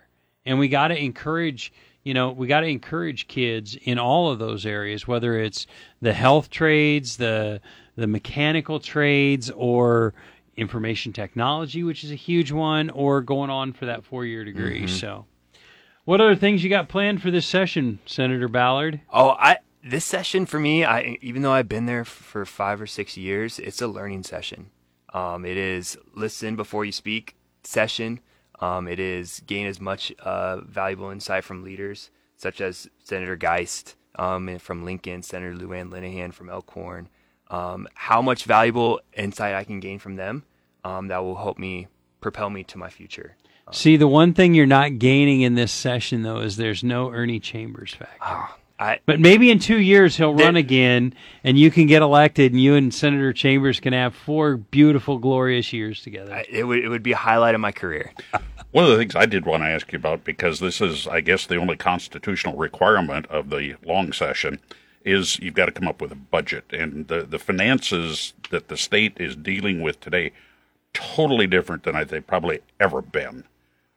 and 0.46 0.60
we 0.60 0.68
got 0.68 0.90
to 0.90 0.98
encourage. 0.98 1.74
You 2.04 2.16
know, 2.16 2.32
we 2.32 2.48
got 2.48 2.62
to 2.62 2.68
encourage 2.68 3.28
kids 3.28 3.78
in 3.84 4.00
all 4.00 4.32
of 4.32 4.40
those 4.40 4.66
areas, 4.66 5.08
whether 5.08 5.38
it's 5.38 5.68
the 6.02 6.14
health 6.14 6.50
trades, 6.50 7.18
the 7.18 7.62
the 7.96 8.08
mechanical 8.08 8.80
trades, 8.80 9.52
or 9.52 10.16
information 10.56 11.14
technology, 11.14 11.84
which 11.84 12.04
is 12.04 12.12
a 12.12 12.16
huge 12.16 12.52
one, 12.52 12.90
or 12.90 13.22
going 13.22 13.50
on 13.50 13.74
for 13.74 13.86
that 13.86 14.04
four 14.04 14.26
year 14.26 14.44
degree. 14.44 14.88
So, 14.88 15.26
what 16.06 16.22
other 16.22 16.36
things 16.36 16.64
you 16.64 16.70
got 16.70 16.90
planned 16.90 17.22
for 17.22 17.32
this 17.32 17.46
session, 17.46 18.00
Senator 18.06 18.48
Ballard? 18.48 19.02
Oh, 19.12 19.32
I 19.32 19.58
this 19.84 20.06
session 20.06 20.46
for 20.46 20.60
me, 20.60 20.84
I 20.84 21.18
even 21.22 21.42
though 21.42 21.54
I've 21.54 21.70
been 21.70 21.86
there 21.86 22.06
for 22.06 22.46
five 22.46 22.82
or 22.82 22.88
six 22.88 23.18
years, 23.18 23.60
it's 23.60 23.82
a 23.82 23.88
learning 23.88 24.24
session. 24.24 24.70
Um, 25.14 25.46
it 25.46 25.58
is 25.58 25.98
listen 26.16 26.56
before 26.56 26.86
you 26.86 26.92
speak 26.92 27.36
session. 27.64 28.20
Um, 28.62 28.88
it 28.88 29.00
is 29.00 29.42
gain 29.46 29.66
as 29.68 29.82
much 29.82 30.12
uh, 30.20 30.62
valuable 30.62 31.10
insight 31.10 31.44
from 31.44 31.64
leaders 31.64 32.12
such 32.38 32.62
as 32.62 32.90
Senator 33.04 33.36
Geist 33.36 33.96
um, 34.16 34.58
from 34.60 34.84
Lincoln, 34.86 35.24
Senator 35.24 35.56
Lou 35.56 35.74
Ann 35.74 35.90
Linehan 35.90 36.34
from 36.34 36.50
Elkhorn. 36.50 37.10
Um, 37.50 37.88
how 37.94 38.22
much 38.22 38.46
valuable 38.46 39.02
insight 39.14 39.54
I 39.54 39.64
can 39.64 39.80
gain 39.80 40.00
from 40.00 40.16
them 40.16 40.44
um, 40.84 41.08
that 41.10 41.20
will 41.24 41.36
help 41.36 41.58
me 41.58 41.88
propel 42.20 42.50
me 42.50 42.64
to 42.66 42.78
my 42.78 42.90
future. 42.90 43.36
See, 43.72 43.96
the 43.96 44.08
one 44.08 44.34
thing 44.34 44.54
you're 44.54 44.66
not 44.66 45.00
gaining 45.00 45.42
in 45.42 45.56
this 45.56 45.72
session, 45.72 46.24
though, 46.24 46.40
is 46.40 46.58
there's 46.58 46.84
no 46.84 47.12
Ernie 47.12 47.40
Chambers 47.40 47.94
factor. 47.94 48.54
I, 48.82 49.00
But 49.06 49.20
maybe 49.20 49.52
in 49.52 49.60
two 49.60 49.80
years 49.80 50.18
he'll 50.18 50.34
run 50.34 50.56
There- 50.56 50.60
again, 50.62 51.14
and 51.44 51.58
you 51.58 51.70
can 51.70 51.86
get 51.86 52.02
elected, 52.02 52.52
and 52.52 52.60
you 52.60 52.74
and 52.74 52.92
Senator 52.92 53.32
Chambers 53.32 53.80
can 53.80 53.94
have 53.94 54.16
four 54.16 54.58
beautiful, 54.58 55.20
glorious 55.20 55.72
years 55.72 56.02
together. 56.02 56.34
I, 56.34 56.46
it 56.50 56.64
would 56.64 56.80
it 56.80 56.90
would 56.90 57.04
be 57.04 57.12
a 57.12 57.18
highlight 57.18 57.54
of 57.54 57.62
my 57.62 57.72
career. 57.72 58.12
One 58.72 58.86
of 58.86 58.90
the 58.90 58.98
things 58.98 59.16
I 59.16 59.26
did 59.26 59.46
want 59.46 59.64
to 59.64 59.68
ask 59.68 59.92
you 59.92 59.98
about, 59.98 60.24
because 60.24 60.60
this 60.60 60.80
is, 60.82 61.06
I 61.06 61.20
guess, 61.22 61.46
the 61.46 61.58
only 61.58 61.76
constitutional 61.76 62.56
requirement 62.56 63.28
of 63.28 63.50
the 63.50 63.76
long 63.86 64.14
session, 64.14 64.60
is 65.04 65.38
you've 65.40 65.56
got 65.56 65.66
to 65.66 65.74
come 65.74 65.90
up 65.90 66.02
with 66.02 66.12
a 66.12 66.16
budget. 66.16 66.64
And 66.72 67.08
the, 67.08 67.24
the 67.24 67.38
finances 67.38 68.34
that 68.50 68.70
the 68.70 68.78
state 68.78 69.18
is 69.20 69.36
dealing 69.36 69.82
with 69.82 70.00
today, 70.00 70.32
totally 70.94 71.48
different 71.48 71.84
than 71.84 71.98
I 71.98 72.06
think 72.06 72.28
probably 72.28 72.62
ever 72.80 73.02
been. 73.02 73.44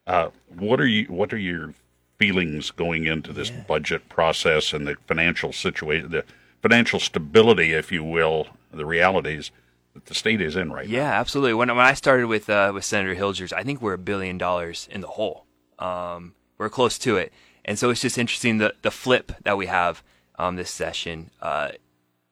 Uh, 0.09 0.31
what 0.59 0.81
are 0.81 0.87
you? 0.87 1.07
What 1.07 1.33
are 1.33 1.39
your 1.39 1.73
feelings 2.19 2.71
going 2.71 3.07
into 3.07 3.33
this 3.33 3.51
budget 3.51 4.09
process 4.09 4.73
and 4.73 4.87
the 4.87 4.97
financial 5.07 5.53
situation, 5.53 6.11
the 6.11 6.25
financial 6.63 7.01
stability, 7.01 7.73
if 7.73 7.91
you 7.91 8.05
will, 8.05 8.49
the 8.73 8.87
realities 8.87 9.51
that 9.95 10.07
the 10.07 10.15
state 10.15 10.41
is 10.41 10.57
in 10.57 10.73
right 10.73 10.89
now? 10.89 10.97
Yeah, 10.97 11.21
absolutely. 11.21 11.55
When 11.55 11.69
when 11.69 11.87
I 11.87 11.95
started 11.95 12.27
with 12.27 12.49
uh, 12.49 12.73
with 12.75 12.85
Senator 12.85 13.15
Hilgers, 13.15 13.53
I 13.53 13.63
think 13.63 13.81
we're 13.81 13.95
a 13.95 13.99
billion 13.99 14.39
dollars 14.39 14.89
in 14.91 15.01
the 15.01 15.09
hole. 15.09 15.47
Um, 15.79 16.35
we're 16.59 16.69
close 16.69 16.99
to 17.01 17.17
it, 17.17 17.33
and 17.65 17.79
so 17.79 17.91
it's 17.91 18.01
just 18.01 18.19
interesting 18.19 18.59
the 18.59 18.75
the 18.83 18.91
flip 18.91 19.33
that 19.43 19.57
we 19.57 19.67
have 19.67 20.03
um, 20.39 20.57
this 20.57 20.71
session. 20.71 21.31
Uh, 21.41 21.73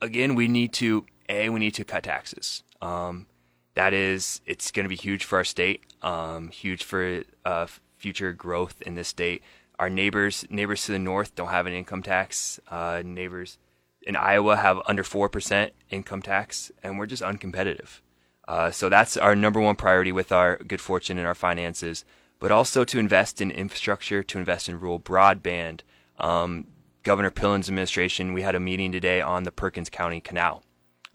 again, 0.00 0.34
we 0.34 0.48
need 0.48 0.72
to 0.74 1.06
a 1.28 1.48
we 1.48 1.60
need 1.60 1.74
to 1.74 1.84
cut 1.84 2.04
taxes. 2.04 2.62
Um, 2.80 3.26
that 3.74 3.94
is, 3.94 4.40
it's 4.44 4.70
going 4.70 4.84
to 4.84 4.88
be 4.88 4.96
huge 4.96 5.24
for 5.24 5.38
our 5.38 5.44
state, 5.44 5.82
um, 6.02 6.48
huge 6.48 6.84
for 6.84 7.22
uh, 7.44 7.66
future 7.96 8.32
growth 8.32 8.82
in 8.82 8.96
this 8.96 9.08
state. 9.08 9.42
Our 9.82 9.90
neighbors 9.90 10.46
neighbors 10.48 10.86
to 10.86 10.92
the 10.92 10.98
north 11.00 11.34
don't 11.34 11.48
have 11.48 11.66
an 11.66 11.72
income 11.72 12.04
tax. 12.04 12.60
Uh, 12.68 13.02
neighbors 13.04 13.58
in 14.02 14.14
Iowa 14.14 14.54
have 14.54 14.78
under 14.86 15.02
4% 15.02 15.70
income 15.90 16.22
tax, 16.22 16.70
and 16.84 17.00
we're 17.00 17.06
just 17.06 17.20
uncompetitive. 17.20 17.98
Uh, 18.46 18.70
so 18.70 18.88
that's 18.88 19.16
our 19.16 19.34
number 19.34 19.60
one 19.60 19.74
priority 19.74 20.12
with 20.12 20.30
our 20.30 20.56
good 20.58 20.80
fortune 20.80 21.18
and 21.18 21.26
our 21.26 21.34
finances, 21.34 22.04
but 22.38 22.52
also 22.52 22.84
to 22.84 23.00
invest 23.00 23.40
in 23.40 23.50
infrastructure, 23.50 24.22
to 24.22 24.38
invest 24.38 24.68
in 24.68 24.78
rural 24.78 25.00
broadband. 25.00 25.80
Um, 26.16 26.68
Governor 27.02 27.32
Pillen's 27.32 27.68
administration, 27.68 28.34
we 28.34 28.42
had 28.42 28.54
a 28.54 28.60
meeting 28.60 28.92
today 28.92 29.20
on 29.20 29.42
the 29.42 29.50
Perkins 29.50 29.90
County 29.90 30.20
Canal. 30.20 30.62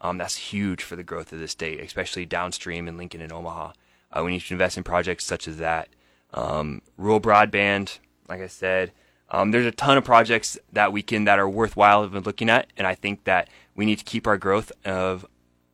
Um, 0.01 0.17
that's 0.17 0.35
huge 0.35 0.83
for 0.83 0.97
the 0.97 1.03
growth 1.03 1.31
of 1.31 1.39
the 1.39 1.47
state, 1.47 1.79
especially 1.79 2.25
downstream 2.25 2.89
in 2.89 2.97
Lincoln 2.97 3.21
and 3.21 3.31
Omaha. 3.31 3.71
Uh, 4.11 4.23
we 4.25 4.31
need 4.31 4.41
to 4.41 4.53
invest 4.53 4.75
in 4.75 4.83
projects 4.83 5.23
such 5.23 5.47
as 5.47 5.55
that. 5.55 5.87
Um, 6.33 6.81
rural 6.97 7.21
broadband, 7.21 7.99
like 8.27 8.41
I 8.41 8.47
said, 8.47 8.91
um, 9.29 9.51
there's 9.51 9.65
a 9.65 9.71
ton 9.71 9.97
of 9.97 10.05
projects 10.05 10.57
that 10.71 10.93
we 10.93 11.01
can 11.01 11.25
that 11.25 11.39
are 11.39 11.49
worthwhile 11.49 12.03
of 12.03 12.25
looking 12.25 12.49
at, 12.49 12.67
and 12.77 12.87
I 12.87 12.95
think 12.95 13.25
that 13.25 13.49
we 13.75 13.85
need 13.85 13.99
to 13.99 14.05
keep 14.05 14.27
our 14.27 14.37
growth 14.37 14.71
of. 14.85 15.25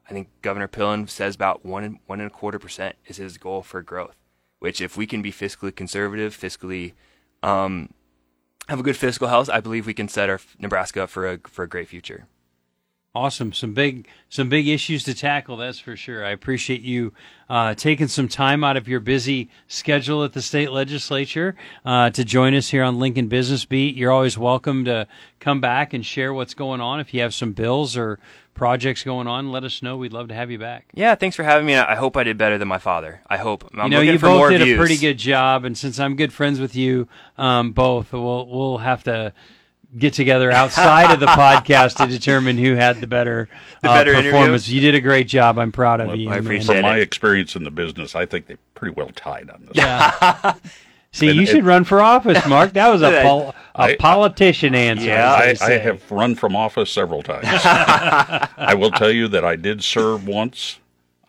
I 0.09 0.11
think 0.11 0.27
Governor 0.41 0.67
Pillen 0.67 1.09
says 1.09 1.35
about 1.35 1.65
one 1.65 1.99
one 2.07 2.19
and 2.19 2.29
a 2.29 2.33
quarter 2.33 2.59
percent 2.59 2.95
is 3.05 3.17
his 3.17 3.37
goal 3.37 3.61
for 3.61 3.81
growth. 3.81 4.15
Which, 4.59 4.81
if 4.81 4.97
we 4.97 5.05
can 5.05 5.21
be 5.21 5.31
fiscally 5.31 5.75
conservative, 5.75 6.37
fiscally 6.37 6.93
um, 7.41 7.93
have 8.69 8.79
a 8.79 8.83
good 8.83 8.97
fiscal 8.97 9.27
health, 9.27 9.49
I 9.49 9.59
believe 9.59 9.85
we 9.85 9.93
can 9.93 10.07
set 10.07 10.29
our 10.29 10.39
Nebraska 10.57 11.03
up 11.03 11.09
for 11.09 11.27
a 11.27 11.39
for 11.45 11.63
a 11.63 11.69
great 11.69 11.87
future. 11.87 12.27
Awesome, 13.15 13.53
some 13.53 13.75
big 13.75 14.07
some 14.27 14.49
big 14.49 14.67
issues 14.67 15.03
to 15.03 15.13
tackle. 15.13 15.55
That's 15.57 15.77
for 15.77 15.95
sure. 15.95 16.25
I 16.25 16.31
appreciate 16.31 16.81
you 16.81 17.13
uh, 17.47 17.75
taking 17.75 18.07
some 18.07 18.27
time 18.27 18.63
out 18.63 18.75
of 18.75 18.87
your 18.87 18.99
busy 18.99 19.51
schedule 19.67 20.23
at 20.23 20.33
the 20.33 20.41
state 20.41 20.71
legislature 20.71 21.55
uh, 21.85 22.09
to 22.09 22.25
join 22.25 22.55
us 22.55 22.69
here 22.69 22.81
on 22.81 22.97
Lincoln 22.97 23.27
Business 23.27 23.65
Beat. 23.65 23.95
You're 23.95 24.11
always 24.11 24.35
welcome 24.35 24.83
to 24.85 25.05
come 25.39 25.61
back 25.61 25.93
and 25.93 26.03
share 26.03 26.33
what's 26.33 26.55
going 26.55 26.81
on. 26.81 26.99
If 26.99 27.13
you 27.13 27.21
have 27.21 27.35
some 27.35 27.53
bills 27.53 27.95
or 27.95 28.17
projects 28.55 29.03
going 29.03 29.27
on, 29.27 29.51
let 29.51 29.63
us 29.63 29.83
know. 29.83 29.95
We'd 29.95 30.11
love 30.11 30.29
to 30.29 30.33
have 30.33 30.49
you 30.49 30.57
back. 30.57 30.87
Yeah, 30.95 31.13
thanks 31.13 31.35
for 31.35 31.43
having 31.43 31.67
me. 31.67 31.75
I 31.75 31.93
hope 31.93 32.17
I 32.17 32.23
did 32.23 32.39
better 32.39 32.57
than 32.57 32.67
my 32.67 32.79
father. 32.79 33.21
I 33.29 33.37
hope. 33.37 33.69
I'm 33.75 33.91
you 33.91 33.97
know, 33.97 34.01
you 34.01 34.17
both 34.17 34.49
did 34.49 34.63
views. 34.63 34.75
a 34.75 34.79
pretty 34.79 34.97
good 34.97 35.19
job, 35.19 35.65
and 35.65 35.77
since 35.77 35.99
I'm 35.99 36.15
good 36.15 36.33
friends 36.33 36.59
with 36.59 36.75
you, 36.75 37.07
um, 37.37 37.73
both, 37.73 38.11
we'll 38.11 38.47
we'll 38.47 38.79
have 38.79 39.03
to 39.03 39.33
get 39.97 40.13
together 40.13 40.51
outside 40.51 41.11
of 41.13 41.19
the 41.19 41.25
podcast 41.27 41.97
to 41.97 42.07
determine 42.07 42.57
who 42.57 42.75
had 42.75 42.99
the 43.01 43.07
better, 43.07 43.47
The 43.81 43.89
uh, 43.89 43.93
better 43.93 44.13
performance. 44.13 44.67
interview? 44.67 44.75
You 44.75 44.81
did 44.91 44.95
a 44.95 45.01
great 45.01 45.27
job. 45.27 45.59
I'm 45.59 45.71
proud 45.71 46.01
of 46.01 46.15
you. 46.15 46.29
I 46.29 46.35
man. 46.35 46.39
appreciate 46.45 46.75
From 46.75 46.81
my 46.83 46.97
experience 46.97 47.55
in 47.55 47.63
the 47.63 47.71
business, 47.71 48.15
I 48.15 48.25
think 48.25 48.47
they're 48.47 48.57
pretty 48.75 48.95
well 48.95 49.09
tied 49.15 49.49
on 49.49 49.65
this. 49.65 49.75
Yeah. 49.75 50.55
See, 51.11 51.27
And 51.27 51.35
you 51.37 51.43
it- 51.43 51.49
should 51.49 51.63
run 51.65 51.83
for 51.83 52.01
office, 52.01 52.43
Mark. 52.47 52.73
That 52.73 52.89
was 52.89 53.03
a 53.03 53.21
pol- 53.23 53.53
a 53.75 53.81
I- 53.81 53.95
politician 53.97 54.73
answer. 54.73 55.05
Yeah, 55.05 55.31
I, 55.31 55.55
I 55.61 55.71
have 55.77 56.09
run 56.11 56.33
from 56.33 56.55
office 56.55 56.89
several 56.91 57.21
times. 57.21 57.45
I 57.47 58.73
will 58.77 58.89
tell 58.91 59.11
you 59.11 59.27
that 59.27 59.45
I 59.45 59.55
did 59.55 59.83
serve 59.83 60.27
once, 60.27 60.79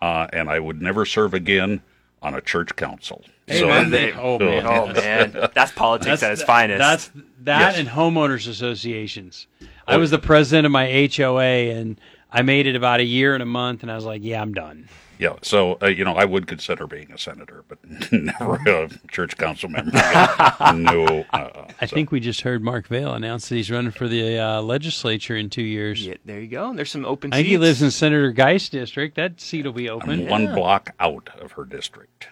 uh, 0.01 0.27
and 0.33 0.49
I 0.49 0.59
would 0.59 0.81
never 0.81 1.05
serve 1.05 1.35
again 1.35 1.83
on 2.25 2.35
a 2.35 2.41
church 2.41 2.75
council. 2.77 3.22
So- 3.49 3.68
man. 3.68 3.91
They- 3.91 4.12
Oh, 4.12 4.39
so- 4.39 4.45
man. 4.45 4.66
Oh 4.66 4.87
man, 4.93 5.51
that's 5.55 5.70
politics 5.72 6.22
at 6.22 6.33
its 6.33 6.43
finest. 6.43 6.79
That's 6.79 7.11
that 7.45 7.61
Yes. 7.61 7.79
and 7.79 7.89
homeowners 7.89 8.49
associations. 8.49 9.47
I 9.87 9.99
was 9.99 10.11
the 10.11 10.18
president 10.18 10.64
of 10.66 10.72
my 10.72 10.87
HOA, 11.14 11.70
and 11.70 12.01
I 12.33 12.41
made 12.43 12.66
it 12.66 12.75
about 12.75 13.01
a 13.01 13.05
year 13.05 13.35
and 13.35 13.43
a 13.43 13.47
month, 13.47 13.83
and 13.83 13.93
I 13.93 13.97
was 13.97 14.05
like, 14.07 14.22
"Yeah, 14.25 14.41
I'm 14.41 14.55
done." 14.55 14.89
Yeah, 15.25 15.37
so 15.41 15.79
uh, 15.81 15.87
you 15.87 16.05
know, 16.05 16.12
I 16.16 16.27
would 16.27 16.47
consider 16.47 16.87
being 16.87 17.11
a 17.11 17.16
senator, 17.16 17.64
but 17.66 17.79
never 18.12 18.57
a 18.66 18.91
church 19.11 19.39
council 19.39 19.70
member. 19.70 19.91
no, 20.75 21.25
uh, 21.33 21.64
I 21.81 21.87
think 21.87 22.12
we 22.12 22.20
just 22.20 22.43
heard 22.43 22.62
Mark 22.62 22.89
Vale 22.89 23.14
announce 23.14 23.49
that 23.49 23.55
he's 23.55 23.70
running 23.70 23.91
for 23.91 24.07
the 24.07 24.39
uh, 24.39 24.61
legislature 24.61 25.35
in 25.35 25.49
two 25.49 25.62
years. 25.62 26.07
Yeah, 26.07 26.16
there 26.27 26.41
you 26.41 26.49
go. 26.49 26.75
There's 26.75 26.91
some 26.91 27.07
open 27.07 27.33
I 27.33 27.37
think 27.37 27.47
seats. 27.47 27.51
he 27.53 27.57
lives 27.57 27.81
in 27.81 27.91
Senator 27.91 28.33
Geist 28.33 28.70
district. 28.72 29.16
That 29.16 29.41
seat 29.41 29.64
will 29.64 29.72
be 29.72 29.89
I'm 29.89 29.97
open. 29.97 30.29
one 30.29 30.55
block 30.55 30.91
out 31.01 31.31
of 31.41 31.53
her 31.53 31.64
district. 31.64 32.29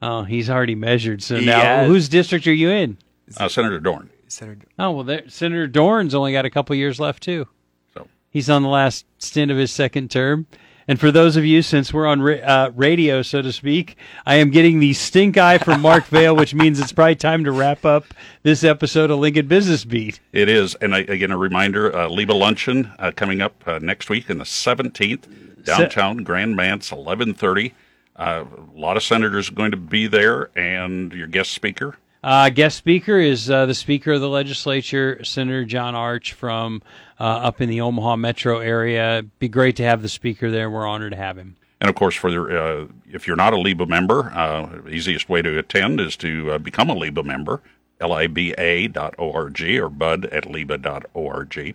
Oh, 0.00 0.22
he's 0.22 0.48
already 0.48 0.74
measured. 0.74 1.22
So 1.22 1.38
now, 1.38 1.60
has. 1.60 1.86
whose 1.86 2.08
district 2.08 2.46
are 2.46 2.54
you 2.54 2.70
in? 2.70 2.96
Uh, 3.36 3.48
Senator 3.50 3.78
Dorn. 3.78 4.08
Senator- 4.28 4.66
Oh 4.78 4.92
well, 4.92 5.04
there, 5.04 5.28
Senator 5.28 5.66
Dorn's 5.66 6.14
only 6.14 6.32
got 6.32 6.46
a 6.46 6.50
couple 6.50 6.74
years 6.76 6.98
left 6.98 7.22
too. 7.22 7.46
So 7.92 8.08
He's 8.30 8.48
on 8.48 8.62
the 8.62 8.70
last 8.70 9.04
stint 9.18 9.50
of 9.50 9.58
his 9.58 9.70
second 9.70 10.10
term. 10.10 10.46
And 10.88 10.98
for 10.98 11.10
those 11.10 11.36
of 11.36 11.44
you, 11.44 11.62
since 11.62 11.92
we're 11.92 12.06
on 12.06 12.22
ra- 12.22 12.34
uh, 12.34 12.70
radio, 12.74 13.22
so 13.22 13.40
to 13.42 13.52
speak, 13.52 13.96
I 14.26 14.36
am 14.36 14.50
getting 14.50 14.80
the 14.80 14.92
stink 14.92 15.36
eye 15.36 15.58
from 15.58 15.80
Mark 15.80 16.06
Vale, 16.08 16.34
which 16.34 16.54
means 16.54 16.80
it's 16.80 16.92
probably 16.92 17.14
time 17.16 17.44
to 17.44 17.52
wrap 17.52 17.84
up 17.84 18.06
this 18.42 18.64
episode 18.64 19.10
of 19.10 19.18
Lincoln 19.20 19.46
Business 19.46 19.84
Beat. 19.84 20.20
it 20.32 20.48
is, 20.48 20.74
and 20.76 20.94
I, 20.94 21.00
again, 21.00 21.30
a 21.30 21.38
reminder: 21.38 21.94
uh, 21.94 22.08
LIBA 22.08 22.34
luncheon 22.38 22.92
uh, 22.98 23.12
coming 23.14 23.40
up 23.40 23.62
uh, 23.66 23.78
next 23.80 24.10
week 24.10 24.28
in 24.28 24.38
the 24.38 24.44
seventeenth, 24.44 25.28
downtown 25.64 26.18
Grand 26.18 26.56
Manse, 26.56 26.90
eleven 26.92 27.34
thirty. 27.34 27.74
Uh, 28.16 28.44
a 28.76 28.78
lot 28.78 28.96
of 28.96 29.02
senators 29.02 29.48
are 29.48 29.54
going 29.54 29.70
to 29.70 29.76
be 29.76 30.06
there, 30.06 30.50
and 30.58 31.12
your 31.12 31.26
guest 31.26 31.52
speaker. 31.52 31.96
Uh, 32.22 32.50
guest 32.50 32.76
speaker 32.76 33.18
is 33.18 33.50
uh, 33.50 33.66
the 33.66 33.74
Speaker 33.74 34.12
of 34.12 34.20
the 34.20 34.28
Legislature, 34.28 35.22
Senator 35.24 35.64
John 35.64 35.96
Arch 35.96 36.32
from 36.32 36.80
uh, 37.18 37.24
up 37.24 37.60
in 37.60 37.68
the 37.68 37.80
Omaha 37.80 38.16
metro 38.16 38.60
area. 38.60 39.24
Be 39.40 39.48
great 39.48 39.76
to 39.76 39.82
have 39.82 40.02
the 40.02 40.08
Speaker 40.08 40.50
there. 40.50 40.70
We're 40.70 40.86
honored 40.86 41.12
to 41.12 41.18
have 41.18 41.36
him. 41.36 41.56
And 41.80 41.90
of 41.90 41.96
course, 41.96 42.14
for 42.14 42.30
the, 42.30 42.42
uh, 42.42 42.86
if 43.10 43.26
you're 43.26 43.34
not 43.34 43.54
a 43.54 43.56
LIBA 43.56 43.88
member, 43.88 44.30
uh, 44.34 44.88
easiest 44.88 45.28
way 45.28 45.42
to 45.42 45.58
attend 45.58 46.00
is 46.00 46.16
to 46.18 46.52
uh, 46.52 46.58
become 46.58 46.90
a 46.90 46.94
LIBA 46.94 47.24
member, 47.24 47.60
liba.org 48.00 49.60
or 49.60 49.88
bud 49.88 50.26
at 50.26 50.48
liba.org. 50.48 51.74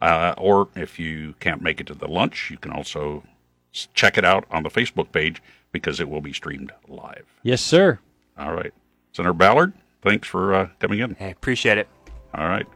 Uh, 0.00 0.34
or 0.38 0.68
if 0.76 1.00
you 1.00 1.34
can't 1.40 1.60
make 1.60 1.80
it 1.80 1.88
to 1.88 1.94
the 1.94 2.06
lunch, 2.06 2.52
you 2.52 2.56
can 2.56 2.70
also 2.70 3.24
check 3.72 4.16
it 4.16 4.24
out 4.24 4.44
on 4.48 4.62
the 4.62 4.70
Facebook 4.70 5.10
page 5.10 5.42
because 5.72 5.98
it 5.98 6.08
will 6.08 6.20
be 6.20 6.32
streamed 6.32 6.70
live. 6.86 7.26
Yes, 7.42 7.60
sir. 7.60 7.98
All 8.38 8.54
right. 8.54 8.72
Senator 9.12 9.32
Ballard, 9.32 9.72
thanks 10.08 10.26
for 10.26 10.54
uh, 10.54 10.68
coming 10.78 11.00
in. 11.00 11.16
I 11.20 11.26
appreciate 11.26 11.78
it. 11.78 11.88
All 12.34 12.48
right. 12.48 12.66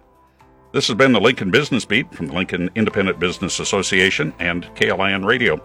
This 0.72 0.86
has 0.88 0.96
been 0.96 1.12
the 1.12 1.20
Lincoln 1.20 1.50
Business 1.50 1.84
Beat 1.84 2.12
from 2.14 2.26
the 2.26 2.34
Lincoln 2.34 2.70
Independent 2.74 3.18
Business 3.18 3.58
Association 3.58 4.34
and 4.38 4.64
KLIN 4.74 5.24
Radio. 5.24 5.60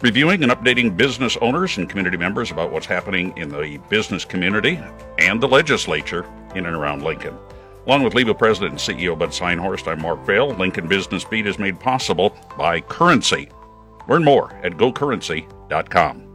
Reviewing 0.00 0.42
and 0.42 0.50
updating 0.50 0.96
business 0.96 1.36
owners 1.40 1.78
and 1.78 1.88
community 1.88 2.16
members 2.16 2.50
about 2.50 2.72
what's 2.72 2.86
happening 2.86 3.36
in 3.36 3.48
the 3.48 3.78
business 3.88 4.24
community 4.24 4.80
and 5.18 5.40
the 5.40 5.48
legislature 5.48 6.26
in 6.54 6.66
and 6.66 6.74
around 6.74 7.02
Lincoln. 7.02 7.38
Along 7.86 8.02
with 8.02 8.14
LIBA 8.14 8.38
President 8.38 8.72
and 8.72 8.98
CEO 8.98 9.18
Bud 9.18 9.30
Synhorst, 9.30 9.90
I'm 9.90 10.02
Mark 10.02 10.24
Vale. 10.26 10.50
Lincoln 10.54 10.88
Business 10.88 11.24
Beat 11.24 11.46
is 11.46 11.58
made 11.58 11.78
possible 11.78 12.36
by 12.56 12.80
Currency. 12.80 13.48
Learn 14.08 14.24
more 14.24 14.52
at 14.62 14.72
gocurrency.com. 14.72 16.31